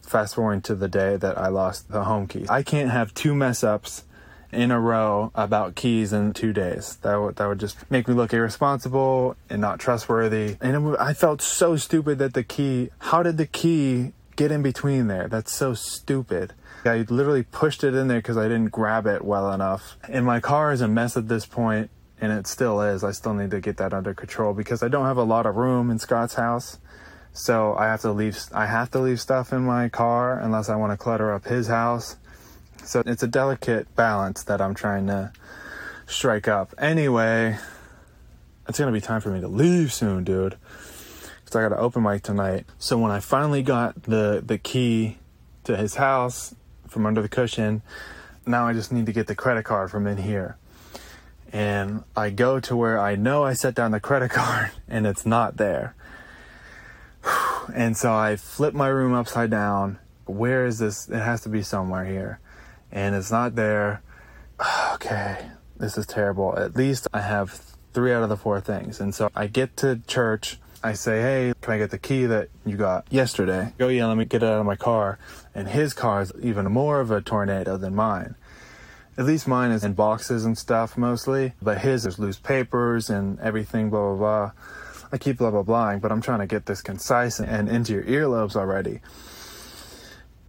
Fast 0.02 0.34
forwarding 0.34 0.62
to 0.62 0.74
the 0.74 0.88
day 0.88 1.16
that 1.16 1.38
I 1.38 1.48
lost 1.48 1.90
the 1.90 2.04
home 2.04 2.26
key. 2.26 2.46
I 2.48 2.62
can't 2.62 2.90
have 2.90 3.14
two 3.14 3.34
mess 3.34 3.62
ups 3.62 4.04
in 4.52 4.72
a 4.72 4.80
row 4.80 5.30
about 5.34 5.76
keys 5.76 6.12
in 6.12 6.32
two 6.32 6.52
days. 6.52 6.96
That 7.02 7.14
would 7.16 7.36
that 7.36 7.46
would 7.46 7.60
just 7.60 7.88
make 7.90 8.08
me 8.08 8.14
look 8.14 8.32
irresponsible 8.32 9.36
and 9.48 9.60
not 9.60 9.78
trustworthy. 9.78 10.56
And 10.60 10.88
it, 10.88 10.96
I 10.98 11.14
felt 11.14 11.40
so 11.40 11.76
stupid 11.76 12.18
that 12.18 12.34
the 12.34 12.42
key. 12.42 12.90
How 12.98 13.22
did 13.22 13.36
the 13.36 13.46
key 13.46 14.12
get 14.40 14.50
in 14.50 14.62
between 14.62 15.06
there. 15.06 15.28
That's 15.28 15.54
so 15.54 15.74
stupid. 15.74 16.54
I 16.86 17.04
literally 17.10 17.42
pushed 17.42 17.84
it 17.84 17.94
in 17.94 18.08
there 18.08 18.20
because 18.20 18.38
I 18.38 18.44
didn't 18.44 18.70
grab 18.70 19.06
it 19.06 19.22
well 19.22 19.52
enough. 19.52 19.98
And 20.08 20.24
my 20.24 20.40
car 20.40 20.72
is 20.72 20.80
a 20.80 20.88
mess 20.88 21.14
at 21.14 21.28
this 21.28 21.44
point, 21.44 21.90
and 22.22 22.32
it 22.32 22.46
still 22.46 22.80
is. 22.80 23.04
I 23.04 23.10
still 23.10 23.34
need 23.34 23.50
to 23.50 23.60
get 23.60 23.76
that 23.76 23.92
under 23.92 24.14
control 24.14 24.54
because 24.54 24.82
I 24.82 24.88
don't 24.88 25.04
have 25.04 25.18
a 25.18 25.24
lot 25.24 25.44
of 25.44 25.56
room 25.56 25.90
in 25.90 25.98
Scott's 25.98 26.34
house. 26.34 26.78
So 27.34 27.74
I 27.74 27.84
have 27.84 28.00
to 28.00 28.12
leave 28.12 28.38
I 28.54 28.64
have 28.64 28.90
to 28.92 28.98
leave 28.98 29.20
stuff 29.20 29.52
in 29.52 29.60
my 29.60 29.90
car 29.90 30.40
unless 30.40 30.70
I 30.70 30.76
want 30.76 30.92
to 30.92 30.96
clutter 30.96 31.34
up 31.34 31.44
his 31.44 31.68
house. 31.68 32.16
So 32.82 33.02
it's 33.04 33.22
a 33.22 33.28
delicate 33.28 33.94
balance 33.94 34.42
that 34.44 34.62
I'm 34.62 34.74
trying 34.74 35.06
to 35.08 35.32
strike 36.06 36.48
up. 36.48 36.74
Anyway, 36.78 37.58
it's 38.66 38.78
to 38.78 38.90
be 38.90 39.02
time 39.02 39.20
for 39.20 39.30
me 39.30 39.42
to 39.42 39.48
leave 39.48 39.92
soon, 39.92 40.24
dude 40.24 40.56
because 41.50 41.64
I 41.64 41.68
got 41.68 41.74
to 41.74 41.82
open 41.82 42.04
mic 42.04 42.22
tonight. 42.22 42.64
So 42.78 42.96
when 42.96 43.10
I 43.10 43.18
finally 43.18 43.62
got 43.62 44.04
the 44.04 44.42
the 44.44 44.56
key 44.56 45.18
to 45.64 45.76
his 45.76 45.96
house 45.96 46.54
from 46.88 47.06
under 47.06 47.20
the 47.20 47.28
cushion, 47.28 47.82
now 48.46 48.68
I 48.68 48.72
just 48.72 48.92
need 48.92 49.06
to 49.06 49.12
get 49.12 49.26
the 49.26 49.34
credit 49.34 49.64
card 49.64 49.90
from 49.90 50.06
in 50.06 50.18
here. 50.18 50.56
And 51.52 52.04
I 52.16 52.30
go 52.30 52.60
to 52.60 52.76
where 52.76 53.00
I 53.00 53.16
know 53.16 53.42
I 53.42 53.54
set 53.54 53.74
down 53.74 53.90
the 53.90 53.98
credit 53.98 54.30
card 54.40 54.70
and 54.88 55.06
it's 55.06 55.26
not 55.26 55.56
there. 55.56 55.94
And 57.72 57.96
so 57.96 58.12
I 58.12 58.34
flip 58.34 58.74
my 58.74 58.88
room 58.88 59.14
upside 59.14 59.48
down. 59.48 60.00
Where 60.24 60.66
is 60.66 60.80
this? 60.80 61.08
It 61.08 61.20
has 61.20 61.42
to 61.42 61.48
be 61.48 61.62
somewhere 61.62 62.04
here. 62.04 62.40
And 62.90 63.14
it's 63.14 63.30
not 63.30 63.54
there. 63.54 64.02
Okay, 64.94 65.46
this 65.76 65.96
is 65.96 66.04
terrible. 66.04 66.58
At 66.58 66.74
least 66.74 67.06
I 67.12 67.20
have 67.20 67.62
three 67.92 68.12
out 68.12 68.24
of 68.24 68.28
the 68.28 68.36
four 68.36 68.60
things. 68.60 69.00
And 69.00 69.14
so 69.14 69.30
I 69.36 69.46
get 69.46 69.76
to 69.78 70.00
church 70.06 70.58
I 70.82 70.94
say, 70.94 71.20
hey, 71.20 71.52
can 71.60 71.74
I 71.74 71.78
get 71.78 71.90
the 71.90 71.98
key 71.98 72.24
that 72.26 72.48
you 72.64 72.76
got 72.76 73.06
yesterday? 73.10 73.74
Go, 73.76 73.88
yeah, 73.88 74.06
let 74.06 74.16
me 74.16 74.24
get 74.24 74.42
it 74.42 74.46
out 74.46 74.60
of 74.60 74.66
my 74.66 74.76
car. 74.76 75.18
And 75.54 75.68
his 75.68 75.92
car 75.92 76.22
is 76.22 76.32
even 76.40 76.70
more 76.72 77.00
of 77.00 77.10
a 77.10 77.20
tornado 77.20 77.76
than 77.76 77.94
mine. 77.94 78.34
At 79.18 79.26
least 79.26 79.46
mine 79.46 79.72
is 79.72 79.84
in 79.84 79.92
boxes 79.92 80.46
and 80.46 80.56
stuff 80.56 80.96
mostly, 80.96 81.52
but 81.60 81.78
his 81.78 82.06
is 82.06 82.18
loose 82.18 82.38
papers 82.38 83.10
and 83.10 83.38
everything, 83.40 83.90
blah, 83.90 84.14
blah, 84.14 84.16
blah. 84.16 84.52
I 85.12 85.18
keep 85.18 85.36
blah, 85.36 85.50
blah, 85.50 85.64
blahing, 85.64 86.00
but 86.00 86.10
I'm 86.10 86.22
trying 86.22 86.38
to 86.38 86.46
get 86.46 86.64
this 86.64 86.80
concise 86.80 87.40
and 87.40 87.68
into 87.68 87.92
your 87.92 88.04
earlobes 88.04 88.56
already. 88.56 89.00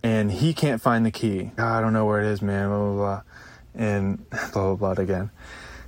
And 0.01 0.31
he 0.31 0.53
can't 0.53 0.81
find 0.81 1.05
the 1.05 1.11
key. 1.11 1.51
Oh, 1.57 1.65
I 1.65 1.81
don't 1.81 1.91
know 1.91 2.05
where 2.05 2.21
it 2.21 2.27
is, 2.27 2.41
man, 2.41 2.69
blah, 2.69 2.77
blah, 2.77 2.95
blah. 2.95 3.21
And 3.75 4.29
blah, 4.53 4.75
blah, 4.75 4.93
blah 4.93 5.03
again. 5.03 5.31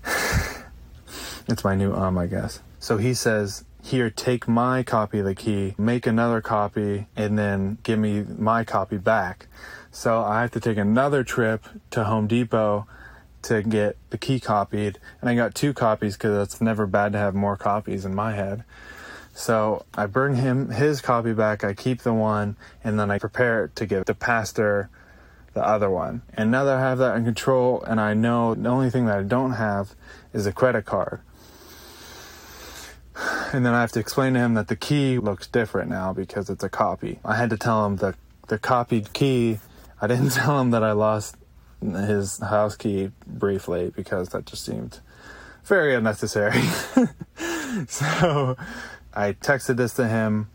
it's 1.48 1.64
my 1.64 1.76
new 1.76 1.94
um, 1.94 2.18
I 2.18 2.28
guess. 2.28 2.60
So 2.80 2.98
he 2.98 3.14
says, 3.14 3.64
here, 3.84 4.10
take 4.10 4.48
my 4.48 4.82
copy 4.82 5.20
of 5.20 5.26
the 5.26 5.36
key, 5.36 5.76
make 5.78 6.08
another 6.08 6.40
copy, 6.40 7.06
and 7.18 7.38
then 7.38 7.78
give 7.84 8.00
me 8.00 8.24
my 8.24 8.64
copy 8.64 8.98
back. 8.98 9.48
So 9.92 10.22
I 10.22 10.42
have 10.42 10.52
to 10.52 10.62
take 10.62 10.78
another 10.78 11.24
trip 11.26 11.66
to 11.92 12.06
Home 12.06 12.26
Depot 12.26 12.88
to 13.44 13.62
get 13.62 13.98
the 14.10 14.18
key 14.18 14.40
copied. 14.40 15.00
And 15.20 15.30
I 15.30 15.36
got 15.36 15.54
two 15.54 15.74
copies 15.74 16.16
because 16.16 16.48
it's 16.48 16.62
never 16.62 16.88
bad 16.88 17.12
to 17.12 17.18
have 17.18 17.36
more 17.36 17.58
copies 17.58 18.06
in 18.06 18.16
my 18.16 18.34
head. 18.34 18.64
So 19.36 19.86
I 19.96 20.06
bring 20.06 20.36
him 20.36 20.70
his 20.70 21.02
copy 21.02 21.34
back, 21.34 21.66
I 21.66 21.74
keep 21.74 22.04
the 22.04 22.14
one, 22.14 22.56
and 22.86 22.98
then 22.98 23.12
I 23.12 23.20
prepare 23.20 23.66
it 23.66 23.76
to 23.76 23.86
give 23.86 24.06
the 24.06 24.16
pastor 24.16 24.90
the 25.54 25.66
other 25.66 25.90
one. 25.90 26.22
And 26.36 26.50
now 26.52 26.64
that 26.64 26.78
I 26.78 26.80
have 26.80 27.00
that 27.00 27.18
in 27.18 27.26
control, 27.26 27.84
and 27.84 28.00
I 28.00 28.14
know 28.14 28.56
the 28.56 28.70
only 28.70 28.90
thing 28.90 29.08
that 29.08 29.18
I 29.18 29.24
don't 29.24 29.54
have 29.54 29.94
is 30.32 30.46
a 30.46 30.54
credit 30.54 30.86
card 30.86 31.20
and 33.54 33.66
then 33.66 33.74
I 33.74 33.82
have 33.82 33.92
to 33.94 34.00
explain 34.00 34.34
to 34.34 34.40
him 34.40 34.54
that 34.56 34.68
the 34.68 34.76
key 34.76 35.18
looks 35.18 35.48
different 35.48 35.90
now 35.90 36.14
because 36.14 36.50
it's 36.50 36.64
a 36.64 36.70
copy. 36.70 37.20
I 37.24 37.36
had 37.36 37.50
to 37.52 37.58
tell 37.58 37.86
him 37.86 37.98
the 37.98 38.16
the 38.48 38.60
copied 38.60 39.14
key. 39.14 39.60
I 40.02 40.08
didn't 40.08 40.30
tell 40.32 40.60
him 40.60 40.72
that 40.72 40.84
I 40.84 40.92
lost 40.92 41.36
his 41.82 42.40
house 42.40 42.76
key 42.76 43.12
briefly 43.26 43.92
because 43.96 44.30
that 44.30 44.46
just 44.46 44.66
seemed 44.66 45.00
very 45.66 45.96
unnecessary. 45.96 46.62
so 47.88 48.58
I 49.14 49.34
texted 49.34 49.78
this 49.78 49.94
to 49.96 50.08
him. 50.08 50.50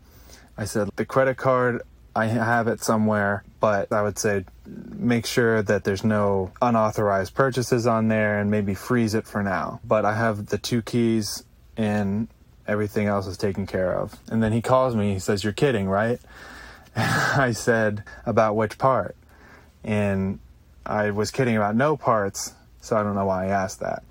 I 0.57 0.65
said 0.65 0.89
the 0.95 1.05
credit 1.05 1.37
card 1.37 1.81
I 2.15 2.25
have 2.25 2.67
it 2.67 2.81
somewhere, 2.83 3.43
but 3.59 3.91
I 3.93 4.01
would 4.01 4.17
say 4.17 4.45
make 4.65 5.25
sure 5.25 5.61
that 5.61 5.83
there's 5.83 6.03
no 6.03 6.51
unauthorized 6.61 7.33
purchases 7.33 7.87
on 7.87 8.07
there 8.07 8.39
and 8.39 8.51
maybe 8.51 8.73
freeze 8.73 9.13
it 9.13 9.25
for 9.25 9.43
now. 9.43 9.79
But 9.83 10.05
I 10.05 10.15
have 10.15 10.47
the 10.47 10.57
two 10.57 10.81
keys 10.81 11.43
and 11.77 12.27
everything 12.69 13.07
else 13.07 13.25
is 13.27 13.37
taken 13.37 13.65
care 13.65 13.93
of. 13.93 14.15
And 14.29 14.41
then 14.43 14.53
he 14.53 14.61
calls 14.61 14.95
me, 14.95 15.13
he 15.13 15.19
says, 15.19 15.43
You're 15.43 15.53
kidding, 15.53 15.89
right? 15.89 16.19
I 16.95 17.51
said, 17.51 18.03
About 18.25 18.55
which 18.55 18.77
part? 18.77 19.15
And 19.83 20.39
I 20.85 21.11
was 21.11 21.31
kidding 21.31 21.55
about 21.55 21.75
no 21.75 21.97
parts, 21.97 22.53
so 22.81 22.95
I 22.95 23.03
don't 23.03 23.15
know 23.15 23.25
why 23.25 23.45
I 23.45 23.47
asked 23.49 23.79
that. 23.79 24.03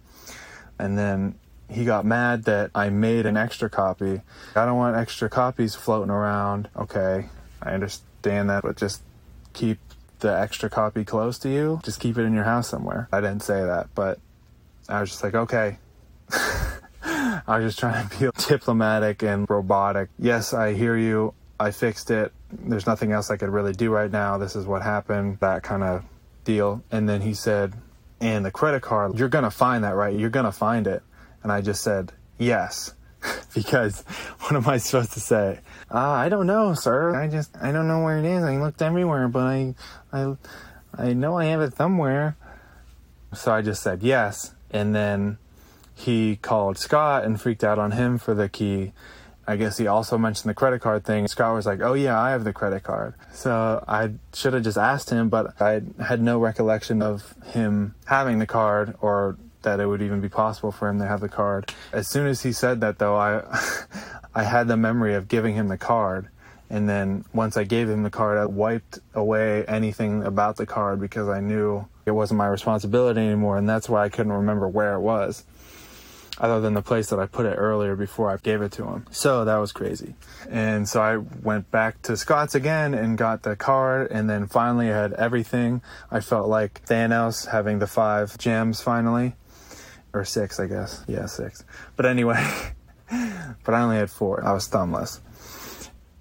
And 0.79 0.99
then 0.99 1.35
he 1.71 1.85
got 1.85 2.05
mad 2.05 2.45
that 2.45 2.71
I 2.75 2.91
made 2.91 3.27
an 3.27 3.37
extra 3.37 3.69
copy. 3.69 4.23
I 4.55 4.65
don't 4.65 4.77
want 4.77 4.97
extra 4.97 5.29
copies 5.29 5.75
floating 5.75 6.11
around. 6.11 6.69
Okay, 6.77 7.27
I 7.63 7.73
understand 7.73 8.51
that, 8.51 8.63
but 8.63 8.77
just 8.77 9.03
keep 9.53 9.79
the 10.21 10.37
extra 10.37 10.71
copy 10.71 11.05
close 11.05 11.39
to 11.41 11.49
you. 11.49 11.81
Just 11.85 12.01
keep 12.01 12.19
it 12.19 12.23
in 12.23 12.35
your 12.35 12.45
house 12.45 12.69
somewhere. 12.69 13.09
I 13.13 13.21
didn't 13.21 13.43
say 13.43 13.63
that, 13.63 13.89
but 13.95 14.19
I 14.89 15.01
was 15.01 15.11
just 15.11 15.23
like, 15.23 15.35
okay. 15.35 15.79
I 17.49 17.59
was 17.59 17.69
just 17.69 17.79
trying 17.79 18.07
to 18.07 18.19
be 18.19 18.31
diplomatic 18.49 19.23
and 19.23 19.49
robotic. 19.49 20.11
Yes, 20.19 20.53
I 20.53 20.75
hear 20.75 20.99
you. 20.99 21.33
I 21.59 21.71
fixed 21.71 22.11
it. 22.11 22.31
There's 22.53 22.87
nothing 22.87 23.11
else 23.11 23.31
I 23.31 23.39
could 23.39 23.49
really 23.49 23.73
do 23.73 23.91
right 23.91 24.11
now. 24.11 24.37
This 24.37 24.55
is 24.55 24.67
what 24.67 24.83
happened. 24.83 25.39
That 25.41 25.63
kind 25.63 25.83
of 25.83 26.05
deal. 26.45 26.83
And 26.93 27.09
then 27.09 27.23
he 27.23 27.33
said, 27.33 27.73
and 28.21 28.45
the 28.45 28.51
credit 28.51 28.83
card, 28.83 29.19
you're 29.19 29.31
going 29.31 29.45
to 29.45 29.51
find 29.51 29.83
that, 29.85 29.95
right? 29.95 30.15
You're 30.15 30.29
going 30.29 30.45
to 30.45 30.53
find 30.53 30.87
it. 30.87 31.03
And 31.43 31.51
I 31.51 31.63
just 31.63 31.83
said, 31.83 32.13
yes. 32.37 32.93
because 33.55 34.03
what 34.41 34.55
am 34.55 34.69
I 34.69 34.77
supposed 34.77 35.13
to 35.13 35.21
say? 35.21 35.61
Uh, 35.91 35.99
I 35.99 36.29
don't 36.29 36.47
know, 36.47 36.75
sir. 36.75 37.17
I 37.17 37.29
just, 37.29 37.57
I 37.57 37.73
don't 37.73 37.89
know 37.89 38.03
where 38.05 38.19
it 38.19 38.27
is. 38.27 38.45
I 38.45 38.59
looked 38.59 38.83
everywhere, 38.83 39.27
but 39.27 39.45
I, 39.45 39.75
I, 40.13 40.37
I 40.97 41.13
know 41.15 41.39
I 41.39 41.47
have 41.47 41.63
it 41.63 41.75
somewhere. 41.77 42.37
So 43.33 43.53
I 43.53 43.63
just 43.63 43.83
said 43.83 44.03
yes. 44.03 44.55
And 44.71 44.95
then 44.95 45.39
he 45.99 46.37
called 46.37 46.79
Scott 46.79 47.25
and 47.25 47.41
freaked 47.41 47.65
out 47.65 47.79
on 47.79 47.91
him 47.91 48.19
for 48.19 48.33
the 48.33 48.49
key. 48.49 48.93
I 49.49 49.57
guess 49.57 49.79
he 49.79 49.89
also 49.89 50.17
mentioned 50.17 50.49
the 50.49 50.55
credit 50.55 50.81
card 50.81 51.05
thing. 51.05 51.27
Scott 51.27 51.55
was 51.55 51.67
like, 51.67 51.81
"Oh 51.81 51.95
yeah, 51.95 52.21
I 52.21 52.31
have 52.31 52.45
the 52.45 52.53
credit 52.53 52.85
card." 52.85 53.15
So 53.33 53.83
I 53.89 54.13
should 54.33 54.53
have 54.53 54.63
just 54.63 54.79
asked 54.79 55.11
him, 55.11 55.29
but 55.29 55.61
I 55.61 55.83
had 56.01 56.23
no 56.23 56.39
recollection 56.39 57.03
of 57.03 57.35
him 57.47 57.95
having 58.05 58.39
the 58.39 58.47
card 58.47 58.95
or 59.01 59.37
that 59.63 59.81
it 59.81 59.87
would 59.87 60.03
even 60.03 60.21
be 60.21 60.29
possible 60.29 60.71
for 60.71 60.89
him 60.89 61.01
to 61.01 61.07
have 61.07 61.21
the 61.21 61.29
card. 61.29 61.73
As 61.93 62.09
soon 62.09 62.29
as 62.29 62.43
he 62.43 62.53
said 62.53 62.81
that 62.83 62.99
though, 62.99 63.17
I 63.17 63.43
I 64.35 64.45
had 64.45 64.69
the 64.69 64.77
memory 64.77 65.15
of 65.15 65.27
giving 65.27 65.55
him 65.55 65.67
the 65.67 65.79
card. 65.79 66.29
And 66.71 66.89
then 66.89 67.25
once 67.33 67.57
I 67.57 67.65
gave 67.65 67.89
him 67.89 68.03
the 68.03 68.11
card, 68.11 68.39
I 68.39 68.45
wiped 68.45 69.01
away 69.15 69.65
anything 69.65 70.23
about 70.23 70.57
the 70.57 70.67
card 70.67 71.01
because 71.01 71.27
I 71.27 71.41
knew 71.41 71.89
it 72.07 72.11
wasn't 72.11 72.39
my 72.39 72.47
responsibility 72.47 73.21
anymore. 73.21 73.57
And 73.57 73.69
that's 73.69 73.89
why 73.89 74.05
I 74.05 74.11
couldn't 74.11 74.33
remember 74.33 74.69
where 74.69 74.95
it 74.95 75.01
was 75.01 75.45
other 76.39 76.61
than 76.61 76.75
the 76.75 76.83
place 76.83 77.09
that 77.11 77.19
I 77.19 77.27
put 77.27 77.47
it 77.47 77.55
earlier 77.55 77.97
before 77.97 78.31
I 78.31 78.37
gave 78.37 78.63
it 78.63 78.73
to 78.73 78.85
him. 78.85 79.07
So 79.11 79.45
that 79.45 79.57
was 79.57 79.73
crazy. 79.73 80.15
And 80.49 80.89
so 80.89 81.01
I 81.01 81.17
went 81.17 81.71
back 81.71 82.01
to 82.03 82.17
Scott's 82.17 82.55
again 82.55 82.95
and 82.95 83.19
got 83.19 83.43
the 83.43 83.57
card, 83.57 84.11
and 84.11 84.29
then 84.29 84.47
finally 84.47 84.91
I 84.91 84.97
had 84.97 85.13
everything. 85.15 85.83
I 86.11 86.21
felt 86.21 86.49
like 86.49 86.85
Thanos 86.87 87.49
having 87.49 87.79
the 87.79 87.87
five 87.87 88.39
gems 88.39 88.81
finally. 88.81 89.35
Or 90.13 90.25
six, 90.25 90.59
I 90.59 90.67
guess. 90.67 91.05
Yeah, 91.07 91.27
six. 91.27 91.65
But 91.97 92.07
anyway, 92.07 92.43
but 93.11 93.75
I 93.75 93.83
only 93.83 93.97
had 93.97 94.11
four. 94.11 94.43
I 94.45 94.53
was 94.53 94.69
thumbless. 94.69 95.21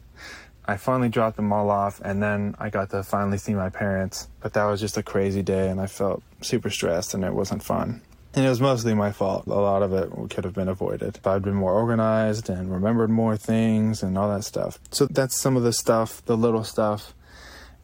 I 0.69 0.77
finally 0.77 1.09
dropped 1.09 1.37
them 1.37 1.51
all 1.51 1.71
off, 1.71 1.99
and 2.03 2.21
then 2.21 2.55
I 2.59 2.69
got 2.69 2.91
to 2.91 3.01
finally 3.01 3.39
see 3.39 3.55
my 3.55 3.69
parents. 3.69 4.27
But 4.39 4.53
that 4.53 4.65
was 4.65 4.79
just 4.79 4.97
a 4.97 5.03
crazy 5.03 5.41
day, 5.41 5.69
and 5.69 5.81
I 5.81 5.87
felt 5.87 6.21
super 6.41 6.69
stressed, 6.69 7.15
and 7.15 7.23
it 7.23 7.33
wasn't 7.33 7.63
fun. 7.63 8.01
And 8.35 8.45
it 8.45 8.49
was 8.49 8.61
mostly 8.61 8.93
my 8.93 9.11
fault. 9.11 9.47
A 9.47 9.49
lot 9.49 9.81
of 9.81 9.91
it 9.93 10.11
could 10.29 10.43
have 10.43 10.53
been 10.53 10.67
avoided 10.67 11.17
if 11.17 11.25
I'd 11.25 11.41
been 11.41 11.55
more 11.55 11.73
organized 11.73 12.49
and 12.49 12.71
remembered 12.71 13.09
more 13.09 13.37
things 13.37 14.03
and 14.03 14.17
all 14.17 14.29
that 14.29 14.43
stuff. 14.43 14.79
So 14.91 15.07
that's 15.07 15.39
some 15.39 15.57
of 15.57 15.63
the 15.63 15.73
stuff, 15.73 16.23
the 16.25 16.37
little 16.37 16.63
stuff 16.63 17.13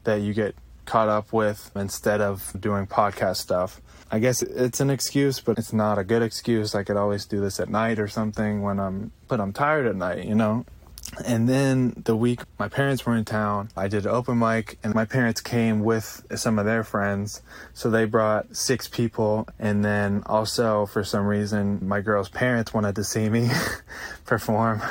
that 0.04 0.22
you 0.22 0.34
get 0.34 0.56
caught 0.86 1.10
up 1.10 1.34
with 1.34 1.72
instead 1.76 2.22
of 2.22 2.56
doing 2.60 2.86
podcast 2.86 3.38
stuff. 3.38 3.82
I 4.12 4.20
guess 4.20 4.44
it's 4.44 4.80
an 4.80 4.92
excuse, 4.92 5.40
but 5.40 5.58
it's 5.58 5.74
not 5.74 5.98
a 5.98 6.04
good 6.04 6.22
excuse. 6.22 6.76
I 6.76 6.84
could 6.84 6.96
always 6.96 7.26
do 7.26 7.42
this 7.42 7.60
at 7.60 7.70
night 7.70 7.98
or 7.98 8.08
something 8.08 8.62
when 8.62 8.80
I'm, 8.80 9.12
but 9.28 9.42
I'm 9.42 9.52
tired 9.52 9.88
at 9.88 9.96
night, 9.96 10.26
you 10.26 10.36
know? 10.36 10.66
And 11.24 11.48
then 11.48 12.02
the 12.06 12.16
week 12.16 12.42
my 12.60 12.68
parents 12.68 13.06
were 13.06 13.16
in 13.16 13.26
town, 13.26 13.70
I 13.76 13.88
did 13.88 14.06
open 14.08 14.40
mic 14.40 14.78
and 14.84 14.94
my 14.94 15.06
parents 15.06 15.42
came 15.42 15.82
with 15.82 16.26
some 16.36 16.60
of 16.60 16.66
their 16.66 16.84
friends. 16.84 17.42
So 17.74 17.90
they 17.90 18.06
brought 18.06 18.56
six 18.56 18.88
people. 18.88 19.48
And 19.60 19.84
then 19.84 20.24
also 20.26 20.86
for 20.86 21.04
some 21.04 21.26
reason, 21.26 21.88
my 21.88 22.02
girl's 22.02 22.30
parents 22.30 22.74
wanted 22.74 22.96
to 22.96 23.04
see 23.04 23.30
me 23.30 23.50
perform 24.26 24.82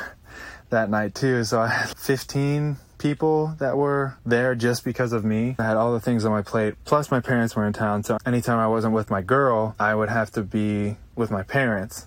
that 0.70 0.90
night 0.90 1.14
too. 1.14 1.44
So 1.44 1.60
I 1.60 1.68
had 1.68 1.96
15 1.98 2.76
people 2.98 3.54
that 3.58 3.76
were 3.76 4.16
there 4.24 4.54
just 4.54 4.84
because 4.84 5.12
of 5.12 5.24
me. 5.24 5.56
I 5.58 5.64
had 5.64 5.76
all 5.76 5.92
the 5.92 6.00
things 6.00 6.24
on 6.24 6.32
my 6.32 6.42
plate. 6.42 6.74
Plus 6.84 7.10
my 7.10 7.20
parents 7.20 7.54
were 7.54 7.66
in 7.66 7.72
town. 7.72 8.02
So 8.02 8.18
anytime 8.24 8.58
I 8.58 8.66
wasn't 8.66 8.94
with 8.94 9.10
my 9.10 9.20
girl, 9.20 9.74
I 9.78 9.94
would 9.94 10.08
have 10.08 10.30
to 10.32 10.42
be 10.42 10.96
with 11.14 11.30
my 11.30 11.42
parents 11.42 12.06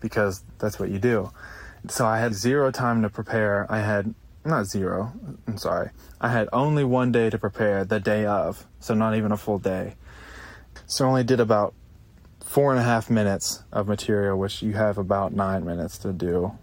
because 0.00 0.44
that's 0.58 0.78
what 0.78 0.90
you 0.90 0.98
do. 0.98 1.32
So 1.88 2.06
I 2.06 2.18
had 2.18 2.34
zero 2.34 2.70
time 2.70 3.02
to 3.02 3.08
prepare. 3.08 3.66
I 3.70 3.80
had 3.80 4.14
not 4.44 4.66
zero. 4.66 5.12
I'm 5.46 5.58
sorry. 5.58 5.90
I 6.20 6.28
had 6.28 6.48
only 6.52 6.84
one 6.84 7.12
day 7.12 7.30
to 7.30 7.38
prepare 7.38 7.84
the 7.84 8.00
day 8.00 8.24
of, 8.26 8.66
so 8.80 8.94
not 8.94 9.16
even 9.16 9.32
a 9.32 9.36
full 9.36 9.58
day. 9.58 9.94
So 10.86 11.04
I 11.04 11.08
only 11.08 11.24
did 11.24 11.40
about 11.40 11.74
four 12.44 12.70
and 12.70 12.80
a 12.80 12.84
half 12.84 13.10
minutes 13.10 13.62
of 13.72 13.88
material, 13.88 14.38
which 14.38 14.62
you 14.62 14.72
have 14.74 14.98
about 14.98 15.32
nine 15.32 15.64
minutes 15.64 15.98
to 15.98 16.12
do 16.12 16.56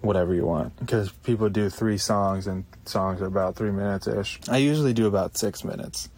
whatever 0.00 0.34
you 0.34 0.44
want. 0.44 0.78
Because 0.78 1.10
people 1.10 1.48
do 1.48 1.70
three 1.70 1.98
songs, 1.98 2.46
and 2.46 2.64
songs 2.84 3.20
are 3.20 3.26
about 3.26 3.56
three 3.56 3.70
minutes 3.70 4.06
ish. 4.06 4.40
I 4.48 4.58
usually 4.58 4.92
do 4.92 5.06
about 5.06 5.38
six 5.38 5.64
minutes. 5.64 6.08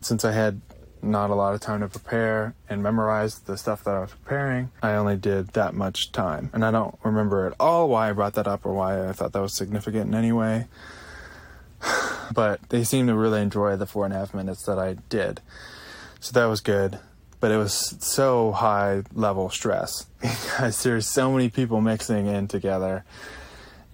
Since 0.00 0.24
I 0.24 0.32
had 0.32 0.60
not 1.02 1.30
a 1.30 1.34
lot 1.34 1.54
of 1.54 1.60
time 1.60 1.80
to 1.80 1.88
prepare 1.88 2.54
and 2.68 2.82
memorize 2.82 3.40
the 3.40 3.56
stuff 3.56 3.84
that 3.84 3.94
I 3.94 4.00
was 4.00 4.10
preparing. 4.10 4.70
I 4.82 4.92
only 4.94 5.16
did 5.16 5.48
that 5.48 5.74
much 5.74 6.12
time. 6.12 6.50
And 6.52 6.64
I 6.64 6.70
don't 6.70 6.98
remember 7.02 7.46
at 7.46 7.54
all 7.58 7.88
why 7.88 8.10
I 8.10 8.12
brought 8.12 8.34
that 8.34 8.46
up 8.46 8.64
or 8.64 8.72
why 8.72 9.08
I 9.08 9.12
thought 9.12 9.32
that 9.32 9.40
was 9.40 9.56
significant 9.56 10.08
in 10.08 10.14
any 10.14 10.32
way. 10.32 10.66
But 12.32 12.60
they 12.68 12.84
seemed 12.84 13.08
to 13.08 13.16
really 13.16 13.42
enjoy 13.42 13.76
the 13.76 13.86
four 13.86 14.04
and 14.04 14.14
a 14.14 14.18
half 14.18 14.32
minutes 14.32 14.62
that 14.66 14.78
I 14.78 14.98
did. 15.08 15.40
So 16.20 16.30
that 16.38 16.46
was 16.46 16.60
good. 16.60 17.00
But 17.40 17.50
it 17.50 17.56
was 17.56 17.96
so 17.98 18.52
high 18.52 19.02
level 19.12 19.50
stress 19.50 20.06
because 20.20 20.84
there's 20.84 21.08
so 21.08 21.32
many 21.32 21.48
people 21.48 21.80
mixing 21.80 22.28
in 22.28 22.46
together. 22.46 23.04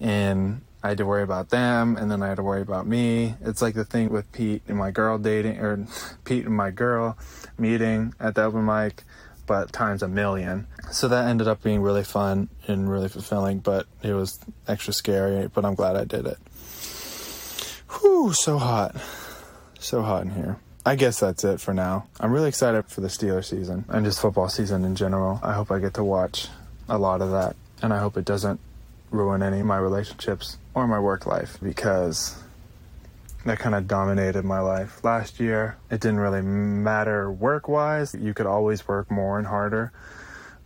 And 0.01 0.61
I 0.83 0.89
had 0.91 0.99
to 0.99 1.07
worry 1.07 1.23
about 1.23 1.51
them, 1.51 1.97
and 1.97 2.11
then 2.11 2.23
I 2.23 2.29
had 2.29 2.37
to 2.37 2.43
worry 2.43 2.63
about 2.63 2.87
me. 2.87 3.35
It's 3.41 3.61
like 3.61 3.75
the 3.75 3.85
thing 3.85 4.11
with 4.11 4.31
Pete 4.33 4.63
and 4.69 4.77
my 4.77 4.91
girl 4.91 5.19
dating, 5.19 5.59
or 5.59 5.87
Pete 6.25 6.45
and 6.47 6.55
my 6.55 6.71
girl 6.71 7.17
meeting 7.59 8.15
at 8.21 8.35
the 8.35 8.45
open 8.45 8.65
mic, 8.65 9.03
but 9.47 9.73
times 9.73 10.03
a 10.03 10.09
million. 10.09 10.67
So 10.91 11.09
that 11.09 11.27
ended 11.27 11.49
up 11.49 11.63
being 11.63 11.81
really 11.81 12.05
fun 12.05 12.49
and 12.67 12.91
really 12.91 13.09
fulfilling, 13.09 13.59
but 13.59 13.87
it 14.03 14.13
was 14.13 14.39
extra 14.69 14.93
scary, 14.93 15.49
but 15.49 15.65
I'm 15.65 15.75
glad 15.75 15.97
I 15.97 16.05
did 16.05 16.27
it. 16.27 16.39
Whew, 18.01 18.33
so 18.33 18.59
hot. 18.59 18.97
So 19.79 20.03
hot 20.03 20.23
in 20.23 20.31
here. 20.31 20.59
I 20.85 20.95
guess 20.95 21.19
that's 21.19 21.43
it 21.43 21.61
for 21.61 21.75
now. 21.75 22.07
I'm 22.21 22.31
really 22.31 22.49
excited 22.49 22.87
for 22.87 23.01
the 23.01 23.09
Steeler 23.09 23.45
season 23.45 23.85
and 23.89 24.05
just 24.05 24.21
football 24.21 24.49
season 24.49 24.85
in 24.85 24.95
general. 24.95 25.41
I 25.43 25.53
hope 25.53 25.73
I 25.73 25.81
get 25.81 25.95
to 25.95 26.05
watch 26.05 26.49
a 26.89 26.97
lot 26.97 27.23
of 27.23 27.33
that, 27.33 27.57
and 27.83 27.93
I 27.93 27.99
hope 27.99 28.17
it 28.17 28.25
doesn't 28.25 28.61
ruin 29.11 29.43
any 29.43 29.61
of 29.61 29.67
my 29.67 29.79
relationships 29.79 30.59
or 30.75 30.87
my 30.87 30.99
work 30.99 31.27
life 31.27 31.59
because 31.63 32.43
that 33.47 33.59
kind 33.59 33.75
of 33.75 33.87
dominated 33.87 34.45
my 34.45 34.61
life. 34.61 35.03
Last 35.05 35.41
year, 35.41 35.77
it 35.91 36.01
didn't 36.01 36.21
really 36.21 36.43
matter 36.43 37.31
work 37.31 37.69
wise. 37.69 38.15
You 38.15 38.35
could 38.35 38.47
always 38.47 38.87
work 38.87 39.11
more 39.11 39.39
and 39.39 39.47
harder, 39.47 39.93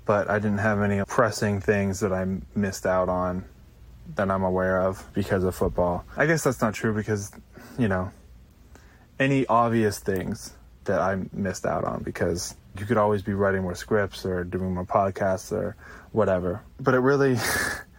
but 0.07 0.29
I 0.31 0.39
didn't 0.39 0.59
have 0.59 0.81
any 0.81 1.03
pressing 1.05 1.61
things 1.61 2.01
that 2.01 2.13
I 2.13 2.27
missed 2.55 2.87
out 2.87 3.09
on 3.09 3.45
that 4.17 4.31
I'm 4.31 4.43
aware 4.43 4.81
of 4.81 5.07
because 5.15 5.45
of 5.45 5.55
football. 5.55 6.05
I 6.17 6.27
guess 6.27 6.43
that's 6.43 6.61
not 6.61 6.75
true 6.75 6.95
because, 6.95 7.31
you 7.79 7.89
know, 7.89 8.11
any 9.19 9.47
obvious 9.47 9.99
things 9.99 10.55
that 10.85 11.01
I 11.01 11.19
missed 11.33 11.67
out 11.67 11.85
on 11.85 12.03
because 12.03 12.57
you 12.79 12.87
could 12.87 12.97
always 12.97 13.23
be 13.23 13.35
writing 13.35 13.63
more 13.63 13.75
scripts 13.75 14.25
or 14.25 14.45
doing 14.45 14.75
more 14.75 14.87
podcasts 14.87 15.53
or 15.53 15.77
whatever. 16.13 16.63
But 16.81 16.95
it 16.95 17.01
really 17.01 17.37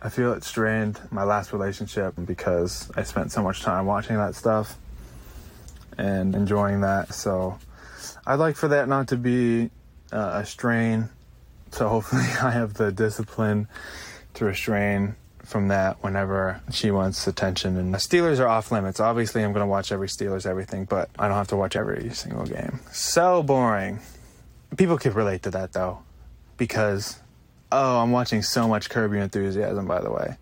I 0.00 0.10
feel 0.10 0.32
it 0.32 0.44
strained 0.44 1.00
my 1.10 1.24
last 1.24 1.52
relationship 1.52 2.14
because 2.24 2.90
I 2.96 3.02
spent 3.02 3.32
so 3.32 3.42
much 3.42 3.62
time 3.62 3.86
watching 3.86 4.16
that 4.16 4.36
stuff 4.36 4.76
and 5.96 6.34
enjoying 6.36 6.82
that. 6.82 7.12
So 7.12 7.58
I'd 8.26 8.36
like 8.36 8.56
for 8.56 8.68
that 8.68 8.88
not 8.88 9.08
to 9.08 9.16
be 9.16 9.70
uh, 10.12 10.40
a 10.42 10.46
strain. 10.46 11.08
So 11.72 11.88
hopefully 11.88 12.22
I 12.40 12.50
have 12.50 12.74
the 12.74 12.92
discipline 12.92 13.68
to 14.34 14.44
restrain 14.44 15.16
from 15.44 15.68
that 15.68 16.02
whenever 16.02 16.60
she 16.70 16.90
wants 16.90 17.26
attention. 17.26 17.76
And 17.76 17.94
Steelers 17.96 18.38
are 18.38 18.46
off 18.46 18.70
limits. 18.70 19.00
Obviously, 19.00 19.42
I'm 19.42 19.52
going 19.52 19.64
to 19.64 19.70
watch 19.70 19.90
every 19.90 20.08
Steelers 20.08 20.46
everything, 20.46 20.84
but 20.84 21.08
I 21.18 21.26
don't 21.26 21.36
have 21.36 21.48
to 21.48 21.56
watch 21.56 21.74
every 21.74 22.10
single 22.10 22.44
game. 22.44 22.80
So 22.92 23.42
boring. 23.42 24.00
People 24.76 24.98
could 24.98 25.14
relate 25.14 25.42
to 25.44 25.50
that 25.52 25.72
though, 25.72 26.00
because 26.58 27.18
Oh, 27.70 28.00
I'm 28.00 28.12
watching 28.12 28.42
so 28.42 28.66
much 28.66 28.88
Curb 28.88 29.12
Your 29.12 29.22
Enthusiasm, 29.22 29.86
by 29.86 30.00
the 30.00 30.10
way. 30.10 30.36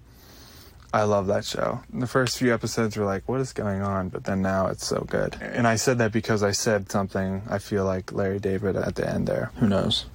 I 0.93 1.03
love 1.03 1.27
that 1.27 1.45
show. 1.45 1.81
The 1.93 2.07
first 2.07 2.39
few 2.39 2.55
episodes 2.55 2.97
were 2.97 3.05
like, 3.05 3.29
what 3.29 3.41
is 3.41 3.53
going 3.53 3.83
on? 3.83 4.09
But 4.09 4.25
then 4.25 4.41
now 4.41 4.69
it's 4.69 4.87
so 4.87 5.01
good. 5.01 5.37
And 5.41 5.67
I 5.67 5.77
said 5.77 5.99
that 5.99 6.13
because 6.13 6.43
I 6.43 6.53
said 6.53 6.91
something, 6.91 7.43
I 7.51 7.59
feel 7.59 7.85
like 7.85 8.13
Larry 8.13 8.39
David 8.39 8.77
at 8.77 8.95
the 8.95 9.09
end 9.09 9.27
there. 9.27 9.51
Who 9.57 9.69
knows? 9.69 10.07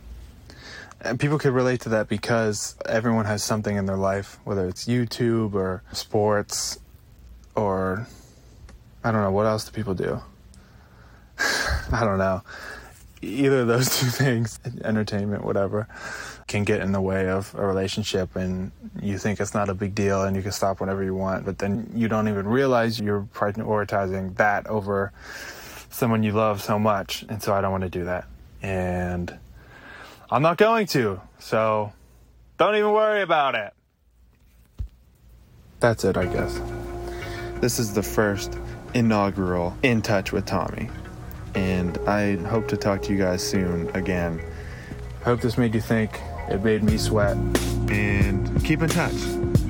And 1.01 1.19
people 1.19 1.37
could 1.37 1.53
relate 1.53 1.81
to 1.81 1.89
that 1.89 2.07
because 2.07 2.75
everyone 2.85 3.25
has 3.25 3.43
something 3.43 3.75
in 3.75 3.85
their 3.85 3.97
life, 3.97 4.39
whether 4.43 4.67
it's 4.67 4.85
YouTube 4.85 5.53
or 5.53 5.83
sports 5.91 6.79
or 7.55 8.07
I 9.03 9.11
don't 9.11 9.21
know, 9.21 9.31
what 9.31 9.45
else 9.45 9.65
do 9.65 9.71
people 9.71 9.95
do? 9.95 10.21
I 11.91 12.01
don't 12.01 12.19
know. 12.19 12.43
Either 13.21 13.61
of 13.61 13.67
those 13.67 13.99
two 13.99 14.07
things, 14.07 14.59
entertainment, 14.83 15.43
whatever, 15.43 15.87
can 16.47 16.63
get 16.63 16.81
in 16.81 16.91
the 16.91 17.01
way 17.01 17.29
of 17.29 17.53
a 17.55 17.65
relationship 17.65 18.35
and 18.35 18.71
you 19.01 19.17
think 19.17 19.39
it's 19.39 19.53
not 19.53 19.69
a 19.69 19.73
big 19.73 19.95
deal 19.95 20.23
and 20.23 20.35
you 20.35 20.41
can 20.41 20.51
stop 20.51 20.79
whenever 20.79 21.03
you 21.03 21.15
want, 21.15 21.45
but 21.45 21.59
then 21.59 21.91
you 21.93 22.07
don't 22.07 22.27
even 22.27 22.47
realize 22.47 22.99
you're 22.99 23.27
prioritizing 23.33 24.35
that 24.37 24.67
over 24.67 25.11
someone 25.89 26.23
you 26.23 26.31
love 26.31 26.61
so 26.61 26.79
much. 26.79 27.23
And 27.29 27.41
so 27.41 27.53
I 27.53 27.61
don't 27.61 27.71
want 27.71 27.83
to 27.83 27.89
do 27.89 28.05
that. 28.05 28.27
And 28.61 29.37
I'm 30.29 30.41
not 30.41 30.57
going 30.57 30.87
to. 30.87 31.21
So 31.39 31.91
don't 32.57 32.75
even 32.75 32.91
worry 32.91 33.21
about 33.21 33.55
it. 33.55 33.73
That's 35.79 36.03
it, 36.03 36.15
I 36.15 36.25
guess. 36.25 36.61
This 37.59 37.79
is 37.79 37.93
the 37.93 38.03
first 38.03 38.57
inaugural 38.93 39.75
In 39.83 40.01
Touch 40.01 40.31
with 40.31 40.45
Tommy. 40.45 40.89
And 41.55 41.97
I 42.07 42.37
hope 42.47 42.67
to 42.69 42.77
talk 42.77 43.01
to 43.03 43.11
you 43.11 43.17
guys 43.17 43.43
soon 43.43 43.89
again. 43.95 44.41
Hope 45.23 45.41
this 45.41 45.57
made 45.57 45.75
you 45.75 45.81
think. 45.81 46.19
It 46.49 46.63
made 46.63 46.83
me 46.83 46.97
sweat. 46.97 47.37
And 47.89 48.63
keep 48.63 48.81
in 48.81 48.89
touch. 48.89 49.60